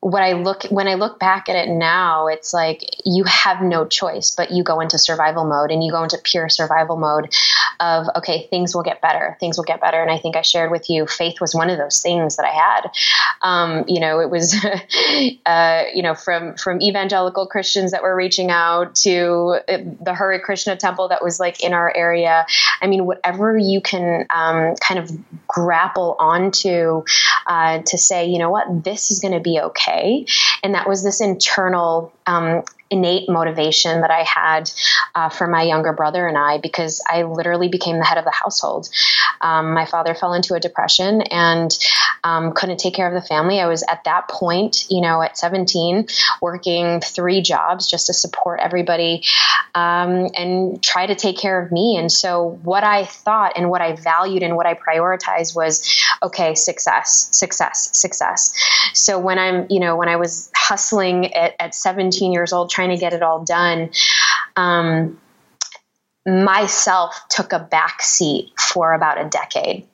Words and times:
what 0.00 0.22
I 0.22 0.32
look 0.32 0.62
when 0.64 0.88
I 0.88 0.94
look 0.94 1.18
back 1.18 1.50
at 1.50 1.56
it 1.56 1.68
now, 1.68 2.28
it's 2.28 2.54
like 2.54 2.82
you 3.04 3.24
have 3.24 3.60
no 3.60 3.86
choice, 3.86 4.34
but 4.34 4.50
you 4.50 4.64
go 4.64 4.80
into 4.80 4.98
survival 4.98 5.44
mode 5.44 5.70
and 5.70 5.84
you 5.84 5.92
go 5.92 6.02
into 6.02 6.16
pure 6.16 6.48
survival 6.48 6.96
mode 6.96 7.34
of 7.80 8.06
okay, 8.16 8.46
things 8.48 8.74
will 8.74 8.82
get 8.82 9.02
better, 9.02 9.36
things 9.40 9.58
will 9.58 9.64
get 9.64 9.80
better. 9.80 10.00
And 10.00 10.10
I 10.10 10.18
think 10.18 10.36
I 10.36 10.42
shared 10.42 10.70
with 10.70 10.88
you, 10.88 11.06
faith 11.06 11.38
was 11.38 11.54
one 11.54 11.68
of 11.68 11.76
those 11.76 12.00
things 12.00 12.36
that 12.36 12.46
I 12.46 12.50
had. 12.50 12.90
Um, 13.42 13.84
you 13.88 14.00
know, 14.00 14.20
it 14.20 14.30
was 14.30 14.56
uh, 15.46 15.84
you 15.94 16.02
know 16.02 16.14
from 16.14 16.56
from 16.56 16.80
evangelical 16.80 17.46
Christians 17.46 17.90
that 17.90 18.02
were 18.02 18.16
reaching 18.16 18.50
out 18.50 18.94
to 18.96 19.58
uh, 19.68 19.78
the 20.00 20.14
Hare 20.14 20.40
Krishna 20.40 20.76
temple 20.76 21.08
that 21.08 21.22
was 21.22 21.38
like 21.38 21.62
in 21.62 21.74
our 21.74 21.94
area. 21.94 22.46
I 22.80 22.86
mean, 22.86 23.04
whatever 23.04 23.58
you 23.58 23.82
can 23.82 24.24
um, 24.30 24.76
kind 24.76 24.98
of 24.98 25.10
grapple 25.46 26.16
onto 26.18 27.04
uh, 27.46 27.80
to 27.80 27.98
say, 27.98 28.28
you 28.28 28.38
know 28.38 28.48
what, 28.48 28.82
this 28.82 29.10
is 29.10 29.20
going 29.20 29.34
to 29.34 29.40
be 29.40 29.60
okay 29.60 29.89
okay. 29.90 30.26
And 30.62 30.74
that 30.74 30.88
was 30.88 31.02
this 31.02 31.20
internal 31.20 32.12
um, 32.30 32.62
innate 32.90 33.28
motivation 33.28 34.00
that 34.00 34.10
I 34.10 34.24
had 34.24 34.70
uh, 35.14 35.28
for 35.28 35.46
my 35.46 35.62
younger 35.62 35.92
brother 35.92 36.26
and 36.26 36.36
I 36.36 36.58
because 36.58 37.00
I 37.08 37.22
literally 37.22 37.68
became 37.68 37.98
the 37.98 38.04
head 38.04 38.18
of 38.18 38.24
the 38.24 38.32
household. 38.32 38.88
Um, 39.40 39.72
my 39.72 39.86
father 39.86 40.14
fell 40.14 40.34
into 40.34 40.54
a 40.54 40.60
depression 40.60 41.22
and 41.22 41.76
um, 42.24 42.52
couldn't 42.52 42.78
take 42.78 42.94
care 42.94 43.06
of 43.06 43.14
the 43.14 43.26
family. 43.26 43.60
I 43.60 43.68
was 43.68 43.84
at 43.88 44.04
that 44.04 44.28
point, 44.28 44.86
you 44.90 45.00
know, 45.00 45.22
at 45.22 45.38
17, 45.38 46.08
working 46.42 47.00
three 47.00 47.42
jobs 47.42 47.88
just 47.88 48.08
to 48.08 48.12
support 48.12 48.58
everybody 48.60 49.22
um, 49.74 50.28
and 50.36 50.82
try 50.82 51.06
to 51.06 51.14
take 51.14 51.38
care 51.38 51.62
of 51.62 51.70
me. 51.70 51.96
And 51.96 52.10
so, 52.10 52.58
what 52.62 52.82
I 52.82 53.04
thought 53.04 53.52
and 53.56 53.70
what 53.70 53.80
I 53.80 53.94
valued 53.94 54.42
and 54.42 54.56
what 54.56 54.66
I 54.66 54.74
prioritized 54.74 55.54
was 55.54 55.96
okay, 56.22 56.54
success, 56.54 57.28
success, 57.30 57.90
success. 57.92 58.52
So, 58.94 59.18
when 59.18 59.38
I'm, 59.38 59.66
you 59.70 59.80
know, 59.80 59.96
when 59.96 60.08
I 60.08 60.16
was 60.16 60.49
hustling 60.70 61.34
at, 61.34 61.54
at 61.58 61.74
17 61.74 62.32
years 62.32 62.52
old, 62.52 62.70
trying 62.70 62.90
to 62.90 62.96
get 62.96 63.12
it 63.12 63.22
all 63.22 63.44
done, 63.44 63.90
um, 64.54 65.20
myself 66.24 67.20
took 67.28 67.52
a 67.52 67.58
back 67.58 68.02
seat 68.02 68.52
for 68.56 68.92
about 68.92 69.20
a 69.20 69.28
decade 69.28 69.86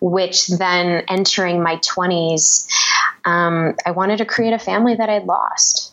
which 0.00 0.46
then 0.46 1.04
entering 1.08 1.62
my 1.62 1.76
20s, 1.76 2.66
um, 3.24 3.76
I 3.84 3.90
wanted 3.90 4.18
to 4.18 4.24
create 4.24 4.52
a 4.52 4.58
family 4.58 4.94
that 4.96 5.10
I'd 5.10 5.24
lost. 5.24 5.92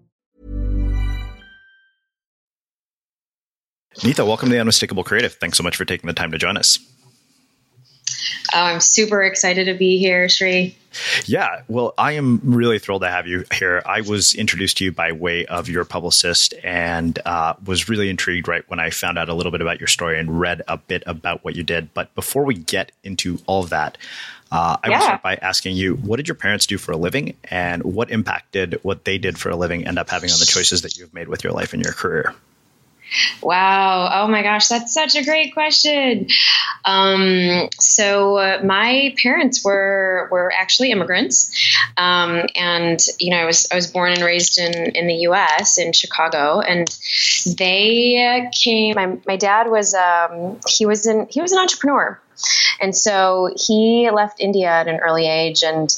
Neeta, 3.97 4.25
welcome 4.25 4.49
to 4.49 4.53
the 4.53 4.59
Unmistakable 4.59 5.03
Creative. 5.03 5.33
Thanks 5.33 5.57
so 5.57 5.63
much 5.63 5.75
for 5.75 5.85
taking 5.85 6.07
the 6.07 6.13
time 6.13 6.31
to 6.31 6.37
join 6.37 6.57
us. 6.57 6.79
Oh, 8.53 8.59
I'm 8.59 8.79
super 8.79 9.21
excited 9.21 9.65
to 9.65 9.73
be 9.73 9.97
here, 9.97 10.27
Sri. 10.29 10.75
Yeah, 11.25 11.61
well, 11.67 11.93
I 11.97 12.13
am 12.13 12.41
really 12.43 12.79
thrilled 12.79 13.01
to 13.03 13.09
have 13.09 13.27
you 13.27 13.45
here. 13.53 13.81
I 13.85 14.01
was 14.01 14.35
introduced 14.35 14.77
to 14.77 14.85
you 14.85 14.91
by 14.91 15.11
way 15.13 15.45
of 15.45 15.69
your 15.69 15.85
publicist 15.85 16.53
and 16.63 17.17
uh, 17.25 17.53
was 17.65 17.87
really 17.87 18.09
intrigued 18.09 18.47
right 18.47 18.63
when 18.69 18.79
I 18.79 18.89
found 18.89 19.17
out 19.17 19.29
a 19.29 19.33
little 19.33 19.51
bit 19.51 19.61
about 19.61 19.79
your 19.79 19.87
story 19.87 20.19
and 20.19 20.39
read 20.39 20.61
a 20.67 20.77
bit 20.77 21.03
about 21.05 21.43
what 21.43 21.55
you 21.55 21.63
did. 21.63 21.93
But 21.93 22.13
before 22.15 22.43
we 22.43 22.55
get 22.55 22.91
into 23.03 23.39
all 23.45 23.63
of 23.63 23.69
that, 23.69 23.97
uh, 24.51 24.77
I 24.83 24.89
yeah. 24.89 24.97
will 24.97 25.03
start 25.05 25.21
by 25.21 25.35
asking 25.35 25.77
you 25.77 25.95
what 25.95 26.17
did 26.17 26.27
your 26.27 26.35
parents 26.35 26.65
do 26.65 26.77
for 26.77 26.91
a 26.91 26.97
living 26.97 27.35
and 27.45 27.83
what 27.83 28.11
impact 28.11 28.51
did 28.51 28.79
what 28.83 29.05
they 29.05 29.17
did 29.17 29.37
for 29.37 29.49
a 29.49 29.55
living 29.55 29.87
end 29.87 29.97
up 29.97 30.09
having 30.09 30.29
on 30.29 30.39
the 30.39 30.45
choices 30.45 30.81
that 30.81 30.97
you've 30.97 31.13
made 31.13 31.29
with 31.29 31.43
your 31.43 31.53
life 31.53 31.73
and 31.73 31.83
your 31.83 31.93
career? 31.93 32.35
Wow. 33.41 34.09
Oh 34.13 34.27
my 34.27 34.43
gosh, 34.43 34.67
that's 34.67 34.93
such 34.93 35.15
a 35.15 35.23
great 35.23 35.53
question. 35.53 36.27
Um, 36.85 37.69
so 37.79 38.37
uh, 38.37 38.61
my 38.63 39.13
parents 39.21 39.63
were 39.63 40.27
were 40.31 40.51
actually 40.53 40.91
immigrants, 40.91 41.51
um, 41.97 42.45
and 42.55 42.99
you 43.19 43.31
know 43.31 43.37
I 43.37 43.45
was 43.45 43.67
I 43.71 43.75
was 43.75 43.87
born 43.87 44.13
and 44.13 44.21
raised 44.21 44.57
in 44.59 44.95
in 44.95 45.07
the 45.07 45.15
U.S. 45.27 45.77
in 45.77 45.93
Chicago, 45.93 46.61
and 46.61 46.87
they 47.57 48.49
came. 48.53 48.95
My, 48.95 49.17
my 49.27 49.35
dad 49.35 49.69
was 49.69 49.93
um, 49.93 50.59
he 50.67 50.85
was 50.85 51.05
an 51.05 51.27
he 51.29 51.41
was 51.41 51.51
an 51.51 51.59
entrepreneur, 51.59 52.19
and 52.79 52.95
so 52.95 53.49
he 53.55 54.09
left 54.11 54.39
India 54.39 54.69
at 54.69 54.87
an 54.87 54.99
early 54.99 55.27
age, 55.27 55.63
and 55.63 55.89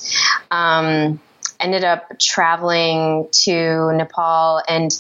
um, 0.52 1.20
ended 1.64 1.84
up 1.84 2.20
traveling 2.20 3.30
to 3.32 3.94
Nepal 3.94 4.62
and 4.68 4.92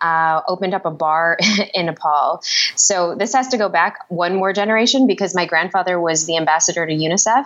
uh, 0.00 0.40
opened 0.46 0.74
up 0.74 0.86
a 0.86 0.90
bar 0.90 1.36
in 1.74 1.86
Nepal. 1.86 2.42
So 2.76 3.14
this 3.14 3.32
has 3.34 3.48
to 3.48 3.58
go 3.58 3.68
back 3.68 3.98
one 4.08 4.36
more 4.36 4.52
generation 4.52 5.06
because 5.06 5.34
my 5.34 5.46
grandfather 5.46 6.00
was 6.00 6.26
the 6.26 6.36
ambassador 6.36 6.86
to 6.86 6.92
UNICEF, 6.92 7.44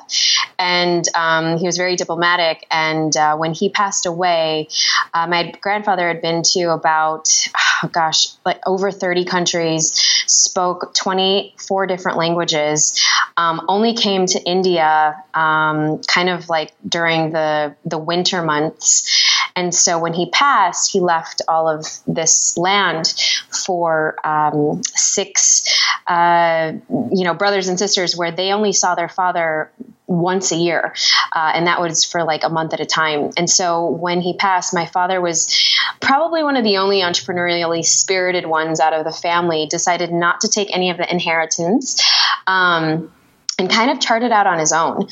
and 0.59 1.05
um, 1.15 1.59
he 1.59 1.67
was 1.67 1.77
very 1.77 1.97
diplomatic. 1.97 2.67
And 2.71 3.17
uh, 3.17 3.37
when 3.37 3.55
he 3.55 3.71
passed 3.71 4.07
away, 4.07 4.69
uh, 5.15 5.27
my 5.27 5.53
grandfather 5.61 6.07
had 6.07 6.21
been 6.21 6.43
to 6.55 6.71
about, 6.71 7.29
oh 7.83 7.89
gosh, 7.89 8.29
like 8.45 8.61
over 8.67 8.91
30 8.91 9.25
countries, 9.25 9.93
spoke 10.27 10.95
24 10.95 11.87
different 11.87 12.19
languages, 12.19 13.01
um, 13.37 13.63
only 13.69 13.95
came 13.95 14.27
to 14.27 14.43
India 14.43 15.17
um, 15.33 16.01
kind 16.03 16.29
of 16.29 16.49
like 16.49 16.73
during 16.87 17.31
the 17.31 17.75
the 17.85 17.99
winter 17.99 18.43
months 18.43 18.58
and 19.59 19.75
so 19.75 19.99
when 19.99 20.13
he 20.13 20.31
passed, 20.31 20.93
he 20.93 21.01
left 21.01 21.43
all 21.49 21.69
of 21.69 21.87
this 22.07 22.57
land 22.57 23.13
for 23.67 24.15
um, 24.25 24.83
six, 24.85 25.67
uh, 26.07 26.73
you 26.89 27.25
know, 27.25 27.35
brothers 27.35 27.67
and 27.69 27.79
sisters 27.79 28.17
where 28.17 28.31
they 28.31 28.53
only 28.53 28.73
saw 28.73 28.95
their 28.95 29.09
father 29.09 29.71
once 30.07 30.53
a 30.53 30.57
year, 30.57 30.95
uh, 31.35 31.53
and 31.55 31.67
that 31.67 31.81
was 31.81 32.05
for 32.05 32.25
like 32.25 32.45
a 32.45 32.49
month 32.49 32.73
at 32.73 32.81
a 32.81 32.87
time. 32.87 33.31
And 33.37 33.51
so 33.51 33.91
when 33.91 34.21
he 34.21 34.37
passed, 34.37 34.73
my 34.73 34.87
father 34.87 35.21
was 35.21 35.53
probably 36.01 36.43
one 36.43 36.57
of 36.57 36.65
the 36.65 36.79
only 36.79 37.01
entrepreneurially 37.01 37.85
spirited 37.85 38.47
ones 38.47 38.81
out 38.81 38.93
of 38.93 39.05
the 39.05 39.13
family. 39.13 39.67
Decided 39.67 40.13
not 40.13 40.41
to 40.43 40.49
take 40.49 40.75
any 40.75 40.91
of 40.91 40.97
the 40.97 41.11
inheritance. 41.11 42.01
Um, 42.47 43.13
and 43.59 43.69
kind 43.69 43.91
of 43.91 44.01
charted 44.01 44.31
out 44.31 44.47
on 44.47 44.59
his 44.59 44.73
own. 44.73 45.09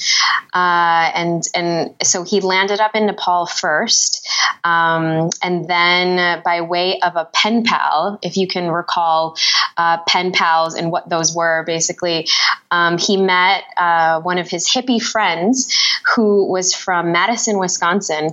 Uh, 0.54 1.10
and 1.14 1.43
and 1.54 1.94
so 2.02 2.22
he 2.22 2.40
landed 2.40 2.81
up 2.81 2.94
in 2.94 3.06
Nepal 3.06 3.46
first, 3.46 4.26
um, 4.64 5.31
and 5.43 5.69
then 5.69 6.19
uh, 6.19 6.43
by 6.44 6.60
way 6.60 7.00
of 7.00 7.16
a 7.16 7.25
pen 7.26 7.64
pal, 7.64 8.19
if 8.22 8.37
you 8.37 8.46
can 8.46 8.70
recall 8.70 9.37
uh, 9.76 9.98
pen 10.06 10.32
pals 10.32 10.75
and 10.75 10.90
what 10.90 11.08
those 11.08 11.34
were, 11.34 11.64
basically, 11.66 12.28
um, 12.70 12.98
he 12.98 13.16
met 13.16 13.64
uh, 13.76 14.20
one 14.20 14.38
of 14.38 14.49
his 14.49 14.69
hippie 14.69 15.02
friends 15.02 15.76
who 16.14 16.50
was 16.50 16.75
from 16.75 17.12
Madison, 17.12 17.58
Wisconsin, 17.58 18.31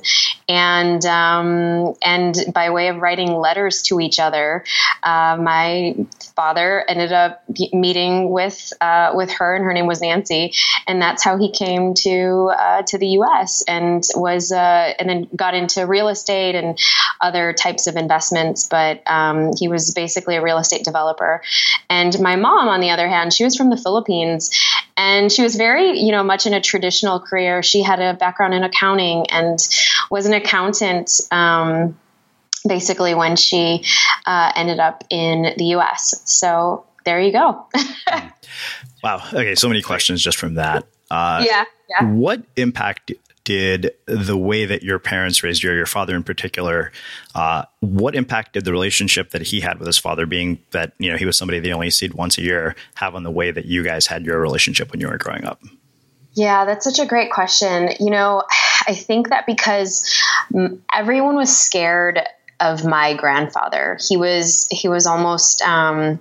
and 0.48 1.06
um, 1.06 1.96
and 2.02 2.36
by 2.54 2.70
way 2.70 2.88
of 2.88 2.98
writing 2.98 3.34
letters 3.34 3.82
to 3.84 4.00
each 4.00 4.20
other, 4.20 4.64
uh, 5.02 5.38
my 5.42 5.96
father 6.36 6.84
ended 6.88 7.12
up 7.12 7.44
meeting 7.72 8.30
with 8.30 8.74
uh, 8.82 9.12
with 9.14 9.32
her, 9.32 9.56
and 9.56 9.64
her 9.66 9.74
name 9.74 9.88
was 9.88 10.02
Nancy, 10.02 10.54
and 10.88 11.02
that's 11.02 11.24
how 11.24 11.38
he 11.38 11.52
came 11.52 11.94
to 11.96 12.52
uh, 12.58 12.82
to 12.84 12.98
the 12.98 13.08
U.S. 13.08 13.64
and 13.68 14.04
was 14.16 14.52
uh, 14.52 14.94
and 15.00 15.10
then 15.10 15.30
got 15.36 15.54
into 15.54 15.86
real 15.86 16.08
estate 16.08 16.56
and 16.56 16.78
other 17.22 17.54
types 17.54 17.88
of 17.88 17.96
investments. 17.96 18.68
But 18.68 19.02
um, 19.10 19.52
he 19.58 19.68
was 19.68 19.94
basically 19.94 20.36
a 20.36 20.42
real 20.42 20.58
estate 20.58 20.84
developer. 20.84 21.42
And 21.90 22.20
my 22.20 22.36
mom, 22.36 22.68
on 22.68 22.82
the 22.82 22.90
other 22.90 23.08
hand, 23.08 23.34
she 23.34 23.44
was 23.44 23.56
from 23.56 23.70
the 23.70 23.78
Philippines, 23.78 24.52
and 24.98 25.32
she 25.32 25.44
was 25.44 25.56
very 25.56 26.00
you 26.00 26.12
know 26.12 26.24
much 26.24 26.46
in 26.46 26.54
a 26.54 26.62
traditional 26.62 27.20
career. 27.20 27.64
She 27.64 27.84
had 27.84 28.00
a 28.00 28.14
background 28.14 28.54
in 28.54 28.64
accounting 28.64 29.28
and 29.30 29.60
was 30.10 30.26
an 30.26 30.34
accountant. 30.34 31.22
Um, 31.32 31.98
basically 32.68 33.16
when 33.16 33.36
she 33.36 33.86
uh, 34.26 34.52
ended 34.56 34.80
up 34.80 35.04
in 35.10 35.54
the 35.58 35.66
US. 35.76 36.22
So 36.26 36.86
there 37.06 37.22
you 37.22 37.32
go. 37.32 37.66
wow. 39.04 39.22
Okay. 39.34 39.56
So 39.56 39.68
many 39.68 39.82
questions 39.82 40.22
just 40.22 40.38
from 40.38 40.56
that. 40.56 40.86
Uh, 41.12 41.44
yeah, 41.46 41.66
yeah. 41.90 42.06
What 42.12 42.44
impact 42.56 43.12
did 43.44 43.92
the 44.06 44.38
way 44.38 44.66
that 44.66 44.84
your 44.84 45.00
parents 45.00 45.44
raised 45.44 45.64
you, 45.64 45.72
or 45.72 45.76
your 45.76 45.86
father 45.86 46.16
in 46.16 46.24
particular, 46.24 46.92
uh, 47.36 47.64
what 47.82 48.16
impact 48.16 48.54
did 48.54 48.64
the 48.66 48.72
relationship 48.72 49.32
that 49.32 49.42
he 49.42 49.60
had 49.60 49.80
with 49.80 49.86
his 49.86 49.98
father, 49.98 50.26
being 50.26 50.60
that 50.72 50.94
you 50.98 51.12
know 51.12 51.18
he 51.18 51.26
was 51.26 51.38
somebody 51.38 51.60
they 51.60 51.74
only 51.74 51.90
see 51.90 52.10
once 52.10 52.38
a 52.38 52.42
year, 52.42 52.76
have 52.96 53.16
on 53.16 53.24
the 53.24 53.32
way 53.32 53.52
that 53.52 53.66
you 53.66 53.84
guys 53.84 54.08
had 54.08 54.26
your 54.26 54.40
relationship 54.40 54.92
when 54.92 55.02
you 55.02 55.08
were 55.08 55.18
growing 55.18 55.44
up? 55.44 55.62
Yeah, 56.34 56.66
that's 56.66 56.86
such 56.86 57.00
a 57.00 57.06
great 57.06 57.32
question. 57.32 57.90
You 58.00 58.10
know, 58.10 58.44
I 58.88 58.96
think 58.96 59.30
that 59.30 59.46
because 59.46 60.20
everyone 60.94 61.36
was 61.36 61.56
scared 61.56 62.20
of 62.64 62.86
my 62.86 63.14
grandfather. 63.14 63.98
He 64.08 64.18
was 64.18 64.68
he 64.72 64.88
was 64.88 65.06
almost 65.06 65.62
um, 65.62 66.20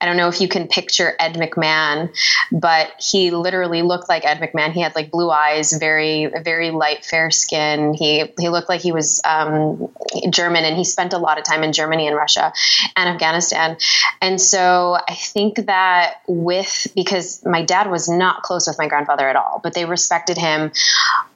I 0.00 0.06
don't 0.06 0.16
know 0.16 0.28
if 0.28 0.40
you 0.40 0.48
can 0.48 0.68
picture 0.68 1.14
Ed 1.18 1.34
McMahon, 1.34 2.14
but 2.52 2.92
he 3.00 3.30
literally 3.30 3.82
looked 3.82 4.08
like 4.08 4.24
Ed 4.24 4.38
McMahon. 4.38 4.72
He 4.72 4.80
had 4.80 4.94
like 4.94 5.10
blue 5.10 5.30
eyes, 5.30 5.72
very 5.72 6.30
very 6.42 6.70
light, 6.70 7.04
fair 7.04 7.30
skin. 7.30 7.94
He 7.94 8.32
he 8.38 8.48
looked 8.48 8.68
like 8.68 8.80
he 8.80 8.92
was 8.92 9.20
um, 9.24 9.88
German, 10.30 10.64
and 10.64 10.76
he 10.76 10.84
spent 10.84 11.12
a 11.12 11.18
lot 11.18 11.38
of 11.38 11.44
time 11.44 11.64
in 11.64 11.72
Germany 11.72 12.06
and 12.06 12.16
Russia 12.16 12.52
and 12.96 13.08
Afghanistan. 13.08 13.76
And 14.22 14.40
so 14.40 14.96
I 15.08 15.14
think 15.14 15.66
that 15.66 16.22
with 16.26 16.86
because 16.94 17.44
my 17.44 17.62
dad 17.62 17.90
was 17.90 18.08
not 18.08 18.42
close 18.42 18.68
with 18.68 18.78
my 18.78 18.88
grandfather 18.88 19.28
at 19.28 19.36
all, 19.36 19.60
but 19.62 19.74
they 19.74 19.84
respected 19.84 20.38
him 20.38 20.72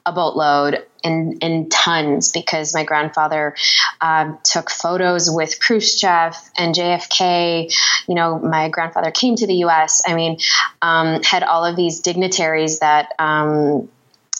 a 0.05 0.11
boatload 0.11 0.85
in, 1.03 1.37
in 1.41 1.69
tons 1.69 2.31
because 2.31 2.73
my 2.73 2.83
grandfather 2.83 3.55
um, 4.01 4.37
took 4.43 4.69
photos 4.69 5.29
with 5.29 5.59
Khrushchev 5.59 6.35
and 6.57 6.75
JFK. 6.75 7.73
You 8.07 8.15
know, 8.15 8.39
my 8.39 8.69
grandfather 8.69 9.11
came 9.11 9.35
to 9.35 9.47
the 9.47 9.55
U.S. 9.55 10.01
I 10.05 10.15
mean, 10.15 10.39
um, 10.81 11.21
had 11.23 11.43
all 11.43 11.65
of 11.65 11.75
these 11.75 12.01
dignitaries 12.01 12.79
that. 12.79 13.09
Um, 13.19 13.89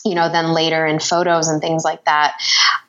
you 0.06 0.14
know, 0.14 0.30
then 0.30 0.52
later 0.52 0.84
in 0.84 0.98
photos 0.98 1.48
and 1.48 1.62
things 1.62 1.82
like 1.82 2.04
that, 2.04 2.36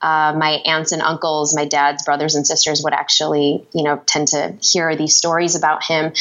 uh, 0.02 0.34
my 0.38 0.62
aunts 0.66 0.92
and 0.92 1.02
uncles, 1.02 1.56
my 1.56 1.64
dad's 1.64 2.04
brothers 2.04 2.36
and 2.36 2.46
sisters 2.46 2.84
would 2.84 2.92
actually, 2.92 3.66
you 3.74 3.84
know, 3.84 4.02
tend 4.06 4.28
to 4.28 4.58
hear 4.62 4.98
these 4.98 5.16
stories 5.16 5.56
about 5.56 5.82
him. 5.82 6.12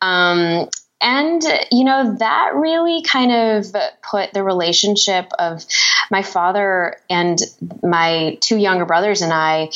Um, 0.00 0.70
and 1.00 1.42
you 1.70 1.84
know 1.84 2.16
that 2.18 2.52
really 2.54 3.02
kind 3.02 3.32
of 3.32 3.66
put 4.02 4.32
the 4.32 4.42
relationship 4.42 5.30
of 5.38 5.64
my 6.10 6.22
father 6.22 6.96
and 7.08 7.38
my 7.82 8.38
two 8.40 8.56
younger 8.56 8.84
brothers 8.84 9.22
and 9.22 9.32
I 9.32 9.70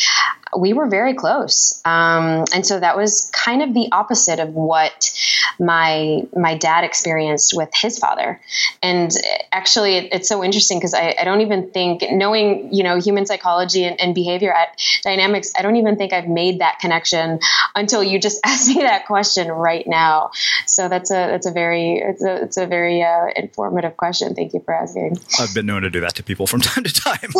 we 0.59 0.73
were 0.73 0.87
very 0.87 1.15
close. 1.15 1.81
Um, 1.85 2.45
and 2.55 2.67
so 2.67 2.79
that 2.79 2.97
was 2.97 3.31
kind 3.33 3.63
of 3.63 3.75
the 3.75 3.89
opposite 3.93 4.39
of 4.39 4.51
what 4.51 5.13
my 5.59 6.23
my 6.37 6.57
dad 6.57 6.85
experienced 6.85 7.55
with 7.55 7.71
his 7.75 7.99
father. 7.99 8.41
And 8.83 9.11
actually, 9.53 9.97
it, 9.97 10.13
it's 10.13 10.29
so 10.29 10.45
interesting 10.45 10.79
because 10.79 10.95
I, 10.95 11.17
I, 11.21 11.25
don't 11.25 11.41
even 11.41 11.71
think 11.71 12.05
knowing 12.11 12.73
you 12.73 12.85
know 12.85 12.99
human 12.99 13.27
psychology 13.27 13.85
and, 13.85 14.01
and 14.01 14.15
behavior 14.15 14.53
at 14.53 14.79
dynamics, 15.03 15.53
I 15.59 15.63
don't 15.63 15.77
even 15.77 15.97
think 15.97 16.13
I've 16.13 16.29
made 16.29 16.61
that 16.61 16.79
connection 16.81 17.41
until 17.75 18.03
you 18.03 18.19
just 18.19 18.41
asked 18.45 18.69
me 18.69 18.83
that 18.83 19.07
question 19.07 19.49
right 19.49 19.87
now. 19.87 20.31
So 20.67 20.89
that's 20.89 21.11
a 21.11 21.15
that's 21.15 21.47
a 21.47 21.53
very 21.53 21.99
it's 21.99 22.25
a 22.25 22.43
it's 22.43 22.57
a 22.57 22.67
very 22.67 23.03
uh, 23.03 23.27
informative 23.37 23.97
question. 23.97 24.35
Thank 24.35 24.55
you 24.55 24.61
for 24.61 24.75
asking. 24.75 25.19
I've 25.39 25.55
been 25.55 25.67
known 25.67 25.83
to 25.83 25.91
do 25.91 26.01
that 26.01 26.15
to 26.17 26.23
people 26.23 26.47
from 26.47 26.61
time 26.63 26.85
to 26.85 26.93
time. 26.93 27.31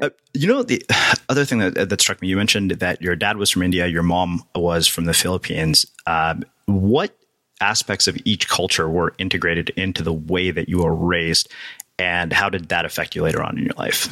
uh, 0.00 0.10
you 0.34 0.46
know 0.46 0.62
the 0.62 0.82
other 1.28 1.44
thing 1.44 1.58
that, 1.58 1.88
that 1.88 2.00
struck 2.00 2.20
me, 2.20 2.28
you 2.28 2.36
mentioned 2.36 2.72
that 2.72 3.00
your 3.02 3.16
dad 3.16 3.36
was 3.36 3.50
from 3.50 3.62
India, 3.62 3.86
your 3.86 4.02
mom 4.02 4.44
was 4.54 4.86
from 4.86 5.04
the 5.04 5.14
Philippines. 5.14 5.86
Um, 6.06 6.44
what 6.66 7.16
aspects 7.60 8.08
of 8.08 8.16
each 8.24 8.48
culture 8.48 8.88
were 8.88 9.14
integrated 9.18 9.70
into 9.70 10.02
the 10.02 10.12
way 10.12 10.50
that 10.50 10.68
you 10.68 10.78
were 10.78 10.94
raised, 10.94 11.50
and 11.98 12.32
how 12.32 12.48
did 12.48 12.68
that 12.68 12.84
affect 12.84 13.14
you 13.14 13.22
later 13.22 13.42
on 13.42 13.58
in 13.58 13.64
your 13.64 13.74
life? 13.76 14.08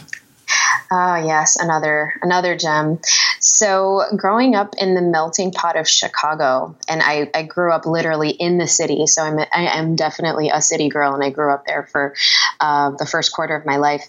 Oh 0.90 1.16
yes, 1.16 1.56
another 1.56 2.14
another 2.22 2.56
gem. 2.56 2.98
So 3.40 4.04
growing 4.16 4.54
up 4.54 4.74
in 4.78 4.94
the 4.94 5.02
melting 5.02 5.52
pot 5.52 5.78
of 5.78 5.86
Chicago, 5.86 6.76
and 6.88 7.02
I, 7.02 7.30
I 7.34 7.42
grew 7.42 7.72
up 7.72 7.84
literally 7.84 8.30
in 8.30 8.56
the 8.56 8.66
city. 8.66 9.06
So 9.06 9.22
I'm 9.22 9.38
I 9.38 9.78
am 9.78 9.96
definitely 9.96 10.48
a 10.48 10.62
city 10.62 10.88
girl, 10.88 11.14
and 11.14 11.22
I 11.22 11.30
grew 11.30 11.52
up 11.52 11.66
there 11.66 11.88
for 11.92 12.14
uh, 12.58 12.92
the 12.92 13.04
first 13.04 13.32
quarter 13.32 13.54
of 13.54 13.66
my 13.66 13.76
life. 13.76 14.08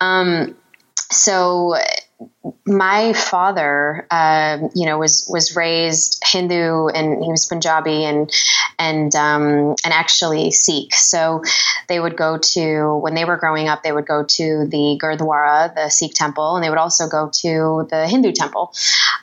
Um, 0.00 0.56
so 1.10 1.76
my 2.66 3.12
father, 3.12 4.06
uh, 4.10 4.58
you 4.74 4.86
know, 4.86 4.98
was 4.98 5.28
was 5.30 5.56
raised 5.56 6.22
Hindu 6.24 6.88
and 6.88 7.22
he 7.22 7.30
was 7.30 7.46
Punjabi 7.46 8.04
and 8.04 8.30
and 8.78 9.14
um, 9.14 9.76
and 9.84 9.92
actually 9.92 10.50
Sikh. 10.50 10.94
So 10.94 11.42
they 11.88 12.00
would 12.00 12.16
go 12.16 12.38
to 12.38 12.96
when 12.96 13.14
they 13.14 13.24
were 13.24 13.36
growing 13.36 13.68
up, 13.68 13.82
they 13.82 13.92
would 13.92 14.06
go 14.06 14.24
to 14.24 14.66
the 14.66 14.98
Gurdwara, 15.02 15.74
the 15.74 15.88
Sikh 15.88 16.14
temple, 16.14 16.56
and 16.56 16.64
they 16.64 16.68
would 16.68 16.78
also 16.78 17.08
go 17.08 17.30
to 17.42 17.86
the 17.90 18.06
Hindu 18.06 18.32
temple. 18.32 18.72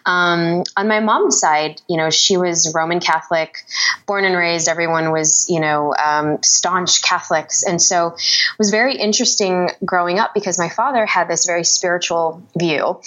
Um, 0.06 0.64
on 0.76 0.88
my 0.88 1.00
mom's 1.00 1.40
side, 1.40 1.82
you 1.88 1.98
know, 1.98 2.10
she 2.10 2.38
was 2.38 2.74
Roman 2.76 3.00
Catholic, 3.00 3.64
born 4.06 4.26
and 4.26 4.36
raised. 4.36 4.68
Everyone 4.68 5.12
was, 5.12 5.48
you 5.50 5.60
know, 5.60 5.94
um, 5.96 6.42
staunch 6.42 7.02
Catholics, 7.02 7.64
and 7.64 7.82
so 7.82 8.08
it 8.08 8.58
was 8.58 8.70
very 8.70 8.96
interesting 8.96 9.70
growing 9.86 10.20
up 10.20 10.34
because 10.34 10.58
my 10.58 10.70
father 10.70 11.06
had 11.06 11.28
this 11.28 11.46
very 11.46 11.64
spiritual 11.64 12.42
view 12.58 13.00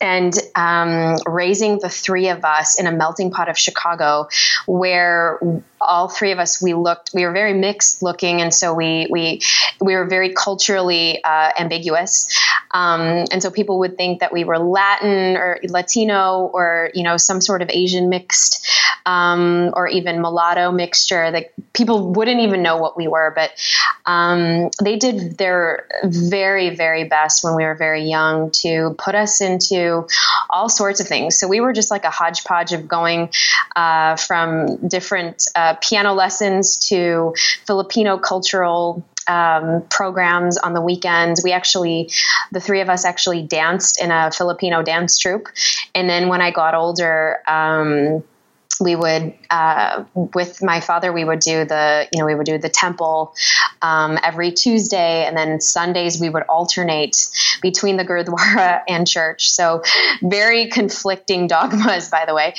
and 0.00 0.36
um, 0.54 1.16
raising 1.26 1.78
the 1.78 1.88
three 1.88 2.28
of 2.28 2.44
us 2.44 2.78
in 2.78 2.86
a 2.86 2.92
melting 2.92 3.30
pot 3.30 3.48
of 3.48 3.58
Chicago, 3.58 4.28
where 4.66 5.38
all 5.86 6.08
three 6.08 6.32
of 6.32 6.38
us 6.38 6.62
we 6.62 6.74
looked 6.74 7.10
we 7.14 7.24
were 7.24 7.32
very 7.32 7.54
mixed 7.54 8.02
looking, 8.02 8.40
and 8.40 8.54
so 8.54 8.74
we 8.74 9.06
we 9.10 9.40
we 9.80 9.94
were 9.94 10.06
very 10.06 10.32
culturally 10.32 11.22
uh, 11.22 11.50
ambiguous, 11.58 12.28
um, 12.72 13.00
and 13.30 13.42
so 13.42 13.50
people 13.50 13.80
would 13.80 13.96
think 13.96 14.20
that 14.20 14.32
we 14.32 14.44
were 14.44 14.58
Latin 14.58 15.36
or 15.36 15.58
Latino 15.64 16.50
or 16.52 16.90
you 16.94 17.02
know 17.02 17.16
some 17.16 17.40
sort 17.40 17.62
of 17.62 17.70
Asian 17.70 18.08
mixed 18.08 18.68
um, 19.06 19.70
or 19.74 19.88
even 19.88 20.20
mulatto 20.20 20.70
mixture. 20.70 21.30
Like 21.30 21.52
people 21.72 22.12
wouldn't 22.12 22.40
even 22.40 22.62
know 22.62 22.76
what 22.76 22.96
we 22.96 23.08
were, 23.08 23.32
but 23.34 23.50
um, 24.06 24.70
they 24.82 24.96
did 24.96 25.38
their 25.38 25.86
very 26.04 26.74
very 26.74 27.04
best 27.04 27.44
when 27.44 27.56
we 27.56 27.64
were 27.64 27.74
very 27.74 28.04
young 28.04 28.50
to 28.50 28.94
put 28.98 29.14
us 29.14 29.40
into 29.40 30.06
all 30.50 30.68
sorts 30.68 31.00
of 31.00 31.08
things. 31.08 31.36
So 31.36 31.48
we 31.48 31.60
were 31.60 31.72
just 31.72 31.90
like 31.90 32.04
a 32.04 32.10
hodgepodge 32.10 32.72
of 32.72 32.88
going 32.88 33.30
uh, 33.76 34.16
from 34.16 34.88
different 34.88 35.46
uh, 35.54 35.71
piano 35.80 36.14
lessons 36.14 36.76
to 36.88 37.34
Filipino 37.66 38.18
cultural 38.18 39.04
um, 39.28 39.82
programs 39.88 40.58
on 40.58 40.74
the 40.74 40.80
weekends. 40.80 41.42
We 41.44 41.52
actually, 41.52 42.10
the 42.50 42.60
three 42.60 42.80
of 42.80 42.88
us 42.88 43.04
actually 43.04 43.42
danced 43.42 44.02
in 44.02 44.10
a 44.10 44.30
Filipino 44.32 44.82
dance 44.82 45.18
troupe. 45.18 45.48
And 45.94 46.08
then 46.08 46.28
when 46.28 46.40
I 46.40 46.50
got 46.50 46.74
older, 46.74 47.38
um, 47.46 48.24
we 48.82 48.96
would 48.96 49.34
uh, 49.50 50.04
with 50.14 50.62
my 50.62 50.80
father 50.80 51.12
we 51.12 51.24
would 51.24 51.40
do 51.40 51.64
the 51.64 52.08
you 52.12 52.20
know 52.20 52.26
we 52.26 52.34
would 52.34 52.46
do 52.46 52.58
the 52.58 52.68
temple 52.68 53.34
um, 53.80 54.18
every 54.22 54.52
tuesday 54.52 55.24
and 55.24 55.36
then 55.36 55.60
sundays 55.60 56.20
we 56.20 56.28
would 56.28 56.42
alternate 56.44 57.28
between 57.60 57.96
the 57.96 58.04
gurdwara 58.04 58.82
and 58.88 59.06
church. 59.06 59.50
So 59.50 59.82
very 60.22 60.68
conflicting 60.68 61.46
dogmas 61.46 62.08
by 62.10 62.24
the 62.26 62.34
way. 62.34 62.54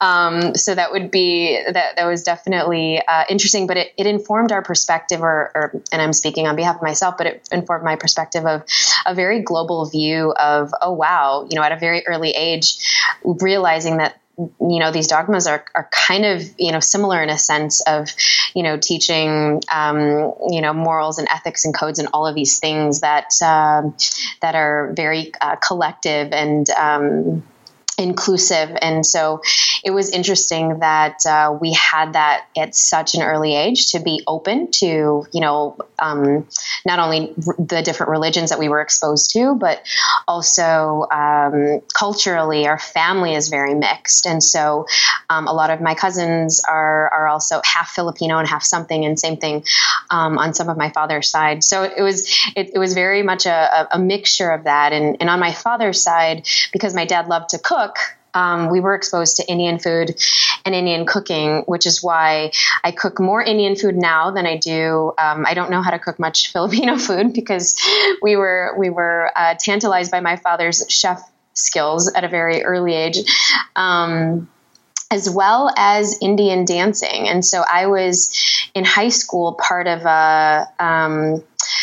Um, 0.00 0.54
so 0.54 0.74
that 0.74 0.92
would 0.92 1.10
be 1.10 1.58
that 1.72 1.96
that 1.96 2.06
was 2.06 2.22
definitely 2.22 3.00
uh, 3.06 3.24
interesting 3.28 3.66
but 3.66 3.76
it, 3.76 3.92
it 3.96 4.06
informed 4.06 4.52
our 4.52 4.62
perspective 4.62 5.22
or, 5.22 5.50
or, 5.54 5.82
and 5.92 6.02
i'm 6.02 6.12
speaking 6.12 6.46
on 6.46 6.56
behalf 6.56 6.76
of 6.76 6.82
myself 6.82 7.16
but 7.16 7.26
it 7.26 7.48
informed 7.52 7.84
my 7.84 7.96
perspective 7.96 8.46
of 8.46 8.62
a 9.06 9.14
very 9.14 9.42
global 9.42 9.86
view 9.86 10.32
of 10.32 10.72
oh 10.82 10.92
wow 10.92 11.46
you 11.48 11.56
know 11.56 11.62
at 11.62 11.72
a 11.72 11.76
very 11.76 12.06
early 12.06 12.30
age 12.30 12.78
realizing 13.24 13.98
that 13.98 14.20
you 14.38 14.78
know 14.78 14.92
these 14.92 15.08
dogmas 15.08 15.46
are, 15.46 15.64
are 15.74 15.88
kind 15.92 16.24
of 16.24 16.42
you 16.58 16.70
know 16.70 16.80
similar 16.80 17.22
in 17.22 17.28
a 17.28 17.38
sense 17.38 17.80
of 17.80 18.08
you 18.54 18.62
know 18.62 18.78
teaching 18.78 19.60
um, 19.72 20.32
you 20.48 20.60
know 20.60 20.72
morals 20.72 21.18
and 21.18 21.28
ethics 21.28 21.64
and 21.64 21.74
codes 21.74 21.98
and 21.98 22.08
all 22.12 22.26
of 22.26 22.34
these 22.34 22.60
things 22.60 23.00
that 23.00 23.30
um, 23.42 23.96
that 24.40 24.54
are 24.54 24.92
very 24.94 25.32
uh, 25.40 25.56
collective 25.56 26.32
and 26.32 26.70
um, 26.70 27.42
inclusive. 27.98 28.70
And 28.80 29.04
so 29.04 29.42
it 29.88 29.94
was 29.94 30.10
interesting 30.10 30.80
that 30.80 31.24
uh, 31.24 31.56
we 31.58 31.72
had 31.72 32.12
that 32.12 32.44
at 32.54 32.74
such 32.74 33.14
an 33.14 33.22
early 33.22 33.56
age 33.56 33.92
to 33.92 34.00
be 34.00 34.22
open 34.26 34.70
to, 34.70 35.24
you 35.32 35.40
know, 35.40 35.78
um, 35.98 36.46
not 36.84 36.98
only 36.98 37.32
r- 37.46 37.54
the 37.58 37.80
different 37.80 38.10
religions 38.10 38.50
that 38.50 38.58
we 38.58 38.68
were 38.68 38.82
exposed 38.82 39.30
to, 39.30 39.54
but 39.54 39.82
also 40.26 41.06
um, 41.10 41.80
culturally, 41.98 42.66
our 42.66 42.78
family 42.78 43.34
is 43.34 43.48
very 43.48 43.74
mixed. 43.74 44.26
And 44.26 44.42
so 44.42 44.86
um, 45.30 45.48
a 45.48 45.54
lot 45.54 45.70
of 45.70 45.80
my 45.80 45.94
cousins 45.94 46.60
are, 46.68 47.08
are 47.08 47.26
also 47.26 47.62
half 47.64 47.88
Filipino 47.88 48.36
and 48.36 48.46
half 48.46 48.62
something, 48.62 49.06
and 49.06 49.18
same 49.18 49.38
thing 49.38 49.64
um, 50.10 50.36
on 50.36 50.52
some 50.52 50.68
of 50.68 50.76
my 50.76 50.90
father's 50.90 51.30
side. 51.30 51.64
So 51.64 51.82
it 51.84 52.02
was, 52.02 52.28
it, 52.54 52.72
it 52.74 52.78
was 52.78 52.92
very 52.92 53.22
much 53.22 53.46
a, 53.46 53.88
a 53.90 53.98
mixture 53.98 54.50
of 54.50 54.64
that. 54.64 54.92
And, 54.92 55.16
and 55.20 55.30
on 55.30 55.40
my 55.40 55.52
father's 55.52 56.02
side, 56.02 56.46
because 56.74 56.92
my 56.94 57.06
dad 57.06 57.26
loved 57.28 57.48
to 57.50 57.58
cook, 57.58 57.96
um, 58.38 58.70
we 58.70 58.78
were 58.78 58.94
exposed 58.94 59.36
to 59.36 59.50
Indian 59.50 59.80
food 59.80 60.14
and 60.64 60.74
Indian 60.74 61.06
cooking, 61.06 61.64
which 61.66 61.86
is 61.86 62.02
why 62.02 62.52
I 62.84 62.92
cook 62.92 63.18
more 63.18 63.42
Indian 63.42 63.74
food 63.74 63.96
now 63.96 64.30
than 64.30 64.46
I 64.46 64.56
do. 64.56 65.12
Um, 65.18 65.44
I 65.44 65.54
don't 65.54 65.70
know 65.70 65.82
how 65.82 65.90
to 65.90 65.98
cook 65.98 66.20
much 66.20 66.52
Filipino 66.52 66.96
food 66.98 67.32
because 67.32 67.74
we 68.22 68.36
were 68.36 68.74
we 68.78 68.90
were 68.90 69.32
uh, 69.34 69.54
tantalized 69.58 70.12
by 70.12 70.20
my 70.20 70.36
father's 70.36 70.84
chef 70.88 71.20
skills 71.54 72.12
at 72.14 72.22
a 72.22 72.28
very 72.28 72.62
early 72.62 72.94
age. 72.94 73.18
Um, 73.74 74.48
as 75.10 75.28
well 75.30 75.72
as 75.76 76.18
Indian 76.20 76.64
dancing. 76.64 77.28
And 77.28 77.44
so 77.44 77.64
I 77.68 77.86
was 77.86 78.30
in 78.74 78.84
high 78.84 79.08
school 79.08 79.54
part 79.54 79.86
of 79.86 80.04
a 80.04 80.68
um, 80.78 81.42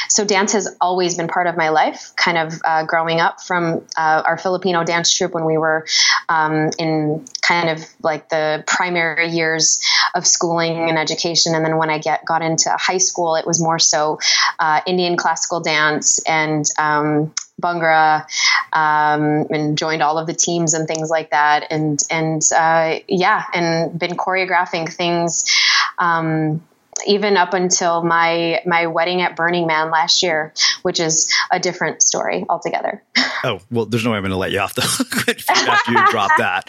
so 0.10 0.24
dance 0.24 0.54
has 0.54 0.76
always 0.80 1.18
been 1.18 1.28
part 1.28 1.48
of 1.48 1.58
my 1.58 1.70
life, 1.70 2.14
kind 2.16 2.38
of 2.38 2.62
uh, 2.64 2.86
growing 2.86 3.20
up 3.20 3.42
from 3.42 3.86
uh, 3.98 4.24
our 4.26 4.38
Filipino 4.38 4.84
dance 4.84 5.12
troupe 5.14 5.34
when 5.34 5.46
we 5.46 5.58
were 5.58 5.86
um, 6.30 6.70
in 6.78 7.26
kind 7.42 7.70
of 7.70 7.86
like 8.02 8.30
the 8.30 8.64
primary 8.68 9.30
years 9.30 9.82
of 10.14 10.26
schooling 10.26 10.90
and 10.90 10.98
education. 10.98 11.56
And 11.56 11.66
then 11.66 11.78
when 11.78 11.90
I 11.90 12.00
get 12.00 12.26
got 12.26 12.42
into 12.42 12.70
high 12.72 13.00
school, 13.00 13.36
it 13.36 13.46
was 13.46 13.62
more 13.62 13.80
so 13.80 14.20
uh, 14.60 14.82
Indian 14.86 15.18
classical 15.18 15.60
dance 15.60 16.20
and 16.28 16.66
um, 16.78 17.34
Bhangra, 17.66 18.26
um, 18.72 19.48
and 19.50 19.78
joined 19.78 20.04
all 20.04 20.18
of 20.18 20.28
the 20.28 20.34
teams 20.34 20.74
and 20.74 20.88
things 20.88 21.10
like 21.10 21.32
that. 21.32 21.68
And 21.72 22.00
and 22.12 22.42
uh, 22.56 23.00
yeah, 23.08 23.44
and 23.54 23.98
been 23.98 24.12
choreographing 24.12 24.92
things. 24.92 25.52
Um, 25.98 26.62
even 27.06 27.38
up 27.38 27.54
until 27.54 28.04
my 28.04 28.62
my 28.66 28.88
wedding 28.88 29.22
at 29.22 29.36
Burning 29.36 29.68
Man 29.68 29.92
last 29.92 30.24
year, 30.24 30.54
which 30.82 31.00
is 31.00 31.34
a 31.52 31.60
different 31.60 32.02
story 32.02 32.46
altogether. 32.48 33.04
Oh 33.44 33.60
well, 33.70 33.86
there's 33.86 34.04
no 34.04 34.12
way 34.12 34.18
I'm 34.18 34.24
going 34.24 34.32
to 34.32 34.38
let 34.38 34.52
you 34.52 34.60
off 34.60 34.74
the 34.74 34.82
hook 34.84 35.40
after 35.68 35.92
you 35.92 36.04
drop 36.10 36.32
that. 36.38 36.68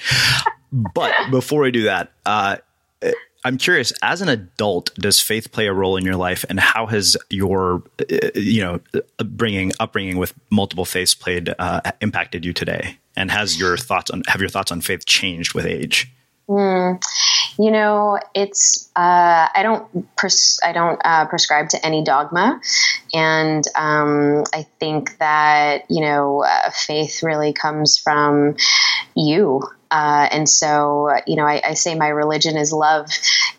But 0.70 1.30
before 1.30 1.64
I 1.64 1.70
do 1.70 1.84
that, 1.84 2.12
uh, 2.26 2.56
I'm 3.46 3.58
curious, 3.58 3.92
as 4.02 4.22
an 4.22 4.28
adult, 4.28 4.92
does 4.96 5.20
faith 5.20 5.52
play 5.52 5.68
a 5.68 5.72
role 5.72 5.96
in 5.96 6.04
your 6.04 6.16
life, 6.16 6.44
and 6.48 6.58
how 6.58 6.86
has 6.86 7.16
your, 7.30 7.84
uh, 8.00 8.30
you 8.34 8.60
know, 8.60 8.80
bringing 9.18 9.70
upbringing 9.78 10.16
with 10.16 10.34
multiple 10.50 10.84
faiths 10.84 11.14
played 11.14 11.54
uh, 11.56 11.80
impacted 12.00 12.44
you 12.44 12.52
today? 12.52 12.98
And 13.14 13.30
has 13.30 13.56
your 13.56 13.76
thoughts 13.76 14.10
on 14.10 14.24
have 14.26 14.40
your 14.40 14.50
thoughts 14.50 14.72
on 14.72 14.80
faith 14.80 15.06
changed 15.06 15.54
with 15.54 15.64
age? 15.64 16.10
Mm, 16.48 17.00
you 17.56 17.70
know, 17.70 18.18
it's 18.34 18.90
uh, 18.96 19.48
I 19.54 19.62
don't 19.62 20.16
pres- 20.16 20.58
I 20.64 20.72
don't 20.72 21.00
uh, 21.04 21.26
prescribe 21.26 21.68
to 21.68 21.86
any 21.86 22.02
dogma, 22.02 22.60
and 23.14 23.62
um, 23.76 24.42
I 24.52 24.66
think 24.80 25.18
that 25.18 25.84
you 25.88 26.00
know 26.00 26.42
uh, 26.42 26.70
faith 26.70 27.22
really 27.22 27.52
comes 27.52 27.96
from 27.96 28.56
you 29.14 29.62
uh, 29.90 30.28
and 30.30 30.48
so, 30.48 31.10
you 31.26 31.36
know, 31.36 31.44
I, 31.44 31.60
I, 31.64 31.74
say 31.74 31.94
my 31.94 32.08
religion 32.08 32.56
is 32.56 32.72
love, 32.72 33.08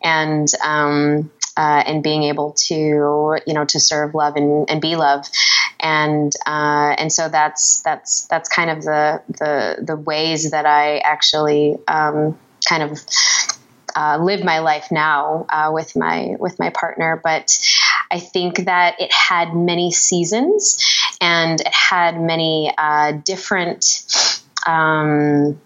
and 0.04 0.48
um, 0.64 1.32
uh, 1.56 1.84
and 1.86 2.04
being 2.04 2.24
able 2.24 2.54
to, 2.68 2.76
you 2.76 3.54
know, 3.54 3.66
to 3.66 3.80
serve 3.80 4.14
love 4.14 4.36
and, 4.36 4.70
and 4.70 4.82
be 4.82 4.96
love, 4.96 5.26
and 5.80 6.32
uh, 6.46 6.96
and 6.98 7.12
so 7.12 7.30
that's 7.30 7.82
that's 7.82 8.26
that's 8.28 8.50
kind 8.50 8.70
of 8.70 8.84
the 8.84 9.22
the 9.28 9.84
the 9.86 9.96
ways 9.96 10.52
that 10.52 10.66
I 10.66 10.98
actually 11.00 11.78
um, 11.88 12.38
kind 12.68 12.84
of 12.84 13.00
uh, 13.96 14.18
live 14.22 14.44
my 14.44 14.60
life 14.60 14.88
now 14.92 15.46
uh, 15.50 15.70
with 15.74 15.96
my 15.96 16.36
with 16.40 16.60
my 16.60 16.70
partner, 16.70 17.20
but. 17.24 17.58
I 18.10 18.22
think 18.22 18.64
that 18.66 19.02
it 19.02 19.12
had 19.12 19.54
many 19.54 19.92
seasons 19.92 20.82
and 21.20 21.60
it 21.60 21.68
had 21.74 22.22
many 22.22 22.74
uh, 22.78 23.12
different 23.12 23.84
um, 24.66 25.60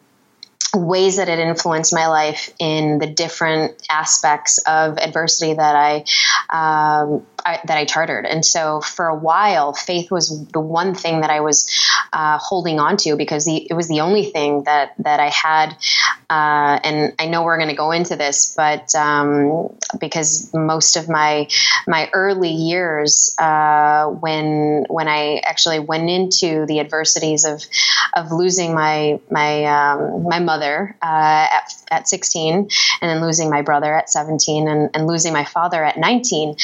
ways 0.75 1.17
that 1.17 1.29
it 1.29 1.39
influenced 1.39 1.93
my 1.93 2.07
life 2.07 2.53
in 2.59 2.99
the 2.99 3.07
different 3.07 3.81
aspects 3.89 4.59
of 4.65 4.97
adversity 4.97 5.53
that 5.53 5.75
I, 5.75 7.03
um, 7.03 7.25
I, 7.45 7.59
that 7.65 7.77
I 7.77 7.85
chartered. 7.85 8.25
And 8.25 8.45
so 8.45 8.81
for 8.81 9.07
a 9.07 9.15
while, 9.15 9.73
faith 9.73 10.11
was 10.11 10.47
the 10.47 10.59
one 10.59 10.95
thing 10.95 11.21
that 11.21 11.29
I 11.29 11.41
was 11.41 11.69
uh, 12.13 12.37
holding 12.37 12.79
on 12.79 12.97
to 12.97 13.15
because 13.15 13.45
the, 13.45 13.67
it 13.69 13.73
was 13.73 13.87
the 13.87 14.01
only 14.01 14.25
thing 14.25 14.63
that 14.63 14.93
that 14.99 15.19
I 15.19 15.29
had. 15.29 15.75
Uh, 16.29 16.79
and 16.83 17.13
I 17.19 17.27
know 17.27 17.43
we're 17.43 17.57
going 17.57 17.69
to 17.69 17.75
go 17.75 17.91
into 17.91 18.15
this, 18.15 18.53
but 18.55 18.93
um, 18.95 19.69
because 19.99 20.53
most 20.53 20.95
of 20.95 21.09
my 21.09 21.47
my 21.87 22.09
early 22.13 22.51
years, 22.51 23.35
uh, 23.37 24.05
when 24.07 24.85
when 24.89 25.07
I 25.07 25.41
actually 25.43 25.79
went 25.79 26.09
into 26.09 26.65
the 26.65 26.79
adversities 26.79 27.45
of 27.45 27.63
of 28.13 28.31
losing 28.31 28.73
my 28.73 29.19
my 29.29 29.65
um, 29.65 30.23
my 30.23 30.39
mother 30.39 30.95
uh, 31.01 31.47
at, 31.51 31.73
at 31.89 32.07
16, 32.07 32.55
and 32.55 32.69
then 33.01 33.21
losing 33.21 33.49
my 33.49 33.61
brother 33.61 33.93
at 33.93 34.09
17, 34.09 34.67
and, 34.67 34.89
and 34.93 35.07
losing 35.07 35.33
my 35.33 35.45
father 35.45 35.83
at 35.83 35.97
19. 35.97 36.55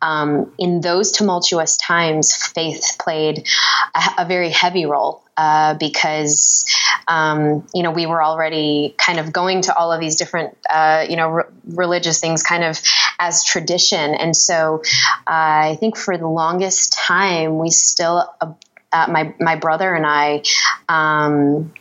Um, 0.00 0.21
in 0.58 0.80
those 0.80 1.12
tumultuous 1.12 1.76
times, 1.76 2.34
faith 2.34 2.96
played 3.00 3.46
a, 3.94 4.22
a 4.22 4.24
very 4.26 4.50
heavy 4.50 4.86
role 4.86 5.22
uh, 5.36 5.74
because 5.74 6.64
um, 7.08 7.66
you 7.74 7.82
know 7.82 7.90
we 7.90 8.06
were 8.06 8.22
already 8.22 8.94
kind 8.98 9.18
of 9.18 9.32
going 9.32 9.62
to 9.62 9.74
all 9.74 9.92
of 9.92 10.00
these 10.00 10.16
different 10.16 10.56
uh, 10.68 11.06
you 11.08 11.16
know 11.16 11.28
re- 11.30 11.44
religious 11.66 12.20
things 12.20 12.42
kind 12.42 12.64
of 12.64 12.80
as 13.18 13.44
tradition, 13.44 14.14
and 14.14 14.36
so 14.36 14.82
uh, 15.26 15.72
I 15.72 15.76
think 15.80 15.96
for 15.96 16.16
the 16.18 16.28
longest 16.28 16.92
time 16.92 17.58
we 17.58 17.70
still 17.70 18.30
uh, 18.40 18.52
uh, 18.92 19.06
my 19.08 19.34
my 19.40 19.56
brother 19.56 19.94
and 19.94 20.06
I. 20.06 20.42
Um, 20.88 21.72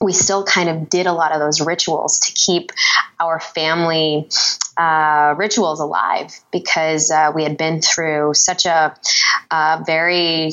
we 0.00 0.12
still 0.12 0.44
kind 0.44 0.68
of 0.68 0.88
did 0.88 1.06
a 1.06 1.12
lot 1.12 1.32
of 1.32 1.40
those 1.40 1.60
rituals 1.60 2.20
to 2.20 2.32
keep 2.32 2.70
our 3.18 3.40
family 3.40 4.28
uh, 4.78 5.34
rituals 5.36 5.80
alive 5.80 6.32
because 6.52 7.10
uh, 7.10 7.32
we 7.34 7.42
had 7.42 7.56
been 7.56 7.82
through 7.82 8.32
such 8.34 8.64
a, 8.64 8.96
a 9.50 9.82
very 9.84 10.52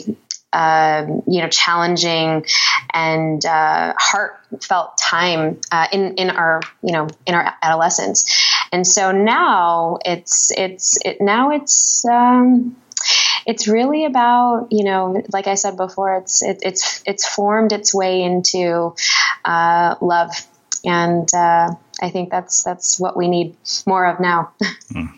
uh, 0.51 1.05
you 1.27 1.41
know 1.41 1.50
challenging 1.50 2.46
and 2.94 3.46
uh, 3.46 3.94
heartfelt 3.98 4.98
time 4.98 5.60
uh, 5.72 5.88
in 5.91 6.15
in 6.15 6.29
our 6.29 6.62
you 6.82 6.94
know 6.94 7.08
in 7.25 7.36
our 7.36 7.53
adolescence. 7.62 8.25
And 8.72 8.88
so 8.88 9.12
now 9.12 10.00
it's 10.05 10.51
it's 10.58 10.98
it 11.05 11.22
now 11.22 11.52
it's 11.52 12.06
um, 12.06 12.76
it's 13.45 13.67
really 13.67 14.06
about 14.06 14.69
you 14.71 14.86
know 14.86 15.21
like 15.34 15.47
I 15.47 15.56
said 15.56 15.78
before 15.78 16.17
it's 16.17 16.41
it, 16.41 16.60
it's 16.63 17.04
it's 17.06 17.28
formed 17.28 17.71
its 17.71 17.93
way 17.93 18.23
into 18.23 18.95
uh, 19.43 19.95
love 20.02 20.32
and 20.86 21.28
uh, 21.34 21.76
I 22.01 22.10
think 22.10 22.29
that's 22.29 22.63
that's 22.63 22.99
what 22.99 23.15
we 23.15 23.27
need 23.27 23.55
more 23.86 24.05
of 24.05 24.19
now. 24.19 24.51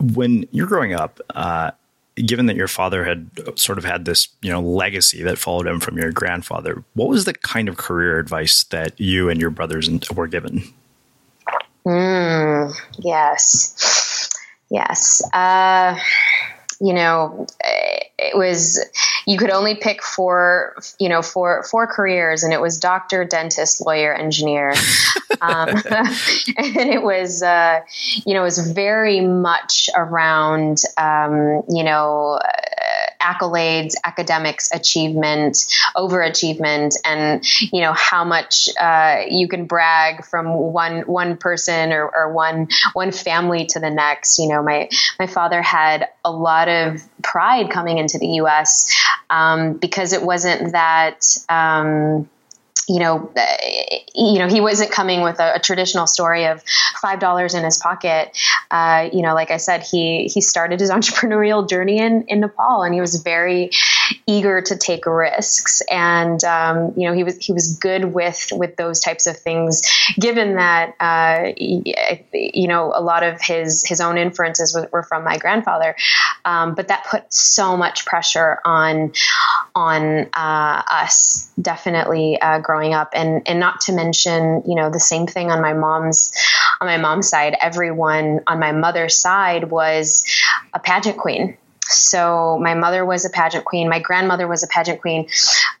When 0.00 0.46
you're 0.52 0.66
growing 0.66 0.94
up, 0.94 1.20
uh, 1.34 1.72
given 2.16 2.46
that 2.46 2.56
your 2.56 2.68
father 2.68 3.04
had 3.04 3.30
sort 3.58 3.76
of 3.76 3.84
had 3.84 4.04
this 4.04 4.28
you 4.40 4.50
know 4.50 4.60
legacy 4.60 5.22
that 5.22 5.38
followed 5.38 5.66
him 5.66 5.80
from 5.80 5.98
your 5.98 6.12
grandfather, 6.12 6.82
what 6.94 7.08
was 7.08 7.24
the 7.24 7.34
kind 7.34 7.68
of 7.68 7.76
career 7.76 8.18
advice 8.18 8.64
that 8.64 8.98
you 8.98 9.28
and 9.28 9.40
your 9.40 9.50
brothers 9.50 9.90
were 10.14 10.26
given? 10.26 10.62
Mm, 11.86 12.74
yes, 12.98 14.30
yes. 14.70 15.22
Uh, 15.32 15.98
you 16.80 16.94
know, 16.94 17.46
it 18.18 18.36
was 18.36 18.84
you 19.26 19.38
could 19.38 19.50
only 19.50 19.74
pick 19.74 20.02
four, 20.02 20.76
you 20.98 21.08
know, 21.08 21.20
four 21.20 21.64
four 21.64 21.86
careers, 21.86 22.44
and 22.44 22.52
it 22.52 22.60
was 22.60 22.78
doctor, 22.78 23.24
dentist, 23.24 23.84
lawyer, 23.84 24.14
engineer, 24.14 24.70
um, 25.40 25.68
and 25.68 26.76
it 26.76 27.02
was, 27.02 27.42
uh, 27.42 27.80
you 28.24 28.34
know, 28.34 28.40
it 28.40 28.44
was 28.44 28.72
very 28.72 29.20
much 29.20 29.90
around, 29.94 30.78
um, 30.96 31.62
you 31.68 31.84
know. 31.84 32.38
Uh, 32.42 32.50
accolades, 33.26 33.94
academics, 34.04 34.70
achievement, 34.72 35.56
overachievement, 35.96 36.94
and 37.04 37.44
you 37.72 37.80
know 37.80 37.92
how 37.92 38.24
much 38.24 38.68
uh, 38.80 39.22
you 39.28 39.48
can 39.48 39.66
brag 39.66 40.24
from 40.24 40.54
one 40.54 41.00
one 41.02 41.36
person 41.36 41.92
or, 41.92 42.08
or 42.08 42.32
one 42.32 42.68
one 42.92 43.10
family 43.10 43.66
to 43.66 43.80
the 43.80 43.90
next. 43.90 44.38
You 44.38 44.48
know, 44.48 44.62
my 44.62 44.88
my 45.18 45.26
father 45.26 45.60
had 45.60 46.08
a 46.24 46.30
lot 46.30 46.68
of 46.68 47.02
pride 47.22 47.70
coming 47.70 47.98
into 47.98 48.18
the 48.18 48.26
U.S. 48.40 48.94
Um, 49.30 49.74
because 49.74 50.12
it 50.12 50.22
wasn't 50.22 50.72
that. 50.72 51.24
Um, 51.48 52.28
you 52.88 53.00
know, 53.00 53.32
uh, 53.36 53.56
you 54.14 54.38
know, 54.38 54.46
he 54.46 54.60
wasn't 54.60 54.92
coming 54.92 55.22
with 55.22 55.40
a, 55.40 55.56
a 55.56 55.58
traditional 55.58 56.06
story 56.06 56.46
of 56.46 56.62
five 57.02 57.18
dollars 57.18 57.54
in 57.54 57.64
his 57.64 57.78
pocket. 57.78 58.36
Uh, 58.70 59.08
you 59.12 59.22
know, 59.22 59.34
like 59.34 59.50
I 59.50 59.56
said, 59.56 59.82
he 59.82 60.30
he 60.32 60.40
started 60.40 60.78
his 60.78 60.90
entrepreneurial 60.92 61.68
journey 61.68 61.98
in 61.98 62.26
in 62.28 62.40
Nepal, 62.40 62.82
and 62.82 62.94
he 62.94 63.00
was 63.00 63.16
very 63.16 63.70
eager 64.26 64.60
to 64.60 64.76
take 64.76 65.06
risks. 65.06 65.82
And 65.90 66.42
um, 66.44 66.92
you 66.96 67.08
know, 67.08 67.14
he 67.14 67.24
was 67.24 67.36
he 67.38 67.52
was 67.52 67.76
good 67.76 68.04
with 68.04 68.48
with 68.52 68.76
those 68.76 69.00
types 69.00 69.26
of 69.26 69.36
things. 69.36 69.82
Given 70.18 70.56
that, 70.56 70.94
uh, 71.00 71.52
you 71.56 72.68
know, 72.68 72.92
a 72.94 73.02
lot 73.02 73.22
of 73.22 73.40
his 73.40 73.84
his 73.86 74.00
own 74.00 74.18
inferences 74.18 74.76
were, 74.92 75.02
from 75.02 75.24
my 75.24 75.38
grandfather, 75.38 75.94
um, 76.44 76.74
but 76.74 76.88
that 76.88 77.04
put 77.04 77.32
so 77.32 77.76
much 77.76 78.04
pressure 78.06 78.58
on 78.64 79.12
on 79.74 80.28
uh, 80.34 80.82
us. 80.90 81.50
Definitely 81.60 82.40
uh, 82.40 82.58
growing 82.60 82.94
up 82.94 83.10
and 83.14 83.42
and 83.46 83.60
not 83.60 83.80
to 83.82 83.92
mention 83.92 84.62
you 84.66 84.74
know 84.74 84.90
the 84.90 85.00
same 85.00 85.26
thing 85.26 85.50
on 85.50 85.60
my 85.60 85.72
mom's 85.72 86.32
on 86.80 86.86
my 86.86 86.98
mom's 86.98 87.28
side 87.28 87.56
everyone 87.60 88.40
on 88.46 88.58
my 88.58 88.72
mother's 88.72 89.16
side 89.16 89.70
was 89.70 90.24
a 90.72 90.78
pageant 90.78 91.16
queen 91.16 91.56
so 91.88 92.58
my 92.60 92.74
mother 92.74 93.04
was 93.04 93.24
a 93.24 93.30
pageant 93.30 93.64
queen. 93.64 93.88
My 93.88 94.00
grandmother 94.00 94.46
was 94.46 94.62
a 94.62 94.66
pageant 94.66 95.00
queen. 95.00 95.28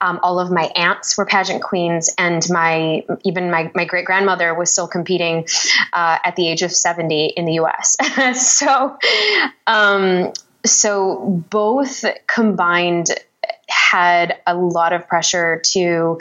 Um, 0.00 0.20
all 0.22 0.38
of 0.38 0.50
my 0.50 0.64
aunts 0.76 1.16
were 1.16 1.26
pageant 1.26 1.62
queens 1.62 2.14
and 2.18 2.44
my 2.50 3.04
even 3.24 3.50
my, 3.50 3.70
my 3.74 3.84
great 3.84 4.04
grandmother 4.04 4.54
was 4.54 4.72
still 4.72 4.88
competing 4.88 5.46
uh, 5.92 6.18
at 6.24 6.36
the 6.36 6.48
age 6.48 6.62
of 6.62 6.72
70 6.72 7.26
in 7.36 7.44
the 7.44 7.54
us 7.54 7.96
so 8.34 8.98
um, 9.66 10.32
so 10.64 11.44
both 11.50 12.04
combined 12.26 13.10
had 13.68 14.38
a 14.46 14.54
lot 14.54 14.92
of 14.92 15.08
pressure 15.08 15.60
to 15.64 16.18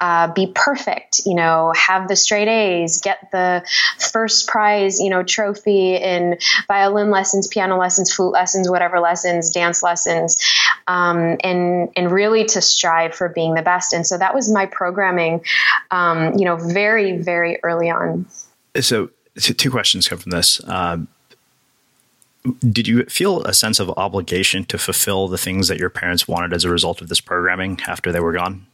uh, 0.00 0.32
be 0.32 0.50
perfect, 0.54 1.20
you 1.26 1.34
know, 1.34 1.72
have 1.76 2.08
the 2.08 2.16
straight 2.16 2.48
A's, 2.48 3.00
get 3.00 3.30
the 3.32 3.64
first 3.98 4.48
prize, 4.48 4.98
you 4.98 5.10
know, 5.10 5.22
trophy 5.22 5.94
in 5.94 6.38
violin 6.66 7.10
lessons, 7.10 7.48
piano 7.48 7.78
lessons, 7.78 8.12
flute 8.12 8.32
lessons, 8.32 8.68
whatever 8.68 8.98
lessons, 8.98 9.50
dance 9.50 9.82
lessons, 9.82 10.38
um, 10.86 11.36
and 11.44 11.90
and 11.96 12.10
really 12.10 12.44
to 12.46 12.60
strive 12.60 13.14
for 13.14 13.28
being 13.28 13.54
the 13.54 13.62
best. 13.62 13.92
And 13.92 14.06
so 14.06 14.18
that 14.18 14.34
was 14.34 14.50
my 14.50 14.66
programming, 14.66 15.44
um, 15.90 16.34
you 16.38 16.44
know, 16.44 16.56
very 16.56 17.18
very 17.18 17.58
early 17.62 17.90
on. 17.90 18.26
So, 18.80 19.10
two 19.36 19.70
questions 19.70 20.08
come 20.08 20.18
from 20.18 20.30
this. 20.30 20.60
Um, 20.66 21.08
did 22.60 22.88
you 22.88 23.04
feel 23.04 23.42
a 23.42 23.52
sense 23.52 23.80
of 23.80 23.90
obligation 23.90 24.64
to 24.64 24.78
fulfill 24.78 25.28
the 25.28 25.38
things 25.38 25.68
that 25.68 25.78
your 25.78 25.90
parents 25.90 26.26
wanted 26.26 26.52
as 26.52 26.64
a 26.64 26.70
result 26.70 27.00
of 27.00 27.08
this 27.08 27.20
programming 27.20 27.78
after 27.86 28.12
they 28.12 28.20
were 28.20 28.32
gone? 28.32 28.66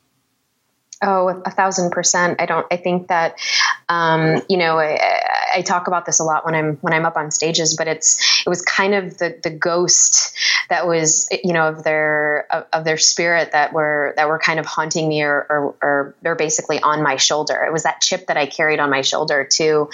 Oh, 1.02 1.42
a 1.44 1.50
thousand 1.50 1.90
percent. 1.90 2.40
I 2.40 2.46
don't. 2.46 2.66
I 2.70 2.79
think 2.79 3.09
that, 3.09 3.38
um, 3.87 4.40
you 4.48 4.57
know, 4.57 4.79
I, 4.79 5.20
I, 5.57 5.61
talk 5.61 5.88
about 5.88 6.07
this 6.07 6.20
a 6.20 6.24
lot 6.24 6.46
when 6.46 6.55
I'm 6.55 6.76
when 6.76 6.94
I'm 6.94 7.05
up 7.05 7.18
on 7.18 7.31
stages. 7.31 7.76
But 7.76 7.87
it's 7.87 8.42
it 8.46 8.48
was 8.48 8.62
kind 8.62 8.94
of 8.94 9.18
the 9.18 9.38
the 9.42 9.50
ghost 9.50 10.35
that 10.70 10.87
was, 10.87 11.29
you 11.44 11.52
know, 11.52 11.68
of 11.68 11.85
their 11.85 12.46
of, 12.50 12.64
of 12.72 12.85
their 12.85 12.96
spirit 12.96 13.52
that 13.52 13.74
were 13.74 14.14
that 14.16 14.26
were 14.26 14.38
kind 14.38 14.59
of 14.59 14.64
haunting 14.64 15.07
me, 15.07 15.22
or, 15.22 15.46
or 15.50 15.74
or 15.83 16.14
they're 16.22 16.35
basically 16.35 16.81
on 16.81 17.02
my 17.02 17.16
shoulder. 17.16 17.62
It 17.64 17.74
was 17.74 17.83
that 17.83 18.00
chip 18.00 18.29
that 18.29 18.38
I 18.38 18.46
carried 18.46 18.81
on 18.81 18.88
my 18.88 19.02
shoulder 19.02 19.44
to 19.44 19.90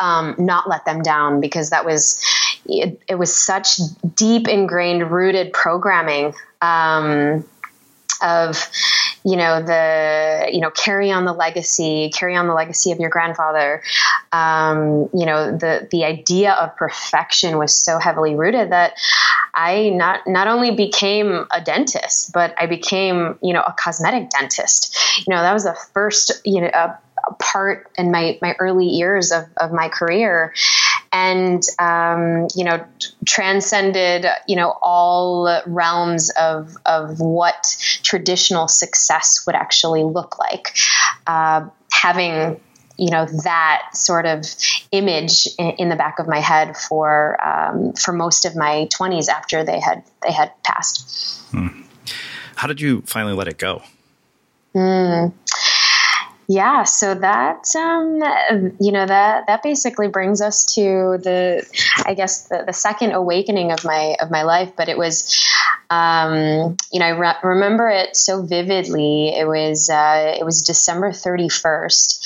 um, 0.00 0.34
not 0.38 0.68
let 0.68 0.84
them 0.84 1.02
down 1.02 1.40
because 1.40 1.70
that 1.70 1.84
was 1.84 2.20
it, 2.66 3.00
it 3.08 3.14
was 3.16 3.34
such 3.34 3.78
deep 4.14 4.48
ingrained 4.48 5.10
rooted 5.10 5.52
programming. 5.52 6.34
Um, 6.60 7.44
of 8.22 8.68
you 9.24 9.36
know 9.36 9.62
the 9.62 10.48
you 10.52 10.60
know 10.60 10.70
carry 10.70 11.10
on 11.10 11.24
the 11.24 11.32
legacy 11.32 12.10
carry 12.14 12.36
on 12.36 12.46
the 12.46 12.54
legacy 12.54 12.92
of 12.92 13.00
your 13.00 13.10
grandfather 13.10 13.82
um, 14.32 15.08
you 15.12 15.26
know 15.26 15.56
the 15.56 15.88
the 15.90 16.04
idea 16.04 16.52
of 16.52 16.74
perfection 16.76 17.58
was 17.58 17.76
so 17.76 17.98
heavily 17.98 18.34
rooted 18.34 18.70
that 18.70 18.94
i 19.54 19.90
not 19.90 20.20
not 20.26 20.48
only 20.48 20.70
became 20.70 21.46
a 21.52 21.60
dentist 21.60 22.32
but 22.32 22.54
i 22.58 22.66
became 22.66 23.38
you 23.42 23.52
know 23.52 23.62
a 23.62 23.74
cosmetic 23.76 24.30
dentist 24.30 24.96
you 25.26 25.34
know 25.34 25.42
that 25.42 25.52
was 25.52 25.64
the 25.64 25.76
first 25.92 26.40
you 26.44 26.60
know 26.60 26.70
a, 26.72 26.98
a 27.28 27.34
part 27.34 27.90
in 27.98 28.10
my 28.10 28.38
my 28.40 28.54
early 28.58 28.86
years 28.86 29.32
of, 29.32 29.44
of 29.56 29.72
my 29.72 29.88
career 29.88 30.54
and 31.12 31.62
um, 31.78 32.48
you 32.56 32.64
know 32.64 32.84
transcended 33.26 34.26
you 34.48 34.56
know 34.56 34.76
all 34.82 35.62
realms 35.66 36.30
of 36.30 36.74
of 36.86 37.20
what 37.20 37.76
traditional 38.02 38.68
success 38.68 39.44
would 39.46 39.54
actually 39.54 40.02
look 40.02 40.38
like. 40.38 40.74
Uh, 41.26 41.68
having 41.92 42.60
you 42.96 43.10
know 43.10 43.26
that 43.44 43.90
sort 43.94 44.26
of 44.26 44.44
image 44.90 45.46
in, 45.58 45.70
in 45.72 45.88
the 45.88 45.96
back 45.96 46.18
of 46.18 46.26
my 46.26 46.40
head 46.40 46.76
for 46.76 47.38
um, 47.46 47.92
for 47.92 48.12
most 48.12 48.44
of 48.44 48.56
my 48.56 48.88
20s 48.98 49.28
after 49.28 49.64
they 49.64 49.80
had 49.80 50.02
they 50.22 50.32
had 50.32 50.50
passed. 50.64 51.40
Hmm. 51.50 51.82
How 52.56 52.68
did 52.68 52.80
you 52.80 53.02
finally 53.02 53.34
let 53.34 53.48
it 53.48 53.58
go? 53.58 53.82
Mm 54.74 55.32
yeah 56.52 56.82
so 56.84 57.14
that 57.14 57.64
um, 57.76 58.76
you 58.78 58.92
know 58.92 59.06
that 59.06 59.46
that 59.46 59.62
basically 59.62 60.08
brings 60.08 60.42
us 60.42 60.66
to 60.66 61.18
the 61.22 61.66
i 62.04 62.12
guess 62.12 62.48
the, 62.48 62.64
the 62.66 62.74
second 62.74 63.12
awakening 63.12 63.72
of 63.72 63.82
my 63.84 64.16
of 64.20 64.30
my 64.30 64.42
life 64.42 64.72
but 64.76 64.90
it 64.90 64.98
was 64.98 65.48
um, 65.88 66.76
you 66.92 67.00
know 67.00 67.06
i 67.06 67.10
re- 67.10 67.36
remember 67.42 67.88
it 67.88 68.16
so 68.16 68.42
vividly. 68.42 69.28
It 69.28 69.46
was 69.46 69.88
uh, 69.88 70.36
it 70.38 70.44
was 70.44 70.62
december 70.62 71.10
31st 71.10 72.20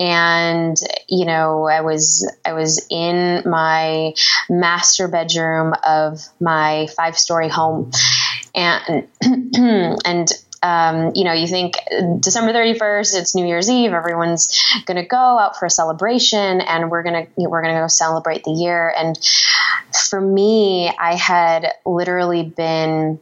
and 0.00 0.76
you 1.08 1.26
know 1.26 1.64
i 1.66 1.80
was 1.80 2.28
i 2.44 2.52
was 2.52 2.84
in 2.90 3.42
my 3.48 4.14
master 4.48 5.06
bedroom 5.06 5.74
of 5.86 6.20
my 6.40 6.88
five 6.96 7.16
story 7.16 7.48
home 7.48 7.90
and 8.54 9.06
and 10.04 10.32
um, 10.62 11.12
you 11.14 11.24
know, 11.24 11.32
you 11.32 11.46
think 11.46 11.74
December 12.20 12.52
31st, 12.52 13.18
it's 13.18 13.34
New 13.34 13.46
Year's 13.46 13.70
Eve, 13.70 13.92
everyone's 13.92 14.62
going 14.84 14.98
to 14.98 15.06
go 15.06 15.16
out 15.16 15.58
for 15.58 15.66
a 15.66 15.70
celebration 15.70 16.60
and 16.60 16.90
we're 16.90 17.02
going 17.02 17.26
to, 17.26 17.48
we're 17.48 17.62
going 17.62 17.74
to 17.74 17.80
go 17.80 17.88
celebrate 17.88 18.44
the 18.44 18.52
year. 18.52 18.92
And 18.94 19.18
for 20.08 20.20
me, 20.20 20.88
I 20.88 21.14
had 21.14 21.72
literally 21.86 22.42
been 22.42 23.18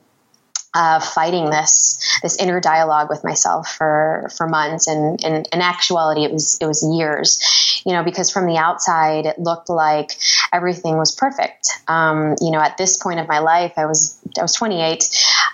uh, 0.75 1.01
fighting 1.01 1.51
this 1.51 1.99
this 2.23 2.37
inner 2.37 2.61
dialogue 2.61 3.09
with 3.09 3.25
myself 3.25 3.69
for 3.69 4.29
for 4.37 4.47
months, 4.47 4.87
and, 4.87 5.23
and 5.25 5.49
in 5.53 5.61
actuality, 5.61 6.25
it 6.25 6.33
was 6.33 6.59
it 6.61 6.67
was 6.67 6.83
years. 6.97 7.83
You 7.87 7.93
know, 7.93 8.05
because 8.05 8.31
from 8.31 8.47
the 8.47 8.57
outside, 8.57 9.25
it 9.25 9.39
looked 9.39 9.71
like 9.71 10.11
everything 10.53 10.99
was 10.99 11.15
perfect. 11.15 11.69
Um, 11.87 12.35
you 12.41 12.51
know, 12.51 12.61
at 12.61 12.77
this 12.77 12.97
point 12.97 13.21
of 13.21 13.29
my 13.29 13.39
life, 13.39 13.73
I 13.77 13.87
was 13.87 14.19
I 14.39 14.43
was 14.43 14.53
28. 14.55 15.09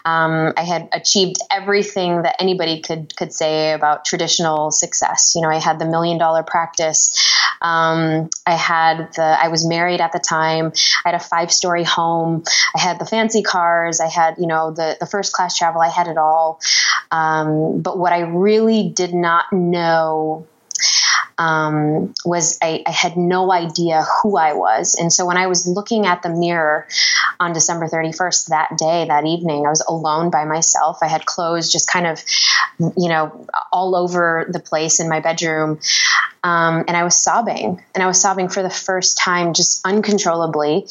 Um, 0.05 0.53
I 0.57 0.63
had 0.63 0.89
achieved 0.93 1.37
everything 1.51 2.23
that 2.23 2.37
anybody 2.41 2.81
could 2.81 3.15
could 3.17 3.33
say 3.33 3.73
about 3.73 4.05
traditional 4.05 4.71
success. 4.71 5.35
You 5.37 5.43
know, 5.43 5.49
I 5.49 5.59
had 5.59 5.79
the 5.79 5.87
million 5.87 6.19
dollar 6.19 6.43
practice. 6.43 7.34
Um, 7.61 8.31
I 8.47 8.55
had 8.55 9.13
the 9.15 9.23
I 9.23 9.49
was 9.49 9.67
married 9.67 10.01
at 10.01 10.13
the 10.13 10.19
time. 10.19 10.73
I 11.05 11.11
had 11.11 11.15
a 11.15 11.25
five 11.25 11.53
story 11.53 11.85
home. 11.85 12.45
I 12.75 12.81
had 12.81 12.99
the 12.99 13.07
fancy 13.07 13.43
cars. 13.43 14.01
I 14.01 14.09
had 14.09 14.37
you 14.39 14.47
know 14.47 14.71
the 14.71 14.97
the 15.01 15.07
first 15.07 15.33
class 15.33 15.57
travel. 15.57 15.81
I 15.81 15.89
had 15.89 16.09
it 16.09 16.19
all. 16.19 16.61
Um, 17.11 17.81
but 17.81 17.99
what 17.99 18.13
I 18.13 18.21
really 18.21 18.89
did 18.89 19.15
not 19.15 19.53
know 19.53 20.47
um, 21.39 22.15
was 22.25 22.59
I, 22.63 22.83
I, 22.87 22.91
had 22.91 23.17
no 23.17 23.51
idea 23.53 24.05
who 24.23 24.37
I 24.37 24.55
was. 24.55 24.95
And 24.95 25.13
so 25.13 25.27
when 25.27 25.37
I 25.37 25.49
was 25.49 25.67
looking 25.67 26.07
at 26.07 26.23
the 26.23 26.31
mirror 26.31 26.87
on 27.41 27.53
December 27.53 27.89
31st, 27.89 28.49
that 28.49 28.79
day, 28.79 29.07
that 29.09 29.27
evening, 29.27 29.67
I 29.67 29.71
was 29.71 29.85
alone 29.87 30.31
by 30.31 30.45
myself. 30.45 30.99
I 31.03 31.09
had 31.09 31.27
clothes 31.27 31.73
just 31.73 31.89
kind 31.89 32.07
of, 32.07 32.23
you 32.79 33.09
know, 33.09 33.47
all 33.73 33.97
over 33.97 34.47
the 34.49 34.61
place 34.61 35.01
in 35.01 35.09
my 35.09 35.21
bedroom. 35.21 35.81
Um, 36.45 36.85
and 36.87 36.95
I 36.95 37.05
was 37.05 37.17
sobbing, 37.17 37.83
and 37.95 38.05
I 38.05 38.07
was 38.07 38.21
sobbing 38.21 38.51
for 38.51 38.63
the 38.63 38.69
first 38.69 39.17
time, 39.17 39.55
just 39.55 39.81
uncontrollably. 39.85 40.87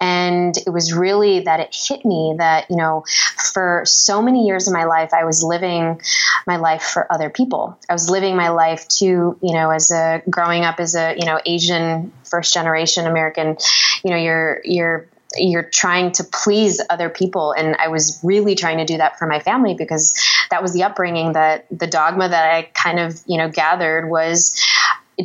And 0.00 0.56
it 0.56 0.70
was 0.70 0.92
really 0.92 1.40
that 1.40 1.58
it 1.58 1.74
hit 1.74 2.04
me 2.04 2.36
that, 2.38 2.70
you 2.70 2.76
know, 2.76 3.04
for 3.52 3.82
so 3.84 4.22
many 4.22 4.46
years 4.46 4.68
of 4.68 4.72
my 4.72 4.84
life, 4.84 5.10
I 5.12 5.24
was 5.24 5.42
living 5.42 6.00
my 6.46 6.56
life 6.56 6.82
for 6.82 7.12
other 7.12 7.30
people. 7.30 7.78
I 7.90 7.92
was 7.92 8.08
living 8.08 8.36
my 8.36 8.50
life 8.50 8.86
to, 8.98 9.04
you 9.04 9.54
know, 9.54 9.70
as 9.70 9.90
a 9.90 10.22
growing 10.30 10.64
up 10.64 10.78
as 10.78 10.94
a, 10.94 11.16
you 11.18 11.26
know, 11.26 11.40
Asian 11.44 12.12
first 12.24 12.54
generation 12.54 13.06
American, 13.06 13.56
you 14.04 14.10
know, 14.10 14.16
you're, 14.16 14.60
you're, 14.64 15.08
you're 15.36 15.62
trying 15.62 16.12
to 16.12 16.24
please 16.24 16.80
other 16.90 17.08
people 17.08 17.52
and 17.52 17.76
i 17.76 17.88
was 17.88 18.20
really 18.22 18.54
trying 18.54 18.78
to 18.78 18.84
do 18.84 18.96
that 18.96 19.18
for 19.18 19.26
my 19.26 19.40
family 19.40 19.74
because 19.74 20.14
that 20.50 20.62
was 20.62 20.72
the 20.72 20.82
upbringing 20.82 21.32
that 21.32 21.66
the 21.70 21.86
dogma 21.86 22.28
that 22.28 22.54
i 22.54 22.62
kind 22.74 22.98
of 22.98 23.20
you 23.26 23.38
know 23.38 23.48
gathered 23.48 24.08
was 24.08 24.62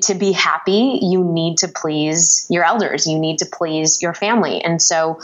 to 0.02 0.16
be 0.16 0.32
happy, 0.32 1.00
you 1.02 1.24
need 1.24 1.60
to 1.60 1.68
please 1.68 2.46
your 2.50 2.64
elders, 2.64 3.08
you 3.08 3.18
need 3.18 3.40
to 3.40 3.46
please 3.46 4.02
your 4.02 4.14
family. 4.14 4.62
And 4.62 4.82
so, 4.82 5.20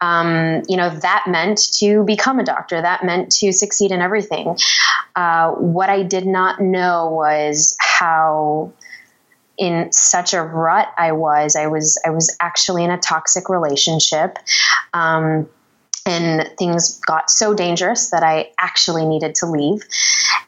um, 0.00 0.62
you 0.68 0.76
know, 0.76 0.90
that 0.90 1.24
meant 1.28 1.72
to 1.78 2.02
become 2.04 2.38
a 2.38 2.44
doctor, 2.44 2.80
that 2.80 3.04
meant 3.04 3.32
to 3.32 3.52
succeed 3.52 3.92
in 3.92 4.00
everything. 4.00 4.56
Uh, 5.14 5.52
what 5.52 5.90
I 5.90 6.02
did 6.02 6.26
not 6.26 6.60
know 6.60 7.10
was 7.10 7.76
how 7.78 8.72
in 9.60 9.92
such 9.92 10.32
a 10.32 10.42
rut 10.42 10.88
I 10.96 11.12
was. 11.12 11.54
I 11.54 11.66
was 11.66 12.00
I 12.04 12.10
was 12.10 12.34
actually 12.40 12.82
in 12.82 12.90
a 12.90 12.98
toxic 12.98 13.48
relationship. 13.48 14.38
Um, 14.92 15.48
and 16.06 16.50
things 16.58 16.98
got 17.00 17.30
so 17.30 17.52
dangerous 17.52 18.08
that 18.08 18.22
I 18.22 18.52
actually 18.58 19.04
needed 19.04 19.34
to 19.36 19.46
leave. 19.46 19.82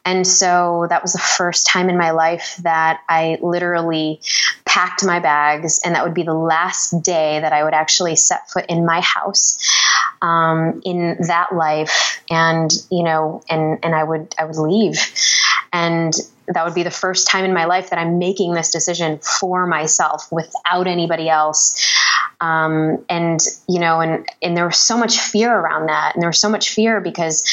And 0.03 0.25
so 0.25 0.87
that 0.89 1.03
was 1.03 1.13
the 1.13 1.19
first 1.19 1.67
time 1.67 1.89
in 1.89 1.97
my 1.97 2.09
life 2.09 2.59
that 2.63 3.01
I 3.07 3.37
literally 3.39 4.19
packed 4.65 5.05
my 5.05 5.19
bags, 5.19 5.79
and 5.85 5.93
that 5.93 6.03
would 6.03 6.15
be 6.15 6.23
the 6.23 6.33
last 6.33 7.03
day 7.03 7.39
that 7.39 7.53
I 7.53 7.63
would 7.63 7.75
actually 7.75 8.15
set 8.15 8.49
foot 8.49 8.65
in 8.67 8.83
my 8.83 8.99
house. 9.01 9.59
Um, 10.23 10.81
in 10.85 11.17
that 11.27 11.53
life, 11.53 12.23
and 12.29 12.71
you 12.89 13.03
know, 13.03 13.43
and 13.49 13.77
and 13.83 13.93
I 13.93 14.03
would 14.03 14.33
I 14.39 14.45
would 14.45 14.55
leave, 14.55 14.97
and 15.73 16.13
that 16.47 16.65
would 16.65 16.75
be 16.75 16.83
the 16.83 16.91
first 16.91 17.27
time 17.27 17.45
in 17.45 17.53
my 17.53 17.65
life 17.65 17.89
that 17.89 17.99
I'm 17.99 18.19
making 18.19 18.53
this 18.53 18.69
decision 18.69 19.19
for 19.19 19.65
myself 19.65 20.31
without 20.31 20.87
anybody 20.87 21.29
else. 21.29 21.91
Um, 22.41 23.05
and 23.09 23.39
you 23.69 23.79
know, 23.79 24.01
and 24.01 24.27
and 24.41 24.57
there 24.57 24.65
was 24.65 24.77
so 24.77 24.97
much 24.97 25.19
fear 25.19 25.53
around 25.53 25.87
that, 25.87 26.15
and 26.15 26.21
there 26.21 26.29
was 26.29 26.39
so 26.39 26.49
much 26.49 26.69
fear 26.71 26.99
because 26.99 27.43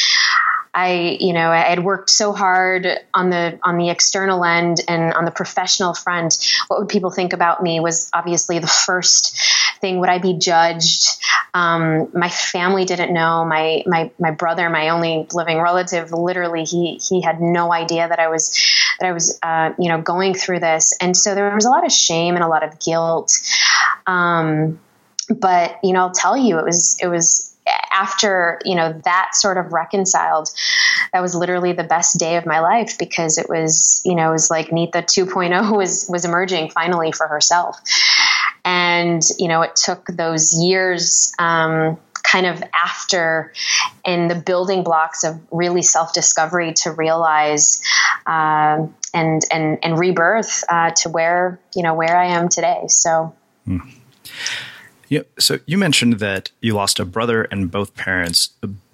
I, 0.72 1.18
you 1.20 1.32
know, 1.32 1.50
I 1.50 1.58
had 1.58 1.84
worked 1.84 2.10
so 2.10 2.32
hard 2.32 2.86
on 3.12 3.30
the 3.30 3.58
on 3.64 3.76
the 3.76 3.90
external 3.90 4.44
end 4.44 4.78
and 4.86 5.12
on 5.14 5.24
the 5.24 5.30
professional 5.32 5.94
front. 5.94 6.38
What 6.68 6.78
would 6.78 6.88
people 6.88 7.10
think 7.10 7.32
about 7.32 7.62
me 7.62 7.80
was 7.80 8.08
obviously 8.12 8.60
the 8.60 8.68
first 8.68 9.36
thing. 9.80 10.00
Would 10.00 10.08
I 10.08 10.18
be 10.18 10.34
judged? 10.34 11.08
Um, 11.52 12.08
my 12.14 12.28
family 12.28 12.84
didn't 12.84 13.12
know. 13.12 13.44
My 13.44 13.82
my 13.86 14.10
my 14.18 14.30
brother, 14.30 14.70
my 14.70 14.90
only 14.90 15.26
living 15.32 15.60
relative, 15.60 16.12
literally, 16.12 16.64
he 16.64 17.00
he 17.06 17.20
had 17.20 17.40
no 17.40 17.72
idea 17.72 18.08
that 18.08 18.18
I 18.18 18.28
was 18.28 18.56
that 19.00 19.06
I 19.06 19.12
was, 19.12 19.38
uh, 19.42 19.72
you 19.78 19.88
know, 19.88 20.00
going 20.00 20.34
through 20.34 20.60
this, 20.60 20.96
and 21.00 21.16
so 21.16 21.34
there 21.34 21.54
was 21.54 21.64
a 21.64 21.70
lot 21.70 21.84
of 21.84 21.92
shame 21.92 22.34
and 22.34 22.44
a 22.44 22.48
lot 22.48 22.62
of 22.62 22.78
guilt. 22.78 23.40
Um, 24.06 24.78
but 25.28 25.78
you 25.82 25.92
know, 25.92 26.00
I'll 26.00 26.12
tell 26.12 26.36
you, 26.36 26.58
it 26.58 26.64
was 26.64 26.96
it 27.00 27.08
was 27.08 27.50
after 27.92 28.58
you 28.64 28.74
know 28.74 29.00
that 29.04 29.30
sort 29.34 29.58
of 29.58 29.72
reconciled 29.72 30.48
that 31.12 31.20
was 31.20 31.34
literally 31.34 31.72
the 31.72 31.84
best 31.84 32.18
day 32.18 32.36
of 32.36 32.46
my 32.46 32.60
life 32.60 32.96
because 32.98 33.38
it 33.38 33.48
was 33.48 34.00
you 34.04 34.14
know 34.14 34.30
it 34.30 34.32
was 34.32 34.50
like 34.50 34.68
Neeta 34.68 35.02
2.0 35.04 35.76
was 35.76 36.06
was 36.08 36.24
emerging 36.24 36.70
finally 36.70 37.12
for 37.12 37.26
herself 37.26 37.80
and 38.64 39.22
you 39.38 39.48
know 39.48 39.62
it 39.62 39.76
took 39.76 40.06
those 40.06 40.54
years 40.54 41.32
um, 41.38 41.98
kind 42.22 42.46
of 42.46 42.62
after 42.74 43.52
and 44.04 44.30
the 44.30 44.34
building 44.34 44.82
blocks 44.82 45.24
of 45.24 45.40
really 45.50 45.82
self 45.82 46.12
discovery 46.12 46.72
to 46.72 46.92
realize 46.92 47.82
um, 48.26 48.94
and 49.14 49.42
and 49.50 49.78
and 49.82 49.98
rebirth 49.98 50.64
uh, 50.68 50.90
to 50.90 51.08
where 51.08 51.58
you 51.74 51.82
know 51.82 51.94
where 51.94 52.16
I 52.16 52.26
am 52.26 52.48
today. 52.48 52.84
So. 52.88 53.34
Mm. 53.66 53.80
Yeah. 55.08 55.22
So 55.40 55.58
you 55.66 55.76
mentioned 55.76 56.20
that 56.20 56.52
you 56.60 56.74
lost 56.74 57.00
a 57.00 57.04
brother 57.04 57.42
and 57.42 57.68
both 57.68 57.96
parents 57.96 58.50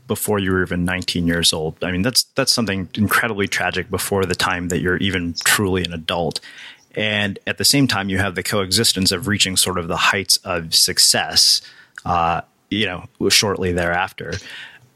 before 0.07 0.39
you 0.39 0.53
were 0.53 0.63
even 0.63 0.85
19 0.85 1.27
years 1.27 1.53
old. 1.53 1.77
I 1.83 1.93
mean, 1.93 2.03
that's 2.03 2.25
that's 2.35 2.53
something 2.53 2.89
incredibly 2.95 3.49
tragic 3.49 3.91
before 3.91 4.25
the 4.25 4.35
time 4.35 4.69
that 4.69 4.81
you're 4.81 4.97
even 4.97 5.35
truly 5.45 5.85
an 5.85 5.93
adult. 5.93 6.41
And 6.97 7.39
at 7.47 7.59
the 7.59 7.65
same 7.65 7.87
time, 7.87 8.09
you 8.09 8.19
have 8.19 8.35
the 8.35 8.43
coexistence 8.43 9.13
of 9.13 9.29
reaching 9.29 9.57
sort 9.57 9.79
of 9.79 9.87
the 9.87 9.97
heights 9.97 10.39
of 10.39 10.75
success, 10.75 11.61
uh, 12.07 12.41
you 12.71 12.87
know, 12.87 13.05
shortly 13.29 13.73
thereafter. 13.73 14.33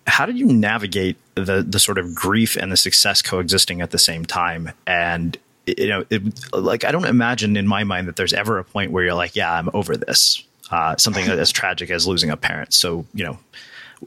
How 0.06 0.24
did 0.24 0.38
you 0.38 0.46
navigate 0.46 1.16
the 1.34 1.62
the 1.62 1.78
sort 1.78 1.98
of 1.98 2.14
grief 2.14 2.56
and 2.56 2.72
the 2.72 2.76
success 2.76 3.20
coexisting 3.20 3.82
at 3.82 3.90
the 3.90 3.98
same 3.98 4.24
time? 4.24 4.72
And 4.86 5.36
you 5.66 5.88
know, 5.88 6.04
it, 6.08 6.22
like 6.52 6.84
I 6.84 6.90
don't 6.90 7.04
imagine 7.04 7.56
in 7.56 7.68
my 7.68 7.84
mind 7.84 8.08
that 8.08 8.16
there's 8.16 8.32
ever 8.32 8.58
a 8.58 8.64
point 8.64 8.92
where 8.92 9.04
you're 9.04 9.14
like, 9.14 9.36
yeah, 9.36 9.52
I'm 9.52 9.68
over 9.74 9.96
this. 9.96 10.42
Uh, 10.70 10.96
something 10.96 11.28
as 11.28 11.52
tragic 11.52 11.90
as 11.90 12.06
losing 12.06 12.30
a 12.30 12.36
parent. 12.36 12.72
So 12.72 13.04
you 13.12 13.24
know, 13.24 13.38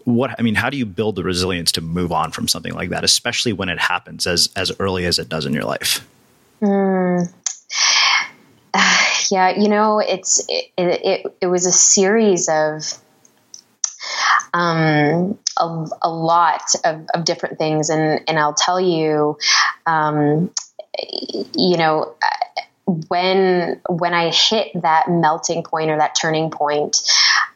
what 0.06 0.36
I 0.40 0.42
mean, 0.42 0.56
how 0.56 0.72
do 0.72 0.78
you 0.78 0.86
build 0.88 1.16
the 1.16 1.24
resilience 1.24 1.72
to 1.74 1.82
move 1.82 2.12
on 2.12 2.32
from 2.32 2.48
something 2.48 2.74
like 2.74 2.90
that, 2.90 3.04
especially 3.04 3.54
when 3.54 3.70
it 3.70 3.80
happens 3.80 4.26
as 4.26 4.50
as 4.56 4.72
early 4.80 5.06
as 5.06 5.20
it 5.20 5.30
does 5.30 5.46
in 5.46 5.54
your 5.54 5.64
life? 5.64 6.06
Mm. 6.60 7.32
Yeah, 9.32 9.58
you 9.58 9.70
know, 9.70 10.00
it's 10.00 10.46
it, 10.50 10.72
it, 10.78 11.36
it 11.42 11.48
was 11.48 11.66
a 11.66 11.72
series 11.72 12.50
of 12.50 12.84
um, 14.54 15.40
a, 15.58 15.88
a 16.04 16.10
lot 16.10 16.76
of, 16.84 17.08
of 17.14 17.24
different 17.24 17.58
things, 17.58 17.90
and 17.90 18.22
and 18.28 18.38
I'll 18.38 18.54
tell 18.54 18.80
you, 18.80 19.38
um, 19.88 20.52
you 21.56 21.78
know 21.78 22.16
when 22.86 23.82
when 23.90 24.14
I 24.14 24.30
hit 24.30 24.70
that 24.82 25.10
melting 25.10 25.64
point 25.64 25.90
or 25.90 25.98
that 25.98 26.16
turning 26.20 26.52
point, 26.52 26.98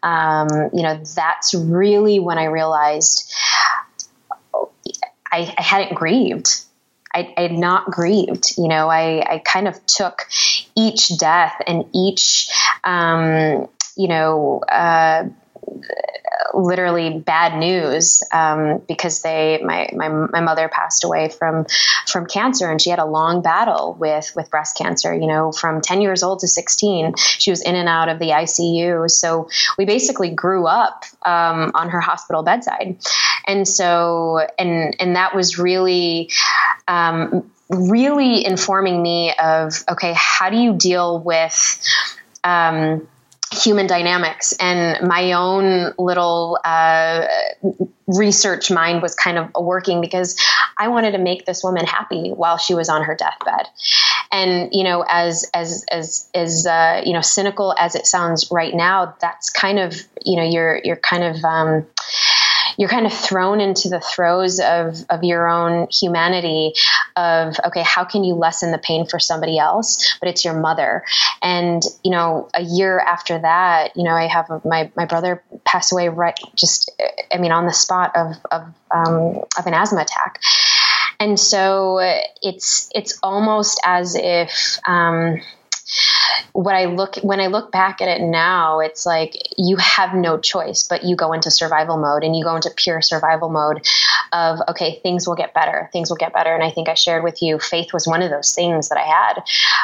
um, 0.04 0.48
you 0.74 0.84
know, 0.84 1.02
that's 1.16 1.54
really 1.54 2.20
when 2.20 2.38
I 2.38 2.46
realized 2.46 3.32
I, 5.32 5.54
I 5.58 5.62
hadn't 5.62 5.96
grieved. 5.96 6.64
I, 7.18 7.34
I, 7.38 7.42
had 7.42 7.52
not 7.54 7.86
grieved. 7.86 8.58
You 8.58 8.68
know, 8.68 8.90
I, 8.90 9.22
I 9.22 9.40
kind 9.40 9.68
of 9.68 9.84
took 9.86 10.28
each 10.76 11.18
death 11.18 11.62
and 11.66 11.86
each, 11.94 12.50
um, 12.84 13.68
you 13.96 14.08
know, 14.08 14.62
uh, 14.70 15.26
literally 16.58 17.20
bad 17.20 17.58
news 17.58 18.24
um, 18.34 18.82
because 18.88 19.22
they 19.22 19.62
my, 19.64 19.90
my 19.94 20.10
my 20.10 20.42
mother 20.42 20.68
passed 20.68 21.04
away 21.04 21.30
from 21.30 21.66
from 22.08 22.26
cancer 22.26 22.70
and 22.70 22.82
she 22.82 22.90
had 22.90 23.00
a 23.00 23.06
long 23.06 23.42
battle 23.42 23.96
with 24.00 24.34
with 24.36 24.50
breast 24.50 24.78
cancer 24.78 25.14
you 25.14 25.28
know 25.28 25.52
from 25.52 25.82
10 25.82 26.02
years 26.02 26.24
old 26.24 26.40
to 26.40 26.48
16 26.48 27.14
she 27.16 27.52
was 27.52 27.62
in 27.62 27.76
and 27.76 27.88
out 27.88 28.10
of 28.10 28.20
the 28.20 28.30
ICU 28.30 29.10
so 29.10 29.50
we 29.78 29.86
basically 29.86 30.30
grew 30.30 30.66
up 30.66 31.06
um, 31.26 31.72
on 31.74 31.90
her 31.90 32.02
hospital 32.02 32.44
bedside. 32.44 32.98
And 33.46 33.68
so 33.68 34.46
and 34.58 34.96
and 35.00 35.16
that 35.16 35.36
was 35.36 35.58
really 35.58 36.30
um, 36.88 37.50
really 37.70 38.46
informing 38.46 39.02
me 39.02 39.34
of 39.34 39.84
okay 39.90 40.14
how 40.16 40.50
do 40.50 40.58
you 40.58 40.74
deal 40.74 41.20
with 41.20 41.84
um, 42.44 43.08
human 43.64 43.88
dynamics. 43.88 44.54
And 44.60 45.08
my 45.08 45.34
own 45.34 45.94
little 45.98 46.60
uh, 46.64 47.26
research 48.08 48.72
mind 48.72 49.02
was 49.02 49.16
kind 49.16 49.38
of 49.38 49.50
working 49.60 50.00
because 50.00 50.40
i 50.78 50.88
wanted 50.88 51.12
to 51.12 51.18
make 51.18 51.46
this 51.46 51.62
woman 51.62 51.86
happy 51.86 52.30
while 52.30 52.58
she 52.58 52.74
was 52.74 52.88
on 52.88 53.04
her 53.04 53.16
deathbed. 53.16 53.68
And 54.32 54.70
you 54.72 54.84
know 54.84 55.04
as 55.08 55.50
as 55.54 55.86
as 55.92 56.30
as 56.34 56.66
uh, 56.66 57.02
you 57.06 57.14
know 57.14 57.22
cynical 57.22 57.76
as 57.78 57.96
it 57.96 58.08
sounds 58.08 58.50
right 58.52 58.74
now 58.74 59.16
that's 59.20 59.50
kind 59.50 59.80
of 59.80 59.94
you 60.24 60.38
know 60.38 60.44
you're 60.44 60.80
you're 60.84 60.96
kind 60.96 61.24
of 61.24 61.44
um, 61.44 61.86
you're 62.78 62.90
kind 62.90 63.08
of 63.08 63.14
thrown 63.14 63.60
into 63.60 63.90
the 63.90 64.00
throes 64.00 64.60
of, 64.60 65.04
of 65.10 65.24
your 65.24 65.50
own 65.50 65.88
humanity 65.90 66.74
of, 67.16 67.56
okay, 67.66 67.82
how 67.82 68.06
can 68.06 68.24
you 68.24 68.36
lessen 68.36 68.72
the 68.72 68.78
pain 68.78 69.08
for 69.08 69.18
somebody 69.20 69.58
else? 69.58 70.18
But 70.20 70.30
it's 70.30 70.46
your 70.46 70.54
mother. 70.54 71.04
And, 71.42 71.82
you 72.04 72.12
know, 72.12 72.50
a 72.54 72.62
year 72.62 73.00
after 73.00 73.40
that, 73.40 73.98
you 73.98 74.04
know, 74.04 74.12
I 74.12 74.28
have 74.28 74.64
my, 74.64 74.92
my 74.96 75.06
brother 75.06 75.44
pass 75.66 75.92
away 75.92 76.08
right 76.10 76.40
just, 76.56 76.92
I 77.34 77.40
mean, 77.40 77.52
on 77.52 77.66
the 77.66 77.74
spot 77.74 78.16
of, 78.16 78.36
of, 78.52 78.62
um, 78.92 79.44
of 79.58 79.66
an 79.66 79.74
asthma 79.74 80.02
attack. 80.02 80.40
And 81.20 81.40
so 81.40 82.00
it's, 82.44 82.90
it's 82.94 83.18
almost 83.24 83.82
as 83.84 84.16
if, 84.16 84.80
um, 84.88 85.42
what 86.54 86.76
I 86.76 86.86
look 86.86 87.18
when 87.18 87.40
I 87.40 87.48
look 87.48 87.72
back 87.72 88.02
at 88.02 88.08
it 88.08 88.22
now, 88.22 88.80
it's 88.80 89.06
like 89.06 89.34
you 89.58 89.78
have 89.78 90.14
no 90.14 90.38
choice, 90.40 90.84
but 90.84 91.04
you 91.04 91.16
go 91.16 91.34
into 91.34 91.52
survival 91.52 91.98
mode 91.98 92.24
and 92.24 92.36
you 92.36 92.44
go 92.44 92.56
into 92.56 92.70
pure 92.76 93.02
survival 93.02 93.50
mode 93.50 93.86
of 94.34 94.60
okay, 94.70 95.00
things 95.04 95.28
will 95.28 95.36
get 95.36 95.54
better, 95.54 95.90
things 95.94 96.10
will 96.10 96.18
get 96.18 96.34
better. 96.34 96.54
And 96.54 96.64
I 96.64 96.72
think 96.72 96.90
I 96.90 96.94
shared 96.94 97.24
with 97.24 97.42
you, 97.42 97.60
faith 97.60 97.94
was 97.94 98.08
one 98.08 98.22
of 98.22 98.30
those 98.30 98.54
things 98.54 98.90
that 98.90 98.98
I 98.98 99.06
had. 99.06 99.44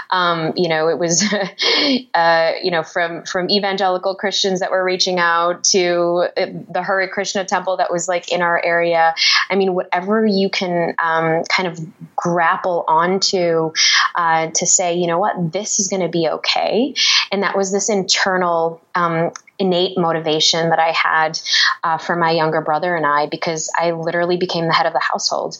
Um, 0.10 0.54
you 0.56 0.70
know, 0.70 0.90
it 0.90 0.98
was, 0.98 1.24
uh, 2.14 2.52
you 2.62 2.72
know, 2.72 2.84
from 2.84 3.24
from 3.26 3.50
evangelical 3.50 4.16
Christians 4.16 4.60
that 4.60 4.72
were 4.72 4.84
reaching 4.84 5.20
out 5.20 5.64
to 5.66 6.28
the 6.36 6.84
Hare 6.84 7.08
Krishna 7.08 7.46
temple 7.46 7.78
that 7.78 7.92
was 7.92 8.08
like 8.08 8.32
in 8.32 8.42
our 8.42 8.64
area. 8.64 9.14
I 9.50 9.56
mean, 9.56 9.74
whatever 9.74 10.26
you 10.26 10.50
can 10.50 10.96
um, 11.00 11.44
kind 11.46 11.68
of 11.68 11.80
grapple 12.16 12.86
onto 12.88 13.72
uh, 14.16 14.48
to 14.52 14.66
say, 14.66 14.96
you 14.96 15.08
know 15.08 15.20
what, 15.20 15.52
this 15.52 15.80
is 15.80 15.88
going 15.88 16.02
to 16.02 16.10
be 16.10 16.28
okay. 16.34 16.94
And 17.32 17.44
that 17.44 17.58
was 17.58 17.72
this 17.72 17.90
internal 17.90 18.82
um, 18.96 19.32
innate 19.60 19.98
motivation 19.98 20.70
that 20.70 20.80
I 20.80 20.92
had 20.92 21.40
uh, 21.84 21.98
for 21.98 22.16
my 22.16 22.32
younger 22.32 22.62
brother 22.62 22.96
and 22.96 23.06
I 23.06 23.28
because 23.28 23.72
I 23.78 23.92
literally 23.92 24.38
became 24.38 24.68
the 24.68 24.74
head 24.74 24.86
of 24.86 24.94
the 24.94 25.00
household. 25.00 25.58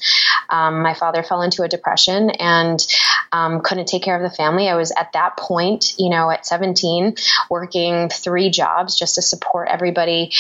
Um, 0.50 0.82
my 0.82 0.94
father 0.94 1.24
fell 1.24 1.42
into 1.42 1.64
a 1.64 1.68
depression 1.68 2.30
and 2.32 2.86
um, 3.32 3.62
couldn't 3.62 3.88
take 3.88 4.04
care 4.04 4.16
of 4.16 4.30
the 4.30 4.36
family. 4.36 4.70
I 4.70 4.76
was 4.76 4.92
at 4.92 5.14
that 5.14 5.38
point, 5.38 5.96
you 5.98 6.10
know, 6.10 6.30
at 6.30 6.46
17, 6.46 7.16
working 7.50 8.10
three 8.10 8.50
jobs 8.50 8.98
just 8.98 9.16
to 9.16 9.22
support 9.22 9.68
everybody 9.70 10.32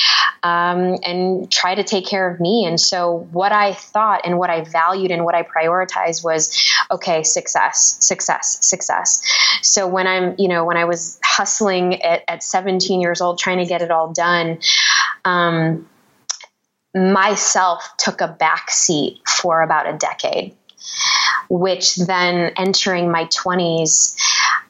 um, 0.43 0.97
and 1.03 1.51
try 1.51 1.73
to 1.73 1.83
take 1.83 2.05
care 2.05 2.29
of 2.29 2.39
me. 2.39 2.65
And 2.65 2.79
so, 2.79 3.27
what 3.31 3.51
I 3.51 3.73
thought 3.73 4.21
and 4.25 4.37
what 4.37 4.49
I 4.49 4.63
valued 4.63 5.11
and 5.11 5.23
what 5.23 5.35
I 5.35 5.43
prioritized 5.43 6.23
was 6.23 6.71
okay, 6.91 7.23
success, 7.23 7.97
success, 7.99 8.59
success. 8.61 9.21
So, 9.61 9.87
when 9.87 10.05
I'm, 10.05 10.35
you 10.37 10.49
know, 10.49 10.65
when 10.65 10.77
I 10.77 10.85
was 10.85 11.19
hustling 11.23 12.01
at, 12.03 12.23
at 12.27 12.43
17 12.43 13.01
years 13.01 13.21
old, 13.21 13.39
trying 13.43 13.59
to 13.59 13.65
get 13.65 13.81
it 13.81 13.91
all 13.91 14.11
done, 14.11 14.59
um, 15.25 15.87
myself 16.95 17.87
took 17.97 18.21
a 18.21 18.27
back 18.27 18.71
seat 18.71 19.21
for 19.27 19.61
about 19.61 19.87
a 19.87 19.97
decade. 19.97 20.55
Which 21.49 21.95
then 21.95 22.53
entering 22.57 23.11
my 23.11 23.25
20s, 23.25 24.17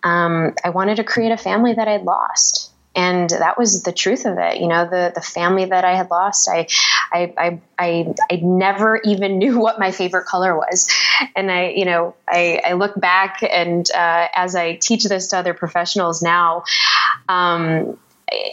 um, 0.03 0.53
I 0.63 0.69
wanted 0.69 0.97
to 0.97 1.03
create 1.03 1.31
a 1.31 1.37
family 1.37 1.73
that 1.73 1.87
I'd 1.87 2.03
lost 2.03 2.73
and 2.95 3.29
that 3.29 3.57
was 3.57 3.83
the 3.83 3.91
truth 3.91 4.25
of 4.25 4.37
it 4.37 4.59
you 4.59 4.67
know 4.67 4.85
the 4.85 5.11
the 5.15 5.21
family 5.21 5.65
that 5.65 5.83
i 5.83 5.95
had 5.95 6.09
lost 6.11 6.47
i 6.49 6.67
i 7.11 7.33
i 7.37 7.61
i, 7.79 8.13
I 8.31 8.35
never 8.43 8.99
even 9.03 9.37
knew 9.39 9.59
what 9.59 9.79
my 9.79 9.91
favorite 9.91 10.25
color 10.25 10.55
was 10.55 10.91
and 11.35 11.51
i 11.51 11.69
you 11.69 11.85
know 11.85 12.15
i 12.27 12.61
i 12.65 12.73
look 12.73 12.99
back 12.99 13.41
and 13.43 13.89
uh, 13.91 14.27
as 14.35 14.55
i 14.55 14.75
teach 14.75 15.03
this 15.05 15.29
to 15.29 15.37
other 15.37 15.53
professionals 15.53 16.21
now 16.21 16.63
um, 17.29 17.97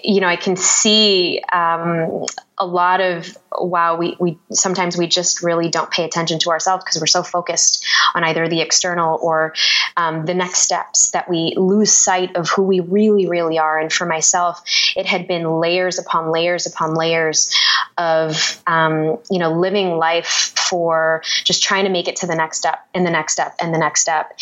you 0.02 0.20
know, 0.20 0.26
I 0.26 0.36
can 0.36 0.56
see 0.56 1.40
um, 1.52 2.26
a 2.58 2.66
lot 2.66 3.00
of 3.00 3.36
wow, 3.58 3.96
we, 3.96 4.16
we 4.20 4.38
sometimes 4.52 4.96
we 4.96 5.06
just 5.06 5.42
really 5.42 5.68
don't 5.70 5.90
pay 5.90 6.04
attention 6.04 6.38
to 6.40 6.50
ourselves 6.50 6.84
because 6.84 7.00
we're 7.00 7.06
so 7.06 7.22
focused 7.22 7.84
on 8.14 8.22
either 8.24 8.48
the 8.48 8.60
external 8.60 9.18
or 9.20 9.54
um, 9.96 10.24
the 10.24 10.34
next 10.34 10.58
steps 10.58 11.10
that 11.10 11.28
we 11.28 11.54
lose 11.56 11.92
sight 11.92 12.36
of 12.36 12.48
who 12.48 12.62
we 12.62 12.80
really, 12.80 13.26
really 13.26 13.58
are. 13.58 13.78
And 13.78 13.92
for 13.92 14.06
myself, 14.06 14.62
it 14.96 15.06
had 15.06 15.26
been 15.26 15.60
layers 15.60 15.98
upon 15.98 16.30
layers 16.30 16.66
upon 16.66 16.94
layers 16.94 17.54
of 17.98 18.62
um, 18.66 19.18
you 19.30 19.38
know 19.38 19.52
living 19.58 19.96
life 19.96 20.52
for 20.56 21.22
just 21.44 21.62
trying 21.62 21.84
to 21.84 21.90
make 21.90 22.08
it 22.08 22.16
to 22.16 22.26
the 22.26 22.36
next 22.36 22.58
step 22.58 22.86
and 22.94 23.06
the 23.06 23.10
next 23.10 23.32
step 23.32 23.56
and 23.60 23.74
the 23.74 23.78
next 23.78 24.00
step 24.02 24.38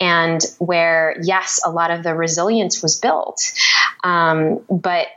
and 0.00 0.42
where 0.58 1.16
yes 1.22 1.60
a 1.64 1.70
lot 1.70 1.90
of 1.90 2.02
the 2.02 2.14
resilience 2.14 2.82
was 2.82 2.98
built 2.98 3.52
um, 4.04 4.60
but 4.70 5.08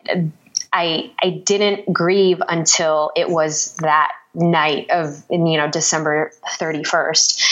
I 0.71 1.11
I 1.21 1.41
didn't 1.45 1.91
grieve 1.91 2.41
until 2.47 3.11
it 3.15 3.29
was 3.29 3.75
that 3.77 4.11
night 4.33 4.89
of 4.91 5.23
you 5.29 5.57
know 5.57 5.69
December 5.69 6.31
31st 6.57 7.43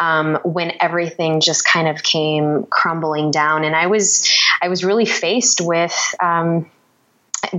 um, 0.00 0.38
when 0.42 0.72
everything 0.80 1.40
just 1.40 1.64
kind 1.64 1.88
of 1.88 2.02
came 2.02 2.64
crumbling 2.64 3.30
down 3.30 3.64
and 3.64 3.76
I 3.76 3.86
was 3.86 4.28
I 4.60 4.68
was 4.68 4.84
really 4.84 5.06
faced 5.06 5.60
with 5.60 6.14
um, 6.20 6.70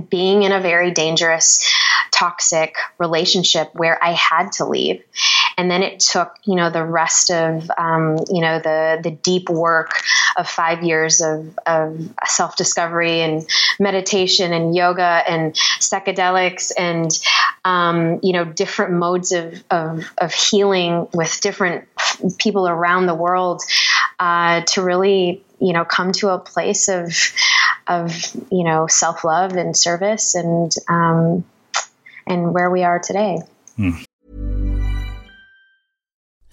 being 0.08 0.42
in 0.42 0.52
a 0.52 0.60
very 0.60 0.90
dangerous 0.90 1.72
toxic 2.10 2.76
relationship 2.98 3.70
where 3.74 4.02
I 4.02 4.12
had 4.12 4.52
to 4.52 4.64
leave. 4.64 5.02
And 5.56 5.70
then 5.70 5.82
it 5.82 6.00
took, 6.00 6.34
you 6.44 6.56
know, 6.56 6.70
the 6.70 6.84
rest 6.84 7.30
of, 7.30 7.70
um, 7.76 8.18
you 8.30 8.40
know, 8.40 8.58
the, 8.58 9.00
the 9.02 9.10
deep 9.10 9.48
work 9.48 10.02
of 10.36 10.48
five 10.48 10.82
years 10.82 11.20
of, 11.20 11.58
of 11.66 12.08
self 12.26 12.56
discovery 12.56 13.20
and 13.20 13.46
meditation 13.78 14.52
and 14.52 14.74
yoga 14.74 15.22
and 15.26 15.54
psychedelics 15.80 16.72
and, 16.76 17.10
um, 17.64 18.20
you 18.22 18.32
know, 18.32 18.44
different 18.44 18.92
modes 18.92 19.32
of, 19.32 19.62
of, 19.70 20.12
of 20.18 20.32
healing 20.32 21.08
with 21.14 21.40
different 21.40 21.88
people 22.38 22.68
around 22.68 23.06
the 23.06 23.14
world 23.14 23.62
uh, 24.18 24.60
to 24.62 24.82
really, 24.82 25.44
you 25.60 25.72
know, 25.72 25.84
come 25.84 26.12
to 26.12 26.30
a 26.30 26.38
place 26.38 26.88
of, 26.88 27.12
of 27.86 28.12
you 28.50 28.64
know 28.64 28.86
self 28.86 29.24
love 29.24 29.52
and 29.52 29.76
service 29.76 30.34
and 30.34 30.72
um, 30.88 31.44
and 32.26 32.54
where 32.54 32.70
we 32.70 32.82
are 32.82 32.98
today. 32.98 33.38
Hmm. 33.76 33.90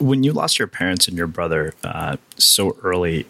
When 0.00 0.22
you 0.22 0.32
lost 0.32 0.58
your 0.58 0.68
parents 0.68 1.08
and 1.08 1.16
your 1.16 1.26
brother 1.26 1.74
uh, 1.84 2.16
so 2.38 2.76
early, 2.82 3.26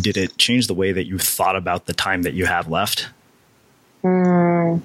did 0.00 0.16
it 0.16 0.36
change 0.38 0.66
the 0.66 0.74
way 0.74 0.92
that 0.92 1.06
you 1.06 1.18
thought 1.18 1.56
about 1.56 1.86
the 1.86 1.92
time 1.92 2.22
that 2.22 2.34
you 2.34 2.46
have 2.46 2.68
left? 2.68 3.08
Mm, 4.02 4.82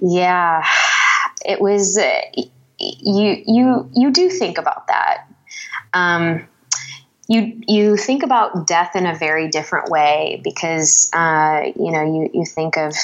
yeah, 0.00 0.64
it 1.44 1.60
was. 1.60 1.98
Uh, 1.98 2.20
you 2.78 3.42
you 3.46 3.90
you 3.94 4.10
do 4.12 4.28
think 4.28 4.58
about 4.58 4.86
that. 4.88 5.26
Um, 5.92 6.46
you 7.28 7.60
you 7.66 7.96
think 7.96 8.22
about 8.22 8.66
death 8.66 8.96
in 8.96 9.06
a 9.06 9.14
very 9.14 9.48
different 9.48 9.90
way 9.90 10.40
because 10.44 11.10
uh, 11.14 11.62
you 11.76 11.90
know 11.90 12.02
you 12.02 12.30
you 12.34 12.44
think 12.44 12.76
of 12.76 12.94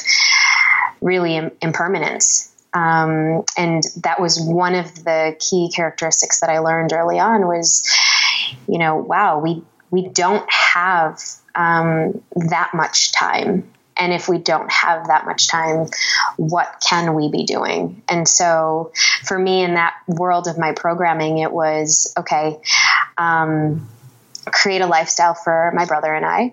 really 1.01 1.37
Im- 1.37 1.53
impermanence 1.63 2.50
um, 2.73 3.45
and 3.57 3.83
that 3.99 4.21
was 4.21 4.41
one 4.41 4.75
of 4.75 4.95
the 5.05 5.37
key 5.39 5.71
characteristics 5.75 6.41
that 6.41 6.51
I 6.51 6.61
learned 6.61 6.93
early 6.93 7.19
on 7.19 7.47
was, 7.47 7.89
you 8.69 8.79
know, 8.79 8.97
wow, 8.97 9.41
we 9.41 9.63
we 9.91 10.09
don't 10.09 10.49
have 10.53 11.21
um, 11.55 12.23
that 12.37 12.71
much 12.75 13.13
time. 13.13 13.71
And 13.97 14.13
if 14.15 14.29
we 14.29 14.39
don't 14.39 14.71
have 14.71 15.09
that 15.09 15.27
much 15.27 15.49
time, 15.49 15.89
what 16.37 16.83
can 16.89 17.15
we 17.15 17.29
be 17.29 17.45
doing? 17.45 18.03
And 18.09 18.27
so 18.27 18.93
for 19.25 19.39
me, 19.39 19.63
in 19.63 19.75
that 19.75 19.95
world 20.07 20.47
of 20.47 20.57
my 20.57 20.73
programming, 20.73 21.39
it 21.39 21.53
was 21.53 22.15
okay. 22.17 22.61
Um, 23.19 23.89
create 24.51 24.81
a 24.81 24.87
lifestyle 24.87 25.35
for 25.35 25.73
my 25.75 25.85
brother 25.87 26.15
and 26.15 26.27
I. 26.27 26.53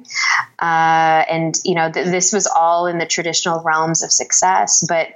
Uh, 0.60 1.24
and, 1.30 1.56
you 1.64 1.76
know, 1.76 1.92
th- 1.92 2.06
this 2.06 2.34
was 2.34 2.48
all 2.48 2.88
in 2.88 2.98
the 2.98 3.06
traditional 3.06 3.62
realms 3.64 4.04
of 4.04 4.12
success. 4.12 4.84
But, 4.88 5.10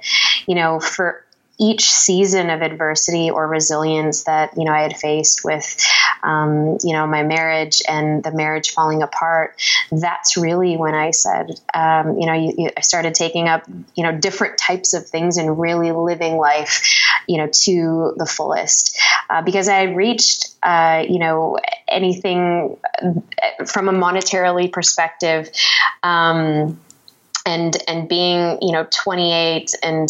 you 0.46 0.54
know, 0.54 0.80
for 0.80 1.24
each 1.62 1.88
season 1.88 2.50
of 2.50 2.60
adversity 2.60 3.30
or 3.30 3.46
resilience 3.46 4.24
that 4.24 4.50
you 4.56 4.64
know 4.64 4.72
I 4.72 4.82
had 4.82 4.96
faced 4.96 5.44
with 5.44 5.80
um, 6.24 6.78
you 6.82 6.92
know 6.92 7.06
my 7.06 7.22
marriage 7.22 7.82
and 7.88 8.22
the 8.24 8.32
marriage 8.32 8.70
falling 8.70 9.02
apart, 9.02 9.60
that's 9.92 10.36
really 10.36 10.76
when 10.76 10.94
I 10.94 11.12
said 11.12 11.60
um, 11.72 12.18
you 12.18 12.26
know 12.26 12.34
you, 12.34 12.54
you, 12.58 12.70
I 12.76 12.80
started 12.80 13.14
taking 13.14 13.48
up 13.48 13.62
you 13.94 14.02
know 14.02 14.12
different 14.12 14.58
types 14.58 14.92
of 14.92 15.06
things 15.06 15.36
and 15.36 15.58
really 15.58 15.92
living 15.92 16.36
life 16.36 16.82
you 17.28 17.38
know 17.38 17.46
to 17.46 18.14
the 18.16 18.26
fullest 18.26 18.98
uh, 19.30 19.42
because 19.42 19.68
I 19.68 19.76
had 19.76 19.96
reached 19.96 20.54
uh, 20.64 21.04
you 21.08 21.20
know 21.20 21.58
anything 21.88 22.76
from 23.66 23.88
a 23.88 23.92
monetarily 23.92 24.70
perspective. 24.72 25.50
Um, 26.02 26.80
and 27.44 27.76
and 27.88 28.08
being 28.08 28.58
you 28.60 28.72
know 28.72 28.86
28 28.90 29.74
and 29.82 30.08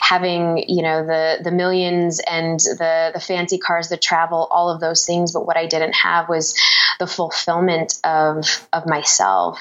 having 0.00 0.64
you 0.68 0.82
know 0.82 1.06
the 1.06 1.38
the 1.42 1.50
millions 1.50 2.20
and 2.20 2.58
the 2.60 3.10
the 3.14 3.20
fancy 3.20 3.58
cars 3.58 3.88
the 3.88 3.96
travel 3.96 4.48
all 4.50 4.70
of 4.70 4.80
those 4.80 5.06
things. 5.06 5.32
But 5.32 5.46
what 5.46 5.56
i 5.56 5.66
didn't 5.66 5.94
have 5.94 6.28
was 6.28 6.58
the 6.98 7.06
fulfillment 7.06 7.98
of 8.04 8.66
of 8.72 8.86
myself 8.86 9.60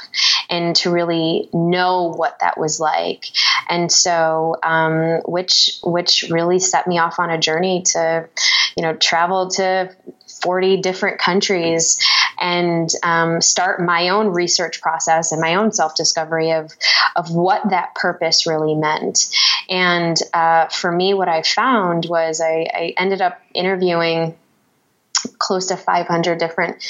and 0.49 0.75
to 0.75 0.91
really 0.91 1.49
know 1.53 2.13
what 2.15 2.39
that 2.39 2.57
was 2.57 2.79
like. 2.79 3.25
And 3.69 3.91
so 3.91 4.57
um, 4.61 5.21
which 5.25 5.79
which 5.83 6.25
really 6.29 6.59
set 6.59 6.87
me 6.87 6.99
off 6.99 7.19
on 7.19 7.29
a 7.29 7.37
journey 7.37 7.83
to 7.93 8.27
you 8.75 8.83
know 8.83 8.93
travel 8.93 9.49
to 9.51 9.95
40 10.41 10.77
different 10.77 11.19
countries 11.19 11.99
and 12.39 12.89
um, 13.03 13.41
start 13.41 13.81
my 13.81 14.09
own 14.09 14.27
research 14.27 14.81
process 14.81 15.31
and 15.31 15.41
my 15.41 15.55
own 15.55 15.71
self 15.71 15.95
discovery 15.95 16.51
of, 16.51 16.71
of 17.15 17.31
what 17.31 17.69
that 17.69 17.95
purpose 17.95 18.47
really 18.47 18.75
meant. 18.75 19.29
And 19.69 20.17
uh, 20.33 20.67
for 20.67 20.91
me, 20.91 21.13
what 21.13 21.29
I 21.29 21.43
found 21.43 22.05
was 22.05 22.41
I, 22.41 22.67
I 22.73 22.93
ended 22.97 23.21
up 23.21 23.39
interviewing 23.53 24.35
close 25.37 25.67
to 25.67 25.77
500 25.77 26.37
different 26.37 26.83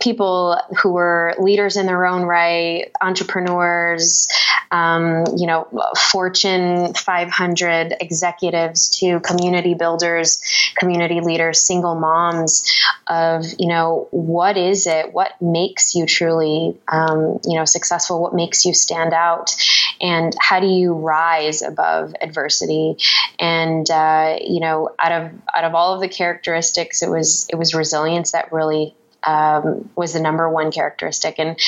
people 0.00 0.58
who 0.82 0.92
were 0.92 1.34
leaders 1.38 1.76
in 1.76 1.86
their 1.86 2.06
own 2.06 2.22
right, 2.22 2.90
entrepreneurs, 3.00 4.28
um, 4.72 5.24
you 5.36 5.46
know, 5.46 5.68
Fortune 5.96 6.94
500 6.94 7.94
executives 8.00 8.98
to 9.00 9.20
community 9.20 9.74
builders, 9.74 10.42
community 10.78 11.20
leaders, 11.20 11.60
single 11.60 11.94
moms 11.94 12.72
of, 13.06 13.44
you 13.58 13.68
know, 13.68 14.08
what 14.10 14.56
is 14.56 14.86
it? 14.86 15.12
What 15.12 15.40
makes 15.42 15.94
you 15.94 16.06
truly, 16.06 16.80
um, 16.88 17.38
you 17.44 17.56
know, 17.56 17.66
successful? 17.66 18.20
What 18.22 18.34
makes 18.34 18.64
you 18.64 18.72
stand 18.72 19.12
out? 19.12 19.54
And 20.00 20.34
how 20.40 20.58
do 20.58 20.66
you 20.66 20.94
rise 20.94 21.60
above 21.60 22.14
adversity? 22.20 22.96
And, 23.38 23.88
uh, 23.90 24.38
you 24.40 24.60
know, 24.60 24.90
out 24.98 25.12
of, 25.12 25.32
out 25.54 25.64
of 25.64 25.74
all 25.74 25.94
of 25.94 26.00
the 26.00 26.08
characteristics, 26.08 27.02
it 27.02 27.10
was, 27.10 27.46
it 27.50 27.56
was 27.56 27.61
resilience 27.74 28.32
that 28.32 28.52
really 28.52 28.94
um, 29.24 29.88
was 29.96 30.12
the 30.12 30.20
number 30.20 30.48
one 30.48 30.72
characteristic. 30.72 31.36
And 31.38 31.58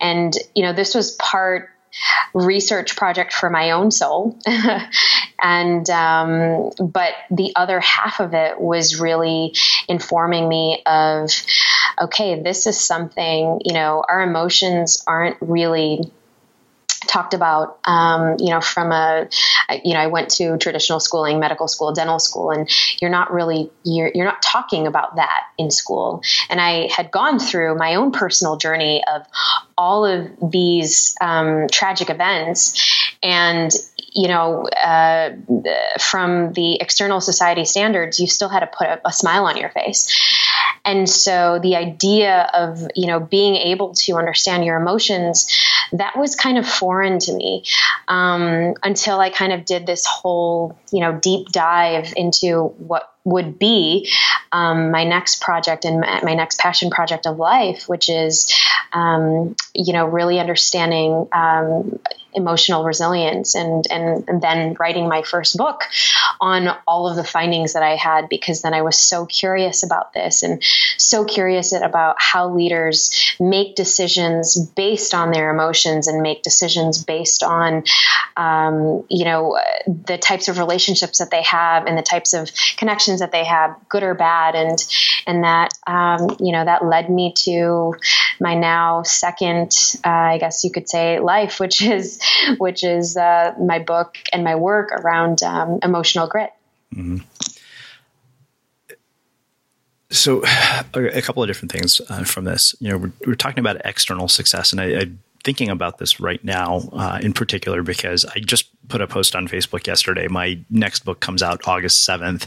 and 0.00 0.34
you 0.54 0.62
know 0.62 0.72
this 0.72 0.94
was 0.94 1.12
part 1.12 1.70
research 2.34 2.96
project 2.96 3.32
for 3.32 3.48
my 3.48 3.70
own 3.70 3.90
soul 3.90 4.38
and 5.42 5.88
um, 5.88 6.70
but 6.78 7.14
the 7.30 7.52
other 7.56 7.80
half 7.80 8.20
of 8.20 8.34
it 8.34 8.60
was 8.60 9.00
really 9.00 9.54
informing 9.88 10.48
me 10.48 10.82
of 10.84 11.30
okay 12.00 12.42
this 12.42 12.66
is 12.66 12.78
something 12.78 13.60
you 13.64 13.72
know 13.72 14.04
our 14.06 14.22
emotions 14.22 15.02
aren't 15.06 15.36
really 15.40 16.12
talked 17.06 17.34
about, 17.34 17.78
um, 17.84 18.36
you 18.38 18.50
know, 18.50 18.60
from 18.60 18.92
a, 18.92 19.28
you 19.84 19.94
know, 19.94 20.00
I 20.00 20.06
went 20.06 20.30
to 20.32 20.56
traditional 20.58 21.00
schooling, 21.00 21.40
medical 21.40 21.68
school, 21.68 21.92
dental 21.92 22.18
school, 22.18 22.50
and 22.50 22.68
you're 23.00 23.10
not 23.10 23.32
really, 23.32 23.70
you're, 23.84 24.10
you're 24.14 24.24
not 24.24 24.42
talking 24.42 24.86
about 24.86 25.16
that 25.16 25.44
in 25.58 25.70
school. 25.70 26.22
And 26.48 26.60
I 26.60 26.88
had 26.88 27.10
gone 27.10 27.38
through 27.38 27.76
my 27.76 27.94
own 27.94 28.12
personal 28.12 28.56
journey 28.56 29.02
of 29.06 29.22
all 29.78 30.04
of 30.06 30.28
these 30.50 31.14
um, 31.20 31.66
tragic 31.70 32.10
events. 32.10 33.14
And, 33.22 33.70
you 34.12 34.28
know, 34.28 34.64
uh, 34.64 35.30
from 35.98 36.52
the 36.52 36.80
external 36.80 37.20
society 37.20 37.64
standards, 37.64 38.18
you 38.18 38.26
still 38.26 38.48
had 38.48 38.60
to 38.60 38.66
put 38.66 38.86
a, 38.86 39.00
a 39.08 39.12
smile 39.12 39.46
on 39.46 39.56
your 39.56 39.70
face. 39.70 40.12
And 40.84 41.08
so 41.08 41.58
the 41.62 41.76
idea 41.76 42.48
of, 42.54 42.86
you 42.94 43.06
know, 43.06 43.20
being 43.20 43.56
able 43.56 43.94
to 43.94 44.14
understand 44.14 44.64
your 44.64 44.80
emotions, 44.80 45.48
that 45.92 46.16
was 46.16 46.36
kind 46.36 46.58
of 46.58 46.66
foreign 46.66 47.18
to 47.20 47.32
me 47.32 47.64
um, 48.08 48.74
until 48.82 49.20
I 49.20 49.30
kind 49.30 49.52
of 49.52 49.64
did 49.64 49.86
this 49.86 50.06
whole, 50.06 50.78
you 50.92 51.00
know, 51.00 51.18
deep 51.18 51.48
dive 51.48 52.12
into 52.16 52.74
what 52.78 53.12
would 53.24 53.58
be 53.58 54.08
um, 54.52 54.92
my 54.92 55.02
next 55.02 55.42
project 55.42 55.84
and 55.84 56.00
my, 56.00 56.34
next 56.34 56.60
passion 56.60 56.90
project 56.90 57.26
of 57.26 57.38
life, 57.38 57.88
which 57.88 58.08
is, 58.08 58.54
um, 58.92 59.56
you 59.74 59.92
know, 59.92 60.06
really 60.06 60.38
understanding 60.38 61.26
um, 61.32 61.98
emotional 62.36 62.84
resilience 62.84 63.54
and, 63.54 63.86
and, 63.90 64.24
then 64.40 64.76
writing 64.78 65.08
my 65.08 65.22
first 65.22 65.56
book 65.56 65.84
on 66.40 66.68
all 66.86 67.08
of 67.08 67.16
the 67.16 67.24
findings 67.24 67.72
that 67.72 67.82
I 67.82 67.96
had 67.96 68.28
because 68.28 68.60
then 68.60 68.74
I 68.74 68.82
was 68.82 68.98
so 68.98 69.24
curious 69.24 69.82
about 69.82 70.12
this 70.12 70.42
and 70.42 70.62
so 70.98 71.24
curious 71.24 71.72
about 71.72 72.16
how 72.18 72.50
leaders 72.50 73.34
make 73.40 73.74
decisions 73.74 74.56
based 74.58 75.14
on 75.14 75.30
their 75.30 75.50
emotions 75.50 76.06
and 76.06 76.20
make 76.20 76.42
decisions 76.42 77.02
based 77.02 77.42
on 77.42 77.84
um, 78.36 79.04
you 79.08 79.24
know 79.24 79.58
the 79.86 80.18
types 80.18 80.48
of 80.48 80.58
relationships 80.58 81.18
that 81.18 81.30
they 81.30 81.42
have 81.42 81.86
and 81.86 81.96
the 81.96 82.02
types 82.02 82.34
of 82.34 82.50
connections 82.76 83.20
that 83.20 83.32
they 83.32 83.44
have 83.44 83.74
good 83.88 84.02
or 84.02 84.14
bad. 84.14 84.54
And 84.54 84.78
and 85.26 85.44
that 85.44 85.72
um, 85.86 86.36
you 86.38 86.52
know 86.52 86.64
that 86.64 86.84
led 86.84 87.10
me 87.10 87.32
to 87.44 87.94
my 88.40 88.54
now 88.54 89.02
second 89.02 89.72
uh, 90.04 90.08
I 90.08 90.38
guess 90.38 90.64
you 90.64 90.70
could 90.70 90.88
say 90.88 91.18
life 91.18 91.58
which 91.60 91.82
is 91.82 92.20
which 92.58 92.84
is 92.84 93.16
uh, 93.16 93.54
my 93.60 93.78
book 93.78 94.16
and 94.32 94.44
my 94.44 94.54
work 94.54 94.92
around 94.92 95.42
um, 95.42 95.78
emotional 95.82 96.26
grit. 96.26 96.50
Mm-hmm. 96.94 97.18
So, 100.10 100.42
a 100.94 101.22
couple 101.22 101.42
of 101.42 101.48
different 101.48 101.72
things 101.72 102.00
uh, 102.08 102.24
from 102.24 102.44
this. 102.44 102.74
You 102.80 102.90
know, 102.90 102.98
we're, 102.98 103.12
we're, 103.26 103.34
talking 103.34 103.58
about 103.58 103.80
external 103.84 104.28
success, 104.28 104.72
and 104.72 104.80
I, 104.80 104.86
am 104.86 105.18
thinking 105.44 105.68
about 105.68 105.98
this 105.98 106.18
right 106.18 106.42
now, 106.42 106.88
uh, 106.92 107.20
in 107.22 107.32
particular, 107.32 107.82
because 107.82 108.24
I 108.24 108.40
just 108.40 108.68
put 108.88 109.00
a 109.00 109.06
post 109.06 109.36
on 109.36 109.46
Facebook 109.46 109.86
yesterday. 109.86 110.26
My 110.26 110.58
next 110.70 111.04
book 111.04 111.20
comes 111.20 111.42
out 111.42 111.66
August 111.68 112.04
seventh, 112.04 112.46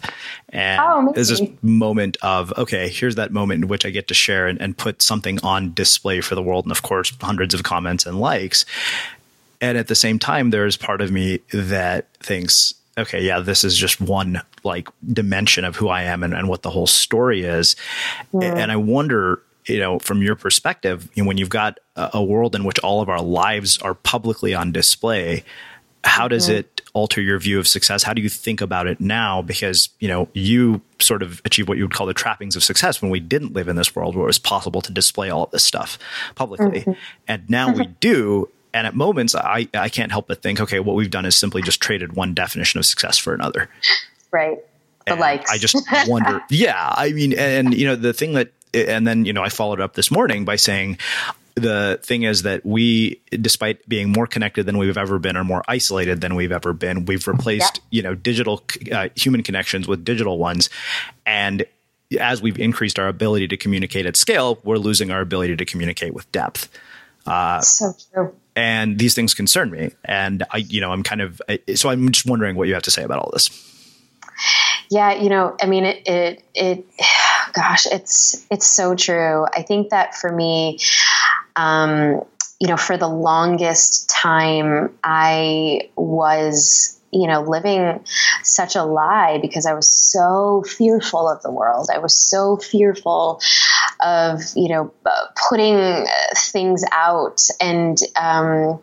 and 0.50 0.82
oh, 0.82 1.12
there's 1.14 1.30
this 1.30 1.42
moment 1.62 2.18
of 2.22 2.54
okay, 2.58 2.90
here's 2.90 3.16
that 3.16 3.32
moment 3.32 3.64
in 3.64 3.68
which 3.70 3.86
I 3.86 3.90
get 3.90 4.08
to 4.10 4.14
share 4.14 4.48
and, 4.48 4.60
and 4.62 4.78
put 4.78 5.02
something 5.02 5.40
on 5.44 5.74
display 5.74 6.22
for 6.22 6.36
the 6.36 6.44
world, 6.44 6.66
and 6.66 6.72
of 6.72 6.82
course, 6.82 7.14
hundreds 7.22 7.54
of 7.54 7.64
comments 7.64 8.06
and 8.06 8.20
likes. 8.20 8.66
And 9.62 9.78
at 9.78 9.88
the 9.88 9.96
same 9.96 10.20
time, 10.20 10.52
there's 10.52 10.78
part 10.78 11.02
of 11.02 11.12
me 11.12 11.40
that 11.52 12.14
thinks, 12.18 12.74
okay, 12.98 13.22
yeah, 13.22 13.40
this 13.40 13.64
is 13.64 13.76
just 13.76 14.00
one 14.00 14.42
like 14.64 14.88
dimension 15.12 15.66
of 15.66 15.76
who 15.76 15.90
I 15.90 16.04
am 16.04 16.24
and, 16.24 16.34
and 16.34 16.48
what 16.48 16.62
the 16.62 16.70
whole 16.70 16.88
story 16.88 17.44
is. 17.44 17.76
Yeah. 18.34 18.56
And 18.56 18.72
I 18.72 18.76
wonder, 18.78 19.42
you 19.66 19.80
know, 19.80 20.00
from 20.00 20.22
your 20.22 20.36
perspective, 20.36 21.10
you 21.14 21.24
know, 21.24 21.28
when 21.28 21.38
you've 21.38 21.50
got 21.50 21.80
a, 21.96 22.12
a, 22.16 22.24
world 22.24 22.56
in 22.56 22.64
which 22.64 22.80
all 22.80 23.02
of 23.02 23.10
our 23.10 23.22
lives 23.22 23.78
are 23.80 23.94
publicly 23.94 24.54
on 24.54 24.72
display, 24.72 25.44
how 26.04 26.28
does 26.28 26.48
mm-hmm. 26.48 26.60
it 26.60 26.82
alter 26.94 27.22
your 27.22 27.40
view 27.40 27.60
of 27.60 27.68
success? 27.68 28.04
How 28.04 28.14
do 28.14 28.22
you 28.22 28.30
think 28.30 28.62
about 28.62 28.88
it 28.88 29.02
now? 29.02 29.42
Because, 29.42 29.90
you 30.00 30.08
know, 30.08 30.30
you 30.34 30.82
sort 31.00 31.22
of 31.22 31.42
achieve 31.44 31.68
what 31.68 31.78
you 31.78 31.84
would 31.84 31.94
call 31.94 32.08
the 32.08 32.14
trappings 32.14 32.56
of 32.56 32.64
success 32.64 33.02
when 33.02 33.12
we 33.12 33.20
didn't 33.20 33.54
live 33.54 33.68
in 33.68 33.76
this 33.76 33.96
world 33.96 34.16
where 34.16 34.24
it 34.24 34.28
was 34.28 34.40
possible 34.40 34.82
to 34.82 34.94
display 34.94 35.30
all 35.30 35.44
of 35.44 35.52
this 35.52 35.64
stuff 35.64 36.00
publicly. 36.36 36.82
Mm-hmm. 36.82 36.92
And 37.28 37.50
now 37.50 37.74
we 37.74 37.88
do 38.00 38.50
and 38.74 38.88
at 38.88 38.96
moments 38.96 39.36
I, 39.36 39.68
I 39.74 39.90
can't 39.90 40.12
help 40.12 40.28
but 40.28 40.42
think 40.42 40.60
okay 40.62 40.80
what 40.80 40.96
we've 40.96 41.12
done 41.12 41.26
is 41.26 41.36
simply 41.36 41.62
just 41.62 41.82
traded 41.82 42.14
one 42.14 42.34
definition 42.34 42.80
of 42.80 42.86
success 42.86 43.18
for 43.18 43.34
another. 43.34 43.70
Right. 44.32 44.60
The 45.06 45.14
and 45.14 45.22
likes. 45.22 45.50
I 45.50 45.58
just 45.58 45.76
wonder 46.08 46.42
yeah 46.50 46.94
i 46.96 47.12
mean 47.12 47.34
and 47.34 47.74
you 47.74 47.88
know 47.88 47.96
the 47.96 48.14
thing 48.14 48.34
that 48.34 48.52
and 48.74 49.08
then 49.08 49.26
you 49.26 49.34
know 49.34 49.44
i 49.44 49.50
followed 49.50 49.82
up 49.82 49.94
this 49.94 50.12
morning 50.12 50.46
by 50.46 50.56
saying 50.56 50.98
the 51.60 52.00
thing 52.04 52.24
is 52.24 52.44
that 52.44 52.66
we 52.66 53.20
despite 53.30 53.88
being 53.88 54.12
more 54.12 54.28
connected 54.28 54.66
than 54.66 54.78
we've 54.78 54.98
ever 54.98 55.20
been 55.20 55.38
or 55.38 55.44
more 55.44 55.64
isolated 55.68 56.22
than 56.22 56.36
we've 56.36 56.52
ever 56.52 56.74
been 56.74 57.06
we've 57.06 57.28
replaced 57.28 57.78
yeah. 57.90 57.98
you 57.98 58.02
know 58.02 58.16
digital 58.16 58.64
uh, 58.92 59.10
human 59.16 59.44
connections 59.44 59.88
with 59.88 60.04
digital 60.04 60.38
ones. 60.38 60.70
And 61.26 61.66
as 62.20 62.42
we've 62.42 62.58
increased 62.58 62.98
our 62.98 63.08
ability 63.08 63.48
to 63.50 63.58
communicate 63.58 64.06
at 64.06 64.16
scale 64.16 64.60
we're 64.64 64.78
losing 64.78 65.12
our 65.12 65.22
ability 65.22 65.56
to 65.56 65.66
communicate 65.66 66.14
with 66.14 66.32
depth. 66.32 66.70
Uh, 67.26 67.60
so 67.62 67.94
true 68.14 68.36
and 68.60 69.00
these 69.00 69.16
things 69.16 69.34
concern 69.34 69.72
me. 69.72 69.92
And 70.04 70.44
I, 70.52 70.58
you 70.58 70.82
know, 70.82 70.92
I'm 70.92 71.02
kind 71.02 71.22
of 71.22 71.42
so 71.76 71.90
I'm 71.90 72.12
just 72.12 72.26
wondering 72.26 72.58
what 72.58 72.68
you 72.68 72.74
have 72.74 72.84
to 72.84 72.92
say 72.92 73.04
about 73.04 73.20
all 73.20 73.30
this. 73.32 73.50
Yeah, 74.90 75.14
you 75.14 75.30
know, 75.30 75.56
I 75.62 75.66
mean, 75.66 75.86
it, 75.86 76.06
it, 76.06 76.44
it 76.54 76.86
gosh, 77.54 77.86
it's 77.86 78.46
it's 78.52 78.68
so 78.68 78.96
true. 78.96 79.46
I 79.56 79.62
think 79.62 79.92
that 79.92 80.14
for 80.14 80.30
me, 80.30 80.80
um, 81.56 82.22
you 82.60 82.68
know, 82.68 82.76
for 82.76 82.98
the 82.98 83.08
longest 83.08 84.10
time, 84.10 84.94
I 85.06 85.90
was 85.96 87.00
you 87.12 87.28
know, 87.28 87.42
living 87.42 88.04
such 88.44 88.76
a 88.76 88.84
lie 88.84 89.40
because 89.42 89.66
I 89.66 89.74
was 89.74 89.90
so 89.90 90.64
fearful 90.68 91.28
of 91.28 91.42
the 91.42 91.52
world. 91.52 91.90
I 91.92 91.98
was 91.98 92.16
so 92.16 92.58
fearful 92.58 93.42
of, 94.00 94.42
you 94.56 94.70
know, 94.70 94.94
putting 95.50 96.06
things 96.36 96.84
out 96.92 97.42
and 97.60 97.98
um, 98.16 98.80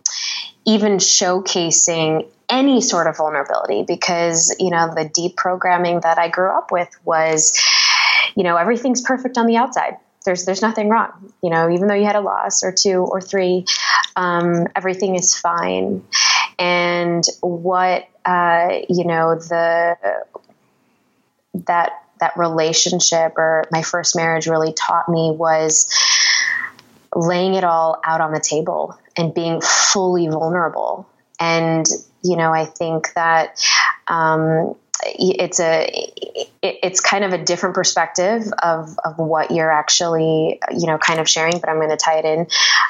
even 0.66 0.96
showcasing 0.96 2.26
any 2.48 2.80
sort 2.80 3.06
of 3.06 3.16
vulnerability 3.16 3.84
because, 3.86 4.54
you 4.60 4.70
know, 4.70 4.92
the 4.94 5.10
deep 5.12 5.36
programming 5.36 6.00
that 6.00 6.18
I 6.18 6.28
grew 6.28 6.50
up 6.50 6.70
with 6.70 6.88
was, 7.04 7.60
you 8.36 8.44
know, 8.44 8.56
everything's 8.56 9.00
perfect 9.00 9.38
on 9.38 9.46
the 9.46 9.56
outside 9.56 9.98
there's 10.24 10.44
there's 10.44 10.60
nothing 10.60 10.88
wrong 10.88 11.32
you 11.40 11.50
know 11.50 11.70
even 11.70 11.86
though 11.86 11.94
you 11.94 12.04
had 12.04 12.16
a 12.16 12.20
loss 12.20 12.64
or 12.64 12.72
two 12.72 12.96
or 12.98 13.20
three 13.20 13.64
um, 14.16 14.66
everything 14.74 15.14
is 15.14 15.36
fine. 15.36 16.02
And 16.58 17.22
what, 17.42 18.08
uh, 18.24 18.80
you 18.88 19.04
know, 19.04 19.36
the, 19.36 19.96
that, 21.66 22.02
that 22.20 22.36
relationship 22.36 23.34
or 23.36 23.64
my 23.70 23.82
first 23.82 24.16
marriage 24.16 24.46
really 24.46 24.72
taught 24.72 25.08
me 25.08 25.30
was 25.30 25.88
laying 27.14 27.54
it 27.54 27.64
all 27.64 28.00
out 28.04 28.20
on 28.20 28.32
the 28.32 28.40
table 28.40 28.98
and 29.16 29.34
being 29.34 29.60
fully 29.60 30.28
vulnerable. 30.28 31.08
And, 31.40 31.86
you 32.22 32.36
know, 32.36 32.52
I 32.52 32.64
think 32.64 33.12
that, 33.14 33.60
um, 34.06 34.74
it's 35.04 35.60
a 35.60 35.86
it's 36.62 37.00
kind 37.00 37.24
of 37.24 37.32
a 37.32 37.38
different 37.38 37.74
perspective 37.74 38.44
of, 38.62 38.98
of 39.04 39.18
what 39.18 39.50
you're 39.50 39.70
actually 39.70 40.58
you 40.70 40.86
know 40.86 40.98
kind 40.98 41.20
of 41.20 41.28
sharing 41.28 41.58
but 41.58 41.68
i'm 41.68 41.76
going 41.76 41.90
to 41.90 41.96
tie 41.96 42.18
it 42.18 42.24
in 42.24 42.46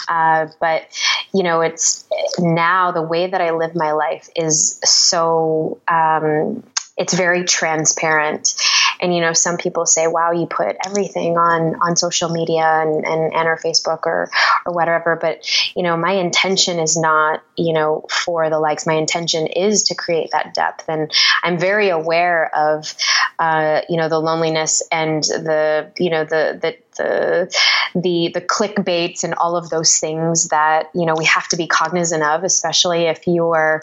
uh, 0.08 0.46
but 0.60 0.86
you 1.34 1.42
know 1.42 1.60
it's 1.60 2.04
now 2.38 2.92
the 2.92 3.02
way 3.02 3.26
that 3.26 3.40
i 3.40 3.50
live 3.50 3.74
my 3.74 3.92
life 3.92 4.28
is 4.36 4.78
so 4.84 5.78
um, 5.88 6.62
it's 6.96 7.14
very 7.14 7.44
transparent 7.44 8.54
and 9.00 9.14
you 9.14 9.20
know 9.20 9.32
some 9.32 9.56
people 9.56 9.86
say 9.86 10.06
wow 10.06 10.32
you 10.32 10.46
put 10.46 10.76
everything 10.86 11.36
on 11.36 11.76
on 11.76 11.96
social 11.96 12.28
media 12.28 12.64
and 12.64 13.04
and, 13.04 13.34
and 13.34 13.48
or 13.48 13.56
facebook 13.56 14.00
or 14.04 14.30
or 14.64 14.72
whatever. 14.72 15.16
But 15.20 15.46
you 15.74 15.82
know 15.82 15.96
my 15.96 16.12
intention 16.12 16.78
is 16.78 16.96
not 16.96 17.42
you 17.56 17.72
know 17.72 18.04
for 18.10 18.50
the 18.50 18.58
likes. 18.58 18.86
My 18.86 18.94
intention 18.94 19.46
is 19.46 19.84
to 19.84 19.94
create 19.94 20.30
that 20.32 20.54
depth. 20.54 20.88
And 20.88 21.10
i'm 21.42 21.58
very 21.58 21.88
aware 21.88 22.54
of 22.54 22.94
uh, 23.38 23.82
you 23.88 23.96
know 23.96 24.08
the 24.08 24.18
loneliness 24.18 24.82
and 24.90 25.22
the 25.22 25.92
you 25.98 26.10
know 26.10 26.24
the 26.24 26.58
the 26.60 26.76
the 26.96 27.54
the 27.94 28.30
the 28.34 28.40
clickbaits 28.40 29.24
and 29.24 29.34
all 29.34 29.56
of 29.56 29.70
those 29.70 29.98
things 29.98 30.48
that 30.48 30.90
you 30.94 31.06
know 31.06 31.14
we 31.16 31.24
have 31.24 31.48
to 31.48 31.56
be 31.56 31.66
cognizant 31.66 32.22
of, 32.22 32.44
especially 32.44 33.04
if 33.04 33.26
you 33.26 33.50
are 33.50 33.82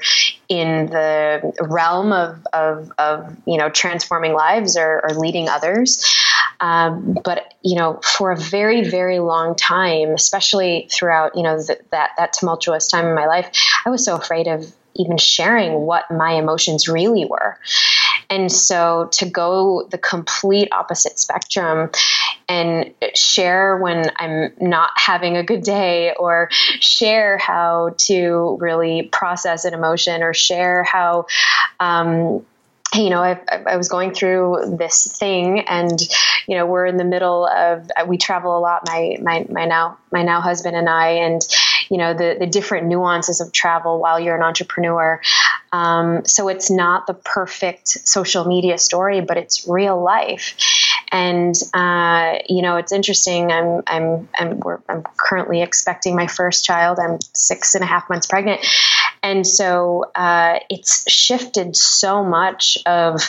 in 0.50 0.88
the 0.88 1.54
realm 1.62 2.12
of 2.12 2.46
of, 2.54 2.92
of 2.98 3.36
you 3.46 3.58
know 3.58 3.70
transforming 3.70 4.34
lives 4.34 4.78
or, 4.78 5.02
or 5.04 5.16
leading 5.16 5.50
others. 5.50 6.16
Um, 6.60 7.18
but 7.24 7.54
you 7.62 7.76
know, 7.76 8.00
for 8.04 8.32
a 8.32 8.38
very 8.38 8.88
very 8.90 9.20
long 9.20 9.56
time, 9.56 10.10
especially 10.10 10.88
throughout 10.92 11.36
you 11.36 11.44
know 11.44 11.58
the, 11.58 11.80
that 11.92 12.12
that 12.18 12.34
tumultuous 12.34 12.88
time 12.88 13.08
in 13.08 13.16
my 13.16 13.26
life, 13.26 13.50
I 13.86 13.90
was 13.90 14.06
so 14.06 14.16
afraid 14.16 14.48
of 14.48 14.74
even 14.96 15.18
sharing 15.18 15.74
what 15.74 16.10
my 16.12 16.34
emotions 16.34 16.88
really 16.88 17.26
were. 17.26 17.58
And 18.34 18.52
so 18.52 19.10
to 19.14 19.30
go 19.30 19.88
the 19.92 20.00
complete 20.00 20.70
opposite 20.72 21.20
spectrum 21.20 21.92
and 22.50 22.92
share 23.14 23.78
when 23.78 24.10
I'm 24.16 24.52
not 24.60 24.90
having 24.96 25.38
a 25.38 25.44
good 25.44 25.62
day, 25.62 26.16
or 26.18 26.50
share 26.52 27.38
how 27.38 27.94
to 28.08 28.58
really 28.60 29.04
process 29.04 29.66
an 29.66 29.76
emotion, 29.76 30.24
or 30.24 30.34
share 30.34 30.84
how, 30.84 31.28
um, 31.80 32.44
you 32.96 33.12
know, 33.12 33.22
I, 33.22 33.40
I, 33.68 33.78
was 33.78 33.88
going 33.88 34.16
through 34.16 34.78
this 34.80 35.16
thing, 35.16 35.60
and 35.62 36.00
you 36.48 36.58
know, 36.58 36.66
we're 36.66 36.88
in 36.88 36.98
the 36.98 37.04
middle 37.04 37.46
of. 37.46 37.90
We 38.08 38.18
travel 38.18 38.58
a 38.58 38.60
lot. 38.60 38.82
My 38.88 39.16
my 39.22 39.46
my 39.50 39.66
now 39.66 40.00
my 40.12 40.24
now 40.24 40.42
husband 40.42 40.76
and 40.76 40.90
I, 40.90 41.10
and 41.10 41.42
you 41.90 41.98
know, 41.98 42.14
the 42.14 42.36
the 42.40 42.48
different 42.48 42.88
nuances 42.88 43.42
of 43.42 43.52
travel 43.52 44.00
while 44.00 44.20
you're 44.20 44.36
an 44.36 44.44
entrepreneur. 44.44 45.22
Um, 45.72 46.26
so 46.26 46.50
it's 46.50 46.70
not 46.70 47.08
the 47.08 47.16
perfect 47.16 47.88
social 47.88 48.46
media 48.46 48.78
story, 48.78 49.22
but 49.22 49.38
it's 49.38 49.68
real 49.68 50.02
life. 50.02 50.56
And 51.12 51.56
uh, 51.74 52.40
you 52.48 52.62
know, 52.62 52.78
it's 52.78 52.92
interesting. 52.92 53.52
I'm 53.52 53.84
I'm 53.88 54.30
I'm, 54.38 54.62
I'm 54.88 55.04
currently 55.18 55.62
expecting 55.62 56.16
my 56.16 56.28
first 56.28 56.66
child. 56.66 57.00
I'm 57.00 57.20
six 57.34 57.76
and 57.76 57.84
a 57.84 57.88
half 57.88 58.10
months 58.10 58.28
pregnant, 58.28 58.66
and 59.22 59.46
so 59.46 60.12
uh, 60.16 60.60
it's 60.70 61.10
shifted 61.12 61.76
so 61.76 62.24
much 62.24 62.78
of 62.86 63.22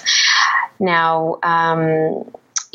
now. 0.79 1.39
Um, 1.43 2.25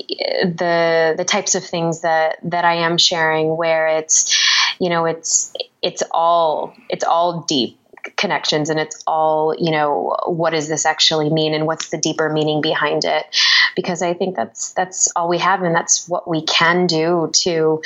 the 0.08 1.14
the 1.18 1.26
types 1.26 1.56
of 1.56 1.64
things 1.66 2.02
that 2.02 2.38
that 2.44 2.66
I 2.66 2.76
am 2.76 2.98
sharing 2.98 3.56
where 3.56 3.88
it's 3.88 4.38
you 4.80 4.90
know 4.90 5.06
it's 5.06 5.54
it's 5.82 6.04
all 6.12 6.74
it's 6.90 7.04
all 7.04 7.42
deep 7.48 7.78
connections 8.16 8.70
and 8.70 8.80
it's 8.80 9.04
all 9.06 9.54
you 9.58 9.72
know 9.72 10.16
what 10.26 10.52
does 10.52 10.68
this 10.68 10.86
actually 10.86 11.30
mean 11.30 11.54
and 11.54 11.66
what's 11.66 11.90
the 11.90 11.98
deeper 11.98 12.30
meaning 12.30 12.62
behind 12.62 13.04
it 13.04 13.26
because 13.76 14.02
i 14.02 14.14
think 14.14 14.36
that's 14.36 14.74
that's 14.74 15.12
all 15.16 15.28
we 15.28 15.38
have 15.38 15.62
and 15.64 15.76
that's 15.76 16.08
what 16.08 16.28
we 16.28 16.42
can 16.42 16.88
do 16.88 17.30
to 17.34 17.82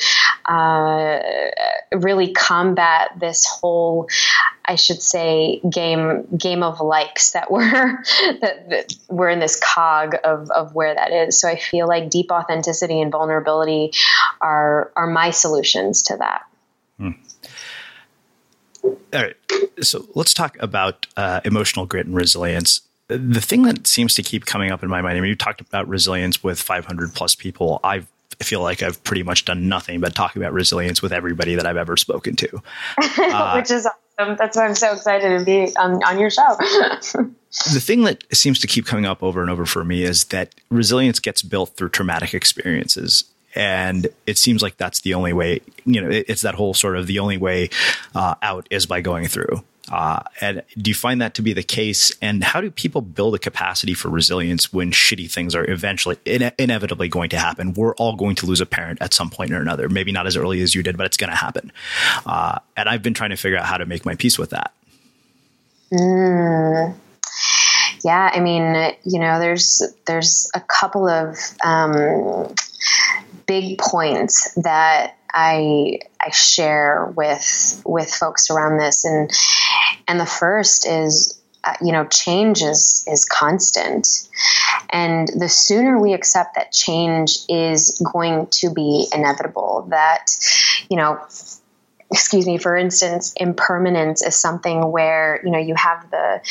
uh, 0.46 1.20
really 1.94 2.34
combat 2.34 3.12
this 3.20 3.46
whole 3.48 4.08
I 4.66 4.76
should 4.76 5.02
say 5.02 5.60
game 5.70 6.26
game 6.38 6.64
of 6.64 6.80
likes 6.80 7.32
that 7.32 7.52
we're 7.52 7.64
that, 8.42 8.70
that, 8.70 8.94
we're 9.10 9.30
in 9.30 9.40
this 9.40 9.60
cog 9.60 10.16
of 10.24 10.50
of 10.52 10.74
where 10.74 10.96
that 10.96 11.12
is. 11.12 11.40
So 11.40 11.50
I 11.50 11.58
feel 11.58 11.88
like 11.88 12.10
deep 12.10 12.32
authenticity 12.32 13.02
and 13.02 13.12
vulnerability 13.12 13.92
are 14.40 14.92
are 14.96 15.08
my 15.08 15.32
solutions 15.32 16.04
to 16.04 16.18
that. 16.18 16.44
Hmm. 16.98 17.12
All 18.84 18.98
right. 19.14 19.36
So 19.82 20.08
let's 20.16 20.34
talk 20.34 20.58
about 20.60 21.08
uh, 21.18 21.42
emotional 21.46 21.86
grit 21.86 22.06
and 22.06 22.16
resilience. 22.16 22.82
The 23.08 23.42
thing 23.42 23.64
that 23.64 23.86
seems 23.86 24.16
to 24.16 24.24
keep 24.24 24.46
coming 24.46 24.72
up 24.72 24.84
in 24.84 24.90
my 24.90 25.02
mind, 25.02 25.18
I 25.18 25.22
mean, 25.22 25.30
you 25.30 25.36
talked 25.36 25.62
about 25.62 25.88
resilience 25.88 26.44
with 26.44 26.60
500 26.60 27.14
plus 27.14 27.36
people. 27.36 27.80
I 27.84 28.06
feel 28.42 28.62
like 28.62 28.82
I've 28.82 29.04
pretty 29.04 29.24
much 29.24 29.46
done 29.46 29.70
nothing 29.70 30.00
but 30.00 30.16
talking 30.16 30.42
about 30.42 30.54
resilience 30.54 31.02
with 31.02 31.12
everybody 31.12 31.56
that 31.56 31.66
I've 31.66 31.78
ever 31.78 31.98
spoken 31.98 32.36
to. 32.38 32.62
Uh, 32.98 33.54
Which 33.56 33.72
is 33.72 33.88
awesome. 34.20 34.36
That's 34.38 34.58
why 34.58 34.66
I'm 34.66 34.76
so 34.76 34.94
excited 34.94 35.38
to 35.38 35.46
be 35.46 35.76
on, 35.78 36.04
on 36.04 36.20
your 36.20 36.30
show. 36.30 36.48
the 36.58 37.82
thing 37.82 38.04
that 38.04 38.24
seems 38.36 38.60
to 38.60 38.68
keep 38.68 38.86
coming 38.86 39.06
up 39.06 39.22
over 39.22 39.42
and 39.42 39.50
over 39.50 39.66
for 39.66 39.84
me 39.84 40.04
is 40.04 40.26
that 40.26 40.56
resilience 40.70 41.20
gets 41.20 41.42
built 41.42 41.76
through 41.76 41.90
traumatic 41.90 42.34
experiences 42.34 43.26
and 43.56 44.08
it 44.26 44.38
seems 44.38 44.62
like 44.62 44.78
that's 44.78 45.02
the 45.02 45.14
only 45.14 45.34
way 45.34 45.62
you 45.86 46.02
know 46.02 46.10
it's 46.10 46.42
that 46.42 46.56
whole 46.56 46.74
sort 46.74 46.98
of 46.98 47.08
the 47.08 47.20
only 47.20 47.38
way 47.38 47.70
uh, 48.16 48.36
out 48.42 48.68
is 48.70 48.86
by 48.86 49.02
going 49.02 49.28
through. 49.28 49.64
Uh, 49.92 50.24
and 50.40 50.64
do 50.78 50.90
you 50.90 50.96
find 50.96 51.22
that 51.22 51.34
to 51.34 51.42
be 51.42 51.52
the 51.52 51.62
case? 51.62 52.10
And 52.22 52.42
how 52.42 52.62
do 52.62 52.72
people 52.72 53.02
build 53.02 53.36
a 53.36 53.38
capacity 53.38 53.94
for 53.94 54.08
resilience 54.10 54.72
when 54.72 54.92
shitty 54.92 55.30
things 55.30 55.54
are 55.56 55.70
eventually 55.70 56.18
ine- 56.26 56.54
inevitably 56.58 57.10
going 57.10 57.30
to 57.32 57.38
happen? 57.38 57.74
We're 57.74 57.94
all 57.96 58.16
going 58.16 58.36
to 58.36 58.46
lose 58.46 58.62
a 58.62 58.66
parent 58.66 59.00
at 59.02 59.14
some 59.14 59.30
point 59.30 59.52
or 59.52 59.60
another. 59.60 59.90
Maybe 59.90 60.14
not 60.14 60.26
as 60.26 60.38
early 60.38 60.62
as 60.62 60.74
you 60.74 60.84
did 60.84 60.96
but 60.96 61.06
it's 61.06 61.18
going 61.18 61.30
to 61.30 61.36
happen. 61.36 61.72
Uh, 62.26 62.60
and 62.78 62.88
i've 62.88 63.04
been 63.04 63.14
trying 63.14 63.32
to 63.32 63.36
figure 63.36 63.58
out 63.58 63.66
how 63.66 63.78
to 63.78 63.86
make 63.86 64.06
my 64.06 64.16
peace 64.16 64.40
with 64.40 64.52
that. 64.52 64.74
Mm. 65.92 66.96
yeah 68.04 68.32
i 68.34 68.40
mean 68.40 68.96
you 69.04 69.20
know 69.20 69.40
there's 69.40 69.84
there's 70.08 70.50
a 70.56 70.60
couple 70.60 71.08
of 71.08 71.38
um, 71.64 72.56
big 73.46 73.78
points 73.78 74.54
that 74.56 75.18
I 75.34 76.00
I 76.20 76.32
share 76.32 77.12
with 77.16 77.82
with 77.86 78.14
folks 78.14 78.50
around 78.50 78.78
this, 78.78 79.06
and 79.06 79.32
and 80.08 80.20
the 80.20 80.26
first 80.26 80.88
is 80.88 81.40
uh, 81.64 81.74
you 81.82 81.92
know 81.92 82.06
change 82.06 82.62
is 82.62 83.06
is 83.08 83.26
constant, 83.26 84.08
and 84.90 85.28
the 85.28 85.50
sooner 85.50 86.00
we 86.00 86.14
accept 86.14 86.56
that 86.56 86.72
change 86.72 87.40
is 87.50 88.02
going 88.14 88.48
to 88.52 88.72
be 88.72 89.08
inevitable, 89.14 89.88
that 89.90 90.28
you 90.90 90.98
know 90.98 91.20
excuse 92.14 92.46
me, 92.46 92.60
for 92.60 92.78
instance, 92.78 93.34
impermanence 93.38 94.22
is 94.22 94.36
something 94.36 94.92
where, 94.92 95.42
you 95.44 95.50
know, 95.50 95.58
you 95.58 95.74
have 95.74 96.10
the, 96.12 96.42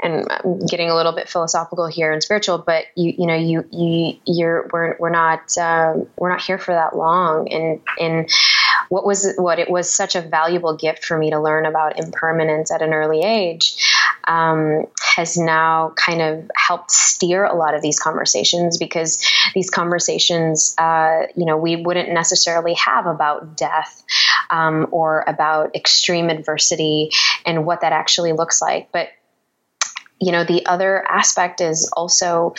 and 0.00 0.26
I'm 0.30 0.58
getting 0.66 0.90
a 0.90 0.94
little 0.94 1.12
bit 1.12 1.28
philosophical 1.28 1.86
here 1.86 2.12
and 2.12 2.22
spiritual, 2.22 2.58
but 2.58 2.84
you, 2.94 3.14
you 3.18 3.26
know, 3.26 3.34
you, 3.34 3.64
you, 3.72 4.18
you're, 4.26 4.68
we're, 4.72 4.96
we're 4.98 5.10
not, 5.10 5.56
um, 5.58 6.06
we're 6.16 6.30
not 6.30 6.40
here 6.40 6.58
for 6.58 6.72
that 6.72 6.96
long. 6.96 7.48
And, 7.52 7.80
and 7.98 8.30
what 8.88 9.04
was, 9.04 9.34
what 9.36 9.58
it 9.58 9.70
was 9.70 9.90
such 9.90 10.14
a 10.14 10.20
valuable 10.20 10.76
gift 10.76 11.04
for 11.04 11.18
me 11.18 11.30
to 11.30 11.40
learn 11.40 11.66
about 11.66 11.98
impermanence 11.98 12.70
at 12.70 12.82
an 12.82 12.92
early 12.92 13.22
age 13.22 13.76
um, 14.28 14.84
has 15.16 15.36
now 15.36 15.92
kind 15.96 16.20
of 16.20 16.50
helped 16.54 16.90
steer 16.90 17.44
a 17.44 17.56
lot 17.56 17.74
of 17.74 17.82
these 17.82 17.98
conversations 17.98 18.78
because 18.78 19.26
these 19.54 19.70
conversations, 19.70 20.74
uh, 20.78 21.22
you 21.34 21.44
know, 21.44 21.56
we 21.56 21.76
wouldn't 21.76 22.10
necessarily 22.10 22.74
have 22.74 23.06
about 23.06 23.56
death 23.56 24.04
um, 24.50 24.86
or 24.90 25.24
about 25.26 25.74
extreme 25.74 26.28
adversity 26.28 27.10
and 27.44 27.66
what 27.66 27.80
that 27.80 27.92
actually 27.92 28.32
looks 28.32 28.62
like. 28.62 28.92
But 28.92 29.08
you 30.20 30.32
know, 30.32 30.44
the 30.44 30.66
other 30.66 31.04
aspect 31.08 31.60
is 31.60 31.90
also 31.92 32.54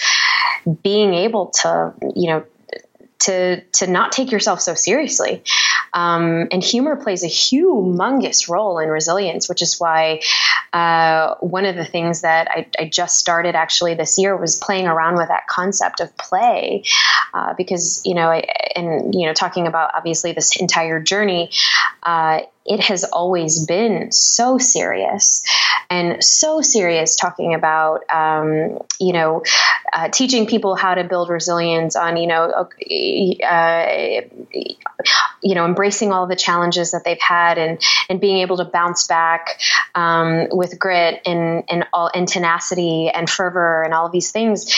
being 0.84 1.14
able 1.14 1.48
to, 1.48 1.94
you 2.16 2.30
know, 2.30 2.46
to 3.20 3.62
to 3.62 3.88
not 3.88 4.12
take 4.12 4.32
yourself 4.32 4.62
so 4.62 4.74
seriously. 4.74 5.44
Um, 5.94 6.48
and 6.52 6.64
humor 6.64 6.96
plays 6.96 7.24
a 7.24 7.28
humongous 7.28 8.48
role 8.48 8.80
in 8.80 8.90
resilience, 8.90 9.50
which 9.50 9.62
is 9.62 9.80
why 9.80 10.22
uh, 10.72 11.36
one 11.40 11.66
of 11.66 11.76
the 11.76 11.86
things 11.86 12.22
that 12.22 12.48
I, 12.50 12.68
I, 12.78 12.86
just 12.88 13.18
started 13.18 13.56
actually 13.56 13.96
this 13.96 14.20
year 14.20 14.38
was 14.38 14.56
playing 14.56 14.88
around 14.88 15.16
with 15.16 15.30
that 15.30 15.48
concept 15.48 16.00
of 16.00 16.16
play, 16.16 16.84
uh, 17.34 17.56
because 17.58 18.04
you 18.06 18.14
know, 18.14 18.30
I, 18.30 18.46
and 18.76 19.16
you 19.16 19.26
know, 19.26 19.34
talking 19.34 19.68
about 19.68 19.92
obviously 19.96 20.32
this 20.32 20.56
entire 20.58 21.02
journey. 21.02 21.50
Uh, 22.04 22.42
it 22.70 22.80
has 22.82 23.04
always 23.04 23.66
been 23.66 24.12
so 24.12 24.60
serious 24.60 25.42
and 25.90 26.24
so 26.24 26.62
serious 26.62 27.16
talking 27.16 27.56
about, 27.56 28.08
um, 28.14 28.78
you 29.00 29.12
know, 29.12 29.42
uh, 29.92 30.08
teaching 30.10 30.46
people 30.46 30.76
how 30.76 30.94
to 30.94 31.04
build 31.04 31.30
resilience 31.30 31.96
on, 31.96 32.16
you 32.16 32.28
know, 32.28 32.44
uh, 32.44 34.22
you 35.42 35.56
know, 35.56 35.66
embracing 35.66 36.12
all 36.12 36.28
the 36.28 36.36
challenges 36.36 36.92
that 36.92 37.04
they've 37.04 37.20
had 37.20 37.58
and, 37.58 37.82
and 38.08 38.22
being 38.22 38.38
able 38.38 38.58
to 38.58 38.66
bounce 38.66 39.08
back 39.08 39.60
um, 39.96 40.48
with 40.52 40.78
grit 40.78 41.22
and, 41.26 41.64
and 41.70 41.88
all 41.92 42.12
and 42.14 42.28
tenacity 42.28 43.10
and 43.10 43.28
fervor 43.28 43.82
and 43.82 43.96
all 43.96 44.06
of 44.06 44.12
these 44.12 44.32
things. 44.32 44.72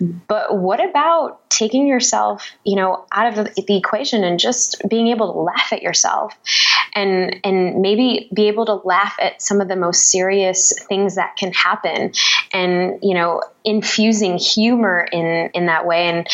But 0.00 0.58
what 0.58 0.84
about 0.84 1.48
taking 1.48 1.86
yourself, 1.86 2.50
you 2.64 2.76
know, 2.76 3.06
out 3.12 3.38
of 3.38 3.54
the, 3.54 3.76
equation 3.76 4.24
and 4.24 4.38
just 4.38 4.82
being 4.88 5.08
able 5.08 5.32
to 5.32 5.38
laugh 5.40 5.72
at 5.72 5.82
yourself? 5.82 6.34
And 6.94 7.36
and 7.44 7.80
maybe 7.80 8.30
be 8.34 8.48
able 8.48 8.66
to 8.66 8.74
laugh 8.74 9.16
at 9.20 9.42
some 9.42 9.60
of 9.60 9.68
the 9.68 9.76
most 9.76 10.10
serious 10.10 10.72
things 10.88 11.16
that 11.16 11.36
can 11.36 11.52
happen. 11.52 12.12
And, 12.52 12.98
you 13.02 13.14
know, 13.14 13.42
infusing 13.66 14.38
humor 14.38 15.06
in 15.12 15.50
in 15.52 15.66
that 15.66 15.84
way 15.86 16.06
and 16.06 16.28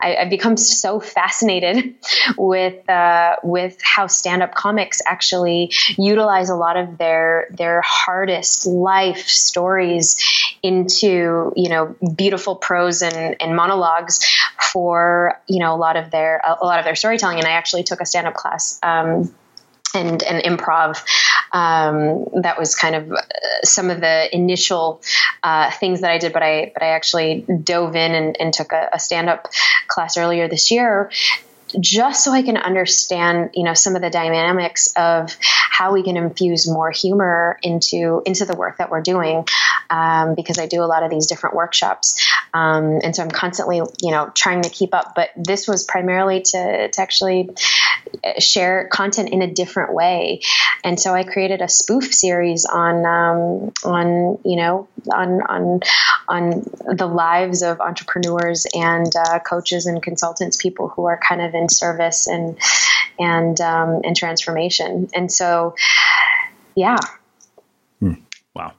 I, 0.00 0.10
have 0.20 0.30
become 0.30 0.56
so 0.56 1.00
fascinated 1.00 1.94
with 2.38 2.88
uh, 2.88 3.36
with 3.42 3.78
how 3.82 4.06
stand 4.06 4.42
up 4.42 4.54
comics 4.54 5.02
actually 5.06 5.72
utilize 5.96 6.48
a 6.48 6.54
lot 6.54 6.76
of 6.76 6.98
their 6.98 7.48
their 7.50 7.82
hardest 7.82 8.66
life 8.66 9.28
stories 9.28 10.16
into 10.62 11.52
you 11.56 11.68
know 11.68 11.94
beautiful 12.16 12.56
prose 12.56 13.02
and, 13.02 13.36
and 13.40 13.54
monologues 13.54 14.24
for 14.72 15.40
you 15.46 15.58
know 15.58 15.74
a 15.74 15.76
lot 15.76 15.96
of 15.96 16.10
their 16.10 16.40
a 16.60 16.64
lot 16.64 16.78
of 16.78 16.84
their 16.84 16.94
storytelling. 16.94 17.38
And 17.38 17.46
I 17.46 17.52
actually 17.52 17.82
took 17.82 18.00
a 18.00 18.06
stand 18.06 18.26
up 18.26 18.34
class. 18.34 18.78
Um, 18.82 19.34
and, 19.94 20.22
and 20.22 20.42
improv. 20.44 21.02
Um, 21.52 22.42
that 22.42 22.58
was 22.58 22.74
kind 22.74 22.94
of 22.94 23.12
uh, 23.12 23.22
some 23.64 23.90
of 23.90 24.00
the 24.00 24.34
initial 24.34 25.00
uh, 25.42 25.70
things 25.70 26.02
that 26.02 26.10
I 26.10 26.18
did, 26.18 26.32
but 26.32 26.42
I 26.42 26.70
but 26.74 26.82
I 26.82 26.88
actually 26.88 27.46
dove 27.62 27.96
in 27.96 28.14
and, 28.14 28.36
and 28.38 28.52
took 28.52 28.72
a, 28.72 28.90
a 28.92 28.98
stand 28.98 29.28
up 29.28 29.48
class 29.86 30.16
earlier 30.16 30.48
this 30.48 30.70
year 30.70 31.10
just 31.80 32.24
so 32.24 32.32
I 32.32 32.42
can 32.42 32.56
understand, 32.56 33.50
you 33.54 33.64
know, 33.64 33.74
some 33.74 33.96
of 33.96 34.02
the 34.02 34.10
dynamics 34.10 34.92
of 34.96 35.36
how 35.40 35.92
we 35.92 36.02
can 36.02 36.16
infuse 36.16 36.68
more 36.68 36.90
humor 36.90 37.58
into 37.62 38.22
into 38.26 38.44
the 38.44 38.54
work 38.54 38.78
that 38.78 38.90
we're 38.90 39.02
doing, 39.02 39.46
um, 39.90 40.34
because 40.34 40.58
I 40.58 40.66
do 40.66 40.82
a 40.82 40.86
lot 40.86 41.02
of 41.02 41.10
these 41.10 41.26
different 41.26 41.54
workshops, 41.54 42.20
um, 42.52 43.00
and 43.02 43.14
so 43.14 43.22
I'm 43.22 43.30
constantly, 43.30 43.76
you 43.76 44.10
know, 44.10 44.30
trying 44.34 44.62
to 44.62 44.70
keep 44.70 44.94
up. 44.94 45.14
But 45.14 45.30
this 45.36 45.68
was 45.68 45.84
primarily 45.84 46.42
to 46.42 46.88
to 46.90 47.00
actually 47.00 47.50
uh, 48.24 48.40
share 48.40 48.88
content 48.88 49.30
in 49.30 49.42
a 49.42 49.52
different 49.52 49.92
way, 49.94 50.40
and 50.82 50.98
so 50.98 51.14
I 51.14 51.24
created 51.24 51.62
a 51.62 51.68
spoof 51.68 52.12
series 52.12 52.64
on 52.64 53.06
um, 53.06 53.72
on 53.84 54.38
you 54.44 54.56
know 54.56 54.88
on 55.12 55.42
on 55.42 55.80
on 56.28 56.50
the 56.96 57.06
lives 57.06 57.62
of 57.62 57.80
entrepreneurs 57.80 58.66
and 58.74 59.10
uh, 59.16 59.38
coaches 59.38 59.86
and 59.86 60.02
consultants, 60.02 60.56
people 60.56 60.88
who 60.88 61.06
are 61.06 61.18
kind 61.18 61.40
of 61.40 61.54
in 61.58 61.68
service 61.68 62.26
and 62.26 62.58
and 63.18 63.60
um, 63.60 64.00
and 64.04 64.16
transformation. 64.16 65.08
And 65.14 65.30
so, 65.30 65.74
yeah. 66.74 66.98
Hmm. 68.00 68.14
Wow. 68.54 68.74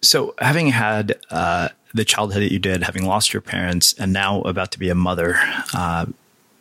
So, 0.00 0.34
having 0.38 0.68
had 0.68 1.18
uh, 1.30 1.70
the 1.94 2.04
childhood 2.04 2.42
that 2.42 2.52
you 2.52 2.58
did, 2.58 2.82
having 2.82 3.06
lost 3.06 3.32
your 3.32 3.42
parents, 3.42 3.92
and 3.94 4.12
now 4.12 4.42
about 4.42 4.72
to 4.72 4.78
be 4.78 4.88
a 4.88 4.94
mother, 4.94 5.36
uh, 5.74 6.06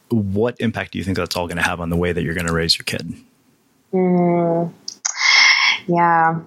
what 0.10 0.60
impact 0.60 0.92
do 0.92 0.98
you 0.98 1.04
think 1.04 1.18
that's 1.18 1.36
all 1.36 1.48
going 1.48 1.58
to 1.58 1.64
have 1.64 1.80
on 1.80 1.90
the 1.90 1.98
way 1.98 2.12
that 2.12 2.24
you're 2.24 2.34
going 2.34 2.48
to 2.48 2.54
raise 2.54 2.78
your 2.78 2.84
kid? 2.84 3.14
Mm, 3.94 4.74
yeah, 5.88 6.40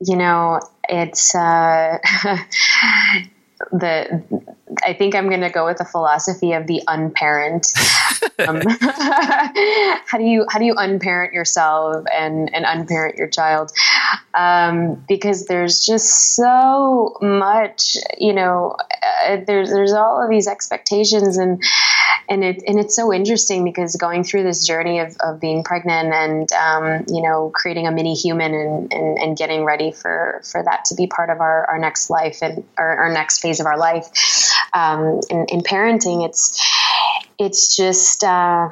you 0.00 0.16
know, 0.16 0.60
it's 0.88 1.34
uh, 1.34 1.98
the 3.72 4.22
I 4.84 4.92
think 4.94 5.14
I'm 5.14 5.28
going 5.28 5.40
to 5.40 5.50
go 5.50 5.66
with 5.66 5.78
the 5.78 5.84
philosophy 5.84 6.52
of 6.52 6.66
the 6.66 6.82
unparent. 6.86 7.72
um, 8.38 8.60
how 10.06 10.18
do 10.18 10.24
you 10.24 10.46
how 10.48 10.58
do 10.58 10.64
you 10.64 10.74
unparent 10.76 11.32
yourself 11.32 12.04
and 12.12 12.54
and 12.54 12.64
unparent 12.66 13.16
your 13.16 13.28
child? 13.28 13.72
Um, 14.34 15.04
because 15.08 15.46
there's 15.46 15.84
just 15.84 16.34
so 16.34 17.16
much, 17.20 17.96
you 18.18 18.32
know, 18.32 18.76
uh, 19.26 19.38
there's 19.46 19.70
there's 19.70 19.92
all 19.92 20.22
of 20.22 20.30
these 20.30 20.48
expectations 20.48 21.36
and 21.36 21.62
and 22.28 22.44
it 22.44 22.62
and 22.66 22.78
it's 22.78 22.96
so 22.96 23.12
interesting 23.12 23.64
because 23.64 23.96
going 23.96 24.24
through 24.24 24.42
this 24.42 24.66
journey 24.66 25.00
of, 25.00 25.16
of 25.20 25.40
being 25.40 25.64
pregnant 25.64 26.12
and 26.12 26.52
um, 26.52 27.04
you 27.08 27.22
know 27.22 27.50
creating 27.54 27.86
a 27.86 27.92
mini 27.92 28.14
human 28.14 28.54
and, 28.54 28.92
and, 28.92 29.18
and 29.18 29.36
getting 29.36 29.64
ready 29.64 29.92
for 29.92 30.40
for 30.44 30.62
that 30.62 30.84
to 30.86 30.94
be 30.94 31.06
part 31.06 31.30
of 31.30 31.40
our, 31.40 31.66
our 31.66 31.78
next 31.78 32.10
life 32.10 32.38
and 32.42 32.64
our, 32.78 33.04
our 33.04 33.12
next 33.12 33.40
phase 33.40 33.60
of 33.60 33.66
our 33.66 33.78
life 33.78 34.06
um, 34.72 35.20
in, 35.30 35.46
in 35.48 35.60
parenting 35.60 36.26
it's 36.26 36.60
it's 37.38 37.76
just 37.76 38.24
uh, 38.24 38.68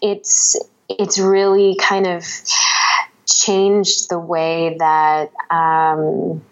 it's 0.00 0.56
it's 0.88 1.18
really 1.18 1.76
kind 1.76 2.06
of 2.06 2.24
changed 3.26 4.08
the 4.10 4.18
way 4.18 4.76
that 4.78 5.30
um, 5.50 6.42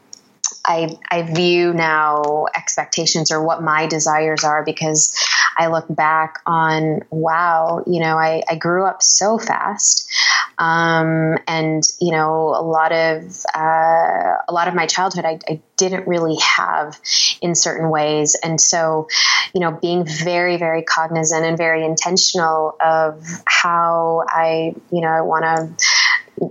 I, 0.65 0.99
I 1.11 1.23
view 1.23 1.73
now 1.73 2.47
expectations 2.55 3.33
or 3.33 3.43
what 3.43 3.63
my 3.63 3.87
desires 3.87 4.45
are 4.45 4.65
because 4.65 5.17
I 5.57 5.69
look 5.69 5.87
back 5.89 6.41
on, 6.47 7.01
wow, 7.11 7.83
you 7.87 8.01
know, 8.01 8.19
I, 8.19 8.43
I 8.49 8.57
grew 8.57 8.85
up 8.85 9.03
so 9.03 9.39
fast. 9.39 10.11
Um, 10.59 11.39
and, 11.49 11.83
you 12.01 12.13
know, 12.13 12.55
a 12.55 12.63
lot 12.63 12.93
of, 12.93 13.45
uh, 13.55 14.37
a 14.49 14.53
lot 14.53 14.69
of 14.69 14.75
my 14.75 14.87
childhood, 14.87 15.25
I, 15.25 15.39
I 15.49 15.61
didn't 15.77 16.07
really 16.07 16.37
have 16.37 17.01
in 17.41 17.55
certain 17.55 17.89
ways. 17.89 18.37
And 18.43 18.61
so, 18.61 19.09
you 19.55 19.61
know, 19.61 19.73
being 19.73 20.05
very, 20.05 20.59
very 20.59 20.83
cognizant 20.83 21.45
and 21.45 21.57
very 21.57 21.85
intentional 21.85 22.77
of 22.81 23.27
how 23.47 24.25
I, 24.29 24.75
you 24.93 25.01
know, 25.01 25.09
I 25.09 25.23
want 25.23 25.45
to 25.45 26.51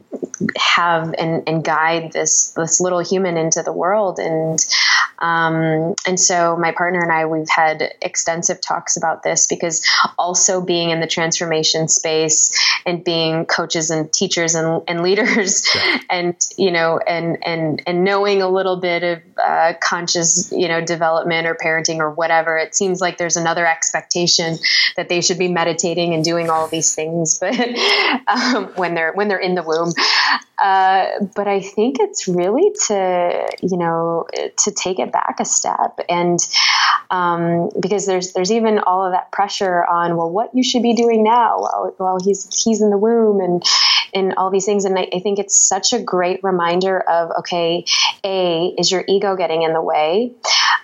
have 0.57 1.13
and, 1.17 1.43
and 1.47 1.63
guide 1.63 2.11
this 2.13 2.51
this 2.51 2.79
little 2.79 2.99
human 2.99 3.37
into 3.37 3.63
the 3.63 3.73
world. 3.73 4.19
And 4.19 4.59
um, 5.19 5.95
and 6.05 6.19
so 6.19 6.55
my 6.57 6.71
partner 6.71 7.01
and 7.01 7.11
I 7.11 7.25
we've 7.25 7.49
had 7.49 7.93
extensive 8.01 8.61
talks 8.61 8.97
about 8.97 9.23
this 9.23 9.47
because 9.47 9.85
also 10.17 10.61
being 10.61 10.89
in 10.91 10.99
the 10.99 11.07
transformation 11.07 11.87
space 11.87 12.57
and 12.85 13.03
being 13.03 13.45
coaches 13.45 13.89
and 13.89 14.11
teachers 14.11 14.55
and, 14.55 14.81
and 14.87 15.01
leaders 15.09 15.67
yeah. 15.75 15.99
and 16.09 16.35
you 16.57 16.71
know 16.71 16.99
and 16.99 17.37
and 17.43 17.81
and 17.85 18.03
knowing 18.03 18.41
a 18.41 18.49
little 18.49 18.77
bit 18.77 19.03
of 19.03 19.19
uh, 19.43 19.73
conscious 19.81 20.51
you 20.51 20.67
know 20.67 20.81
development 20.81 21.47
or 21.47 21.55
parenting 21.55 21.97
or 21.97 22.11
whatever 22.11 22.57
it 22.57 22.75
seems 22.75 23.01
like 23.01 23.17
there's 23.17 23.37
another 23.37 23.65
expectation 23.65 24.57
that 24.95 25.09
they 25.09 25.21
should 25.21 25.39
be 25.39 25.47
meditating 25.47 26.13
and 26.13 26.23
doing 26.23 26.49
all 26.49 26.67
these 26.67 26.95
things 26.95 27.39
but 27.41 27.55
um, 28.27 28.65
when 28.75 28.95
they're 28.95 29.13
when 29.13 29.27
they're 29.27 29.37
in 29.37 29.55
the 29.55 29.63
womb 29.63 29.91
uh, 30.61 31.07
but 31.35 31.47
I 31.47 31.61
think 31.61 31.97
it's 31.99 32.27
really 32.27 32.71
to 32.87 33.47
you 33.61 33.77
know 33.77 34.27
to 34.57 34.71
take 34.71 34.99
it 34.99 35.11
back 35.11 35.37
a 35.39 35.45
step 35.45 35.99
and 36.09 36.39
um, 37.11 37.69
because 37.79 38.05
there's 38.05 38.33
there's 38.33 38.51
even 38.51 38.79
all 38.79 39.05
of 39.05 39.13
that 39.13 39.31
pressure 39.31 39.85
on 39.85 40.15
well 40.17 40.29
what 40.29 40.51
you 40.53 40.63
should 40.63 40.83
be 40.83 40.93
doing 40.93 41.23
now 41.23 41.59
while, 41.59 41.93
while 41.97 42.19
he's 42.23 42.47
he's 42.63 42.81
in 42.81 42.89
the 42.89 42.97
womb 42.97 43.39
and 43.39 43.63
and 44.13 44.33
all 44.35 44.49
these 44.49 44.65
things. 44.65 44.85
And 44.85 44.97
I, 44.97 45.07
I 45.13 45.19
think 45.19 45.39
it's 45.39 45.55
such 45.55 45.93
a 45.93 46.01
great 46.01 46.43
reminder 46.43 46.99
of 46.99 47.31
okay 47.39 47.85
a 48.23 48.67
is 48.77 48.91
your 48.91 49.03
ego 49.07 49.35
getting 49.35 49.63
in 49.63 49.73
the 49.73 49.81
way? 49.81 50.33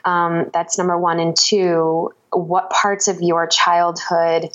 Um, 0.03 0.49
that's 0.53 0.77
number 0.77 0.97
one. 0.97 1.19
And 1.19 1.35
two 1.35 2.13
what 2.37 2.69
parts 2.69 3.07
of 3.07 3.21
your 3.21 3.47
childhood 3.47 4.49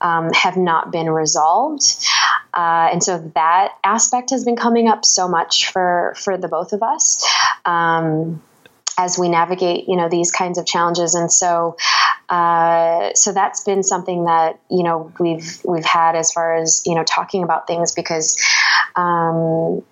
um, 0.00 0.30
have 0.32 0.56
not 0.56 0.90
been 0.90 1.10
resolved. 1.10 2.06
Uh, 2.54 2.88
and 2.92 3.02
so 3.02 3.30
that 3.34 3.72
aspect 3.84 4.30
has 4.30 4.44
been 4.44 4.56
coming 4.56 4.88
up 4.88 5.04
so 5.04 5.28
much 5.28 5.70
for, 5.70 6.14
for 6.16 6.38
the 6.38 6.48
both 6.48 6.72
of 6.72 6.82
us. 6.82 7.26
Um, 7.64 8.42
as 8.98 9.18
we 9.18 9.28
navigate, 9.28 9.88
you 9.88 9.96
know, 9.96 10.08
these 10.08 10.32
kinds 10.32 10.58
of 10.58 10.64
challenges, 10.64 11.14
and 11.14 11.30
so, 11.30 11.76
uh, 12.28 13.10
so 13.14 13.32
that's 13.32 13.62
been 13.62 13.82
something 13.82 14.24
that 14.24 14.58
you 14.70 14.82
know 14.82 15.12
we've 15.20 15.60
we've 15.64 15.84
had 15.84 16.16
as 16.16 16.32
far 16.32 16.56
as 16.56 16.82
you 16.86 16.94
know 16.94 17.04
talking 17.04 17.42
about 17.42 17.66
things 17.66 17.92
because, 17.92 18.42
um, 18.94 19.82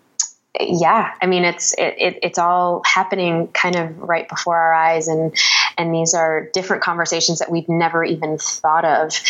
yeah, 0.61 1.13
I 1.21 1.27
mean 1.27 1.45
it's 1.45 1.75
it, 1.75 1.95
it, 1.99 2.19
it's 2.23 2.39
all 2.39 2.83
happening 2.85 3.49
kind 3.49 3.77
of 3.77 3.99
right 3.99 4.29
before 4.29 4.57
our 4.57 4.73
eyes, 4.73 5.09
and 5.09 5.35
and 5.77 5.93
these 5.93 6.15
are 6.15 6.49
different 6.53 6.83
conversations 6.83 7.41
that 7.41 7.51
we've 7.51 7.69
never 7.69 8.05
even 8.05 8.39
thought 8.39 8.85
of. 8.85 9.21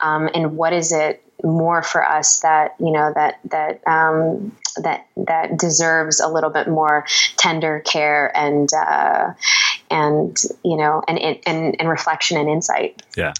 Um, 0.00 0.28
and 0.34 0.56
what 0.56 0.72
is 0.72 0.92
it 0.92 1.22
more 1.42 1.82
for 1.82 2.04
us 2.04 2.40
that 2.40 2.74
you 2.78 2.92
know 2.92 3.12
that 3.14 3.38
that 3.50 3.86
um, 3.86 4.56
that 4.82 5.06
that 5.16 5.58
deserves 5.58 6.20
a 6.20 6.28
little 6.28 6.50
bit 6.50 6.68
more 6.68 7.06
tender 7.36 7.80
care 7.80 8.34
and 8.36 8.68
uh, 8.72 9.32
and 9.90 10.42
you 10.64 10.76
know 10.76 11.02
and, 11.08 11.18
and 11.18 11.76
and 11.78 11.88
reflection 11.88 12.36
and 12.36 12.48
insight. 12.48 13.02
Yeah. 13.16 13.32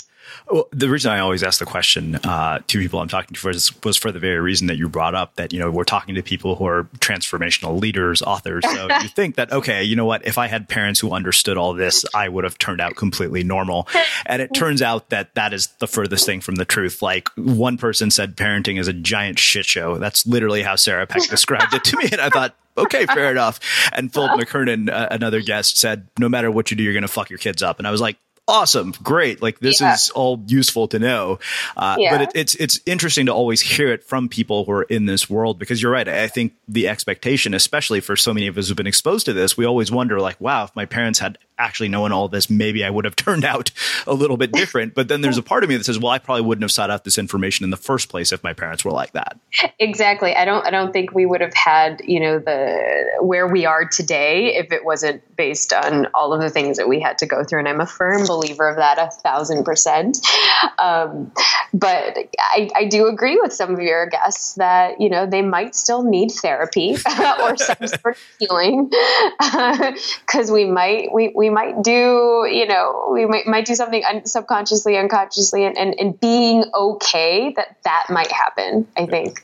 Well, 0.50 0.68
the 0.72 0.90
reason 0.90 1.10
I 1.10 1.20
always 1.20 1.42
ask 1.42 1.58
the 1.58 1.64
question 1.64 2.16
uh, 2.16 2.60
to 2.66 2.78
people 2.78 3.00
I'm 3.00 3.08
talking 3.08 3.34
to 3.34 3.46
was, 3.46 3.72
was 3.82 3.96
for 3.96 4.12
the 4.12 4.18
very 4.18 4.40
reason 4.40 4.66
that 4.66 4.76
you 4.76 4.88
brought 4.88 5.14
up 5.14 5.36
that, 5.36 5.52
you 5.52 5.58
know, 5.58 5.70
we're 5.70 5.84
talking 5.84 6.14
to 6.16 6.22
people 6.22 6.54
who 6.56 6.66
are 6.66 6.84
transformational 6.98 7.80
leaders, 7.80 8.20
authors. 8.20 8.62
So 8.70 8.88
you 9.00 9.08
think 9.14 9.36
that, 9.36 9.52
okay, 9.52 9.82
you 9.82 9.96
know 9.96 10.04
what, 10.04 10.26
if 10.26 10.36
I 10.36 10.48
had 10.48 10.68
parents 10.68 11.00
who 11.00 11.12
understood 11.12 11.56
all 11.56 11.72
this, 11.72 12.04
I 12.14 12.28
would 12.28 12.44
have 12.44 12.58
turned 12.58 12.80
out 12.80 12.94
completely 12.94 13.42
normal. 13.42 13.88
And 14.26 14.42
it 14.42 14.52
turns 14.52 14.82
out 14.82 15.08
that 15.08 15.34
that 15.34 15.54
is 15.54 15.68
the 15.78 15.86
furthest 15.86 16.26
thing 16.26 16.42
from 16.42 16.56
the 16.56 16.66
truth. 16.66 17.00
Like 17.00 17.28
one 17.36 17.78
person 17.78 18.10
said 18.10 18.36
parenting 18.36 18.78
is 18.78 18.86
a 18.86 18.92
giant 18.92 19.38
shit 19.38 19.64
show. 19.64 19.96
That's 19.96 20.26
literally 20.26 20.62
how 20.62 20.76
Sarah 20.76 21.06
Peck 21.06 21.26
described 21.28 21.72
it 21.72 21.84
to 21.84 21.96
me. 21.96 22.08
And 22.12 22.20
I 22.20 22.28
thought, 22.28 22.54
okay, 22.76 23.06
fair 23.06 23.30
enough. 23.30 23.60
And 23.92 24.12
Philip 24.12 24.32
McKernan, 24.40 24.90
uh, 24.90 25.08
another 25.10 25.40
guest, 25.40 25.78
said, 25.78 26.08
no 26.18 26.28
matter 26.28 26.50
what 26.50 26.70
you 26.70 26.76
do, 26.76 26.82
you're 26.82 26.92
going 26.92 27.02
to 27.02 27.08
fuck 27.08 27.30
your 27.30 27.38
kids 27.38 27.62
up. 27.62 27.78
And 27.78 27.86
I 27.86 27.90
was 27.90 28.00
like, 28.00 28.16
awesome, 28.46 28.92
great. 29.02 29.42
Like 29.42 29.58
this 29.58 29.80
yeah. 29.80 29.94
is 29.94 30.10
all 30.10 30.42
useful 30.46 30.88
to 30.88 30.98
know. 30.98 31.38
Uh, 31.76 31.96
yeah. 31.98 32.16
But 32.16 32.22
it, 32.22 32.32
it's 32.34 32.54
it's 32.56 32.80
interesting 32.86 33.26
to 33.26 33.32
always 33.32 33.60
hear 33.60 33.92
it 33.92 34.04
from 34.04 34.28
people 34.28 34.64
who 34.64 34.72
are 34.72 34.82
in 34.84 35.06
this 35.06 35.28
world 35.30 35.58
because 35.58 35.80
you're 35.80 35.92
right. 35.92 36.06
I 36.08 36.28
think 36.28 36.54
the 36.68 36.88
expectation, 36.88 37.54
especially 37.54 38.00
for 38.00 38.16
so 38.16 38.34
many 38.34 38.46
of 38.46 38.58
us 38.58 38.68
who've 38.68 38.76
been 38.76 38.86
exposed 38.86 39.26
to 39.26 39.32
this, 39.32 39.56
we 39.56 39.64
always 39.64 39.90
wonder 39.90 40.20
like, 40.20 40.40
wow, 40.40 40.64
if 40.64 40.76
my 40.76 40.86
parents 40.86 41.18
had 41.18 41.38
actually 41.58 41.88
known 41.88 42.12
all 42.12 42.28
this, 42.28 42.50
maybe 42.50 42.84
I 42.84 42.90
would 42.90 43.04
have 43.04 43.16
turned 43.24 43.44
out 43.44 43.70
a 44.06 44.14
little 44.14 44.36
bit 44.36 44.52
different. 44.52 44.94
But 44.94 45.08
then 45.08 45.20
there's 45.20 45.38
a 45.38 45.42
part 45.42 45.64
of 45.64 45.70
me 45.70 45.76
that 45.76 45.84
says, 45.84 45.98
well, 45.98 46.12
I 46.12 46.18
probably 46.18 46.42
wouldn't 46.42 46.62
have 46.62 46.72
sought 46.72 46.90
out 46.90 47.04
this 47.04 47.18
information 47.18 47.64
in 47.64 47.70
the 47.70 47.76
first 47.76 48.08
place 48.08 48.32
if 48.32 48.42
my 48.42 48.52
parents 48.52 48.84
were 48.84 48.90
like 48.90 49.12
that. 49.12 49.38
Exactly. 49.78 50.34
I 50.34 50.44
don't 50.44 50.66
I 50.66 50.70
don't 50.70 50.92
think 50.92 51.14
we 51.14 51.26
would 51.26 51.40
have 51.40 51.54
had, 51.54 52.02
you 52.04 52.20
know, 52.20 52.38
the 52.38 53.18
where 53.20 53.46
we 53.46 53.66
are 53.66 53.84
today 53.84 54.56
if 54.56 54.72
it 54.72 54.84
wasn't 54.84 55.22
based 55.36 55.72
on 55.72 56.08
all 56.14 56.32
of 56.32 56.40
the 56.40 56.50
things 56.50 56.76
that 56.76 56.88
we 56.88 57.00
had 57.00 57.18
to 57.18 57.26
go 57.26 57.44
through. 57.44 57.60
And 57.60 57.68
I'm 57.68 57.80
a 57.80 57.86
firm 57.86 58.24
believer 58.34 58.68
of 58.68 58.76
that 58.76 58.98
a 58.98 59.10
thousand 59.10 59.64
percent. 59.64 60.18
Um, 60.78 61.32
but 61.72 62.16
I, 62.38 62.70
I 62.74 62.84
do 62.86 63.06
agree 63.08 63.38
with 63.40 63.52
some 63.52 63.74
of 63.74 63.80
your 63.80 64.06
guests 64.06 64.54
that, 64.54 65.00
you 65.00 65.08
know, 65.08 65.26
they 65.26 65.42
might 65.42 65.74
still 65.74 66.02
need 66.02 66.30
therapy 66.30 66.92
or 67.40 67.56
some 67.56 67.76
sort 67.86 68.16
of 68.16 68.18
healing 68.38 68.90
because 70.26 70.50
we 70.50 70.64
might, 70.64 71.12
we, 71.12 71.32
we 71.34 71.50
might 71.50 71.82
do, 71.82 72.46
you 72.50 72.66
know, 72.66 73.10
we 73.12 73.26
might, 73.26 73.46
might 73.46 73.64
do 73.64 73.74
something 73.74 74.02
un- 74.04 74.26
subconsciously, 74.26 74.96
unconsciously, 74.96 75.64
and, 75.64 75.76
and, 75.76 75.94
and 75.98 76.20
being 76.20 76.64
okay 76.74 77.52
that 77.56 77.76
that 77.84 78.06
might 78.08 78.30
happen. 78.30 78.86
I 78.96 79.06
think 79.06 79.42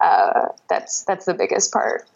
uh, 0.00 0.48
that's 0.68 1.04
that's 1.04 1.24
the 1.24 1.34
biggest 1.34 1.72
part. 1.72 2.06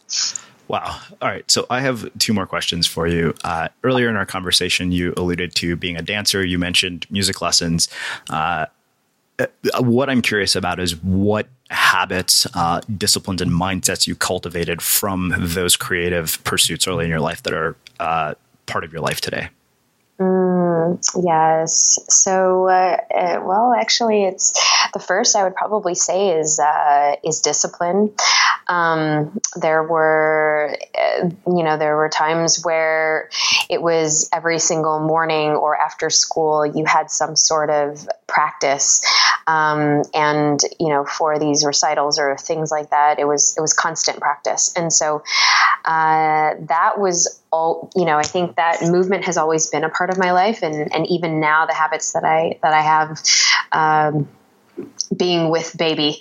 Wow. 0.69 1.01
All 1.23 1.29
right. 1.29 1.49
So 1.51 1.67
I 1.71 1.81
have 1.81 2.09
two 2.19 2.33
more 2.33 2.47
questions 2.47 2.87
for 2.87 3.07
you. 3.07 3.35
Uh, 3.45 3.69
earlier 3.85 4.09
in 4.09 4.17
our 4.17 4.27
conversation, 4.27 4.91
you 4.91 5.14
alluded 5.17 5.55
to 5.57 5.77
being 5.77 5.97
a 5.97 6.03
dancer. 6.03 6.45
You 6.45 6.59
mentioned 6.59 7.07
music 7.11 7.41
lessons. 7.41 7.89
Uh, 8.31 8.67
uh 9.39 9.47
what 9.79 10.11
I'm 10.11 10.23
curious 10.23 10.57
about 10.57 10.81
is 10.81 10.97
what 11.03 11.47
habits, 11.71 12.47
uh, 12.55 12.81
disciplines, 12.97 13.43
and 13.43 13.51
mindsets 13.51 14.07
you 14.07 14.17
cultivated 14.17 14.83
from 14.83 15.35
those 15.39 15.77
creative 15.77 16.43
pursuits 16.45 16.89
early 16.89 17.05
in 17.05 17.11
your 17.11 17.21
life 17.21 17.43
that 17.45 17.53
are 17.53 17.77
uh, 18.01 18.35
part 18.67 18.83
of 18.83 18.93
your 18.93 19.03
life 19.03 19.21
today? 19.21 19.49
Mm, 20.19 20.99
yes. 21.23 21.99
So, 22.09 22.69
uh, 22.69 22.97
uh, 23.14 23.41
well, 23.45 23.75
actually, 23.79 24.25
it's 24.25 24.53
the 24.95 24.99
first 24.99 25.37
I 25.37 25.45
would 25.45 25.55
probably 25.55 25.95
say 25.95 26.39
is 26.39 26.59
uh, 26.59 27.17
is 27.23 27.41
discipline. 27.41 28.14
Um, 28.67 29.39
there 29.57 29.83
were, 29.83 30.75
uh, 30.99 31.29
you 31.47 31.62
know, 31.62 31.77
there 31.77 31.97
were 31.97 32.09
times 32.09 32.62
where 32.64 33.29
it 33.69 33.83
was 33.83 34.31
every 34.33 34.59
single 34.59 35.01
morning 35.01 35.51
or 35.51 35.77
after 35.77 36.09
school 36.09 36.64
you 36.64 36.87
had 36.87 37.11
some 37.11 37.37
sort 37.37 37.69
of 37.69 38.09
practice, 38.27 39.03
um, 39.47 40.03
and 40.14 40.59
you 40.81 40.89
know, 40.89 41.05
for 41.05 41.39
these 41.39 41.62
recitals 41.67 42.19
or 42.19 42.39
things 42.39 42.71
like 42.71 42.89
that, 42.89 43.19
it 43.19 43.27
was 43.27 43.55
it 43.59 43.61
was 43.61 43.75
constant 43.75 44.19
practice, 44.21 44.73
and 44.77 44.91
so 44.91 45.23
uh, 45.85 46.55
that 46.69 46.95
was 46.99 47.41
all. 47.53 47.90
You 47.97 48.05
know, 48.05 48.16
I 48.16 48.22
think 48.22 48.57
that 48.57 48.82
movement 48.82 49.24
has 49.24 49.36
always 49.36 49.68
been 49.68 49.84
a 49.84 49.90
part 49.90 50.11
of 50.11 50.18
my 50.18 50.32
life, 50.32 50.62
and 50.62 50.92
and 50.94 51.07
even 51.07 51.40
now 51.40 51.66
the 51.66 51.74
habits 51.74 52.12
that 52.12 52.24
I 52.24 52.59
that 52.62 52.72
I 52.72 52.82
have. 52.82 53.22
Um, 53.72 54.28
being 55.16 55.49
with 55.51 55.74
baby 55.78 56.20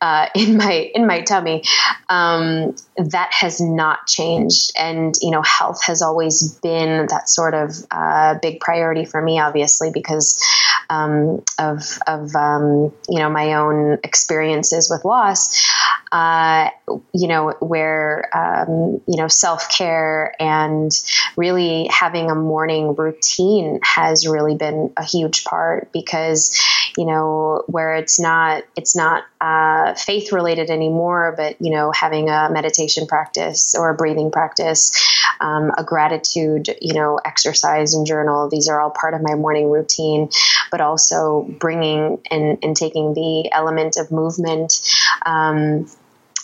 uh, 0.00 0.28
in 0.34 0.56
my 0.56 0.90
in 0.94 1.06
my 1.06 1.22
tummy 1.22 1.64
um, 2.08 2.74
that 2.96 3.30
has 3.32 3.60
not 3.60 4.06
changed 4.06 4.72
and 4.78 5.14
you 5.20 5.30
know 5.30 5.42
health 5.42 5.84
has 5.84 6.02
always 6.02 6.52
been 6.62 7.06
that 7.08 7.28
sort 7.28 7.54
of 7.54 7.74
uh, 7.90 8.34
big 8.40 8.60
priority 8.60 9.04
for 9.04 9.20
me 9.20 9.40
obviously 9.40 9.90
because 9.92 10.42
um, 10.90 11.42
of 11.58 11.98
of 12.06 12.34
um, 12.34 12.92
you 13.08 13.18
know 13.18 13.30
my 13.30 13.54
own 13.54 13.98
experiences 14.04 14.88
with 14.90 15.04
loss 15.04 15.64
uh, 16.12 16.70
you 17.12 17.28
know 17.28 17.54
where 17.60 18.28
um, 18.36 19.00
you 19.06 19.16
know 19.16 19.28
self 19.28 19.68
care 19.70 20.34
and 20.40 20.90
really 21.36 21.88
having 21.90 22.30
a 22.30 22.34
morning 22.34 22.94
routine 22.94 23.80
has 23.82 24.26
really 24.26 24.54
been 24.54 24.92
a 24.96 25.04
huge 25.04 25.44
part 25.44 25.92
because 25.92 26.58
you 26.96 27.04
know 27.04 27.62
where 27.66 27.96
it's 27.96 28.18
not 28.18 28.64
it's 28.76 28.96
not 28.96 29.24
uh, 29.40 29.94
faith 29.94 30.32
related 30.32 30.70
anymore, 30.70 31.34
but 31.36 31.60
you 31.60 31.70
know 31.70 31.92
having 31.92 32.28
a 32.28 32.48
meditation 32.50 33.06
practice 33.06 33.74
or 33.74 33.90
a 33.90 33.94
breathing 33.94 34.30
practice, 34.30 34.92
um, 35.40 35.72
a 35.76 35.84
gratitude 35.84 36.76
you 36.80 36.94
know 36.94 37.20
exercise 37.24 37.94
and 37.94 38.06
journal. 38.06 38.48
These 38.48 38.68
are 38.68 38.80
all 38.80 38.90
part 38.90 39.14
of 39.14 39.22
my 39.22 39.34
morning 39.34 39.70
routine, 39.70 40.30
but 40.70 40.80
also 40.80 41.42
bringing 41.42 42.20
and, 42.30 42.58
and 42.62 42.76
taking 42.76 43.14
the 43.14 43.50
element 43.52 43.96
of 43.96 44.10
movement. 44.10 44.80
Um, 45.24 45.88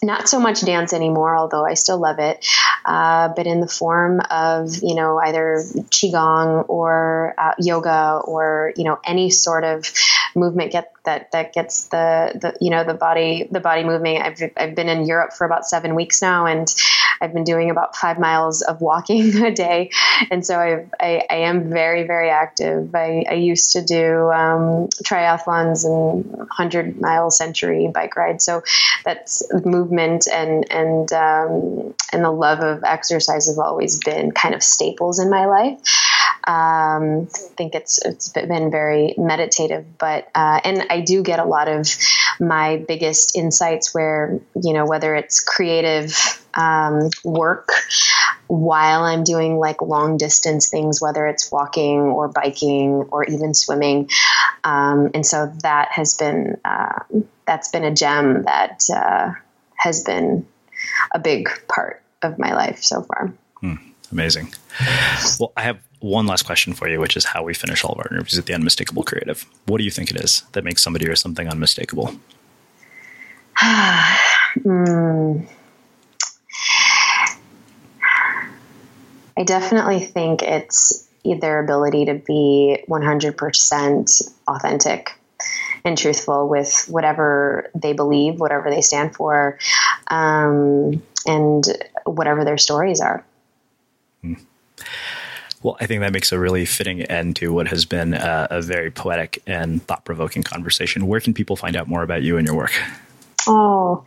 not 0.02 0.28
so 0.28 0.40
much 0.40 0.62
dance 0.62 0.92
anymore, 0.92 1.36
although 1.36 1.64
I 1.64 1.74
still 1.74 1.98
love 1.98 2.18
it, 2.18 2.44
uh, 2.84 3.28
but 3.28 3.46
in 3.46 3.60
the 3.60 3.68
form 3.68 4.20
of 4.30 4.82
you 4.82 4.96
know 4.96 5.18
either 5.18 5.62
qigong 5.90 6.68
or 6.68 7.34
uh, 7.38 7.52
yoga 7.58 8.20
or 8.24 8.72
you 8.76 8.84
know 8.84 8.98
any 9.04 9.30
sort 9.30 9.64
of 9.64 9.84
movement 10.34 10.72
get 10.72 10.92
that 11.04 11.32
that 11.32 11.52
gets 11.52 11.88
the 11.88 12.32
the 12.34 12.56
you 12.60 12.70
know 12.70 12.84
the 12.84 12.94
body 12.94 13.48
the 13.50 13.60
body 13.60 13.84
moving. 13.84 14.20
I've 14.20 14.40
I've 14.56 14.74
been 14.74 14.88
in 14.88 15.06
Europe 15.06 15.32
for 15.32 15.44
about 15.44 15.66
seven 15.66 15.94
weeks 15.94 16.22
now, 16.22 16.46
and 16.46 16.72
I've 17.20 17.32
been 17.32 17.44
doing 17.44 17.70
about 17.70 17.96
five 17.96 18.18
miles 18.18 18.62
of 18.62 18.80
walking 18.80 19.36
a 19.44 19.52
day, 19.52 19.90
and 20.30 20.44
so 20.44 20.58
I've, 20.58 20.90
I 21.00 21.22
I 21.28 21.36
am 21.36 21.70
very 21.70 22.06
very 22.06 22.30
active. 22.30 22.94
I, 22.94 23.24
I 23.28 23.34
used 23.34 23.72
to 23.72 23.84
do 23.84 24.30
um, 24.30 24.88
triathlons 25.04 25.84
and 25.84 26.48
hundred 26.50 27.00
mile 27.00 27.30
century 27.30 27.90
bike 27.92 28.16
rides, 28.16 28.44
so 28.44 28.62
that's 29.04 29.42
movement 29.64 30.28
and 30.32 30.70
and 30.70 31.12
um, 31.12 31.94
and 32.12 32.24
the 32.24 32.30
love 32.30 32.60
of 32.60 32.84
exercise 32.84 33.48
have 33.48 33.58
always 33.58 33.98
been 33.98 34.32
kind 34.32 34.54
of 34.54 34.62
staples 34.62 35.18
in 35.18 35.30
my 35.30 35.46
life. 35.46 35.78
Um, 36.44 37.28
I 37.32 37.48
think 37.56 37.74
it's 37.74 38.04
it's 38.04 38.28
been 38.28 38.70
very 38.70 39.14
meditative, 39.16 39.86
but 39.98 40.28
uh, 40.34 40.60
and 40.64 40.86
I 40.90 41.00
do 41.00 41.22
get 41.22 41.38
a 41.38 41.44
lot 41.44 41.68
of 41.68 41.88
my 42.40 42.84
biggest 42.88 43.36
insights 43.36 43.94
where 43.94 44.40
you 44.60 44.72
know 44.72 44.84
whether 44.84 45.14
it's 45.14 45.40
creative 45.40 46.16
um, 46.54 47.10
work 47.22 47.70
while 48.48 49.04
I'm 49.04 49.22
doing 49.22 49.56
like 49.56 49.80
long 49.82 50.16
distance 50.16 50.68
things, 50.68 51.00
whether 51.00 51.26
it's 51.26 51.50
walking 51.52 52.00
or 52.00 52.28
biking 52.28 53.06
or 53.10 53.24
even 53.24 53.54
swimming, 53.54 54.10
um, 54.64 55.10
and 55.14 55.24
so 55.24 55.52
that 55.62 55.92
has 55.92 56.14
been 56.14 56.60
uh, 56.64 57.00
that's 57.46 57.70
been 57.70 57.84
a 57.84 57.94
gem 57.94 58.42
that 58.44 58.82
uh, 58.92 59.32
has 59.76 60.02
been 60.02 60.46
a 61.14 61.20
big 61.20 61.48
part 61.68 62.02
of 62.22 62.38
my 62.38 62.54
life 62.54 62.82
so 62.82 63.02
far. 63.02 63.32
Hmm, 63.60 63.76
amazing. 64.10 64.52
Well, 65.38 65.52
I 65.56 65.62
have 65.62 65.78
one 66.02 66.26
last 66.26 66.42
question 66.42 66.72
for 66.72 66.88
you, 66.88 67.00
which 67.00 67.16
is 67.16 67.24
how 67.24 67.42
we 67.42 67.54
finish 67.54 67.84
all 67.84 67.92
of 67.92 67.98
our 67.98 68.08
interviews 68.10 68.38
at 68.38 68.46
the 68.46 68.54
Unmistakable 68.54 69.04
Creative. 69.04 69.46
What 69.66 69.78
do 69.78 69.84
you 69.84 69.90
think 69.90 70.10
it 70.10 70.16
is 70.16 70.42
that 70.52 70.64
makes 70.64 70.82
somebody 70.82 71.08
or 71.08 71.16
something 71.16 71.48
unmistakable? 71.48 72.14
mm. 73.62 75.48
I 79.36 79.44
definitely 79.44 80.00
think 80.00 80.42
it's 80.42 81.08
their 81.24 81.62
ability 81.62 82.06
to 82.06 82.14
be 82.14 82.84
100% 82.88 84.32
authentic 84.48 85.12
and 85.84 85.96
truthful 85.96 86.48
with 86.48 86.86
whatever 86.88 87.70
they 87.74 87.92
believe, 87.92 88.38
whatever 88.38 88.70
they 88.70 88.82
stand 88.82 89.14
for, 89.14 89.58
um, 90.08 91.02
and 91.26 91.64
whatever 92.04 92.44
their 92.44 92.58
stories 92.58 93.00
are. 93.00 93.24
Hmm. 94.22 94.34
Well, 95.62 95.76
I 95.80 95.86
think 95.86 96.00
that 96.00 96.12
makes 96.12 96.32
a 96.32 96.38
really 96.38 96.64
fitting 96.64 97.02
end 97.02 97.36
to 97.36 97.52
what 97.52 97.68
has 97.68 97.84
been 97.84 98.14
a, 98.14 98.48
a 98.50 98.62
very 98.62 98.90
poetic 98.90 99.42
and 99.46 99.82
thought 99.86 100.04
provoking 100.04 100.42
conversation. 100.42 101.06
Where 101.06 101.20
can 101.20 101.34
people 101.34 101.56
find 101.56 101.76
out 101.76 101.88
more 101.88 102.02
about 102.02 102.22
you 102.22 102.36
and 102.36 102.46
your 102.46 102.56
work? 102.56 102.72
Oh, 103.46 104.04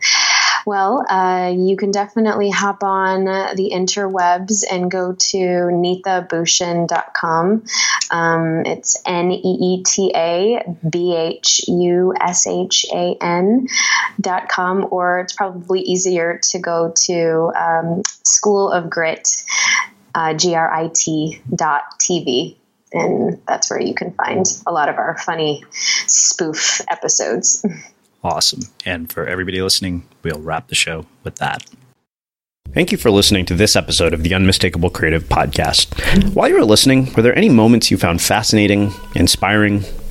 Well, 0.66 1.04
uh, 1.08 1.54
you 1.56 1.76
can 1.76 1.92
definitely 1.92 2.50
hop 2.50 2.82
on 2.82 3.24
the 3.24 3.70
interwebs 3.72 4.64
and 4.68 4.90
go 4.90 5.12
to 5.12 5.36
neetabhushan.com. 5.36 7.62
Um, 8.10 8.66
it's 8.66 9.00
N 9.06 9.30
E 9.30 9.40
E 9.44 9.84
T 9.84 10.10
A 10.12 10.64
B 10.88 11.14
H 11.14 11.68
U 11.68 12.12
S 12.20 12.48
H 12.48 12.86
A 12.92 13.16
N 13.20 13.68
dot 14.20 14.48
com, 14.48 14.88
or 14.90 15.20
it's 15.20 15.34
probably 15.34 15.82
easier 15.82 16.40
to 16.50 16.58
go 16.58 16.92
to 17.04 17.52
um, 17.56 18.02
School 18.24 18.68
of 18.70 18.90
Grit, 18.90 19.44
uh, 20.16 20.34
TV 22.00 22.56
and 22.92 23.40
that's 23.46 23.70
where 23.70 23.80
you 23.80 23.94
can 23.94 24.12
find 24.12 24.46
a 24.66 24.72
lot 24.72 24.88
of 24.88 24.96
our 24.96 25.18
funny 25.18 25.64
spoof 25.70 26.80
episodes. 26.88 27.64
Awesome. 28.24 28.62
And 28.84 29.12
for 29.12 29.26
everybody 29.26 29.60
listening, 29.60 30.08
we'll 30.22 30.40
wrap 30.40 30.68
the 30.68 30.74
show 30.74 31.06
with 31.22 31.36
that. 31.36 31.64
Thank 32.72 32.90
you 32.90 32.98
for 32.98 33.10
listening 33.10 33.46
to 33.46 33.54
this 33.54 33.76
episode 33.76 34.12
of 34.12 34.22
the 34.22 34.34
Unmistakable 34.34 34.90
Creative 34.90 35.22
Podcast. 35.24 36.34
While 36.34 36.48
you 36.48 36.56
were 36.56 36.64
listening, 36.64 37.12
were 37.14 37.22
there 37.22 37.36
any 37.36 37.48
moments 37.48 37.90
you 37.90 37.96
found 37.96 38.20
fascinating, 38.20 38.92
inspiring, 39.14 39.84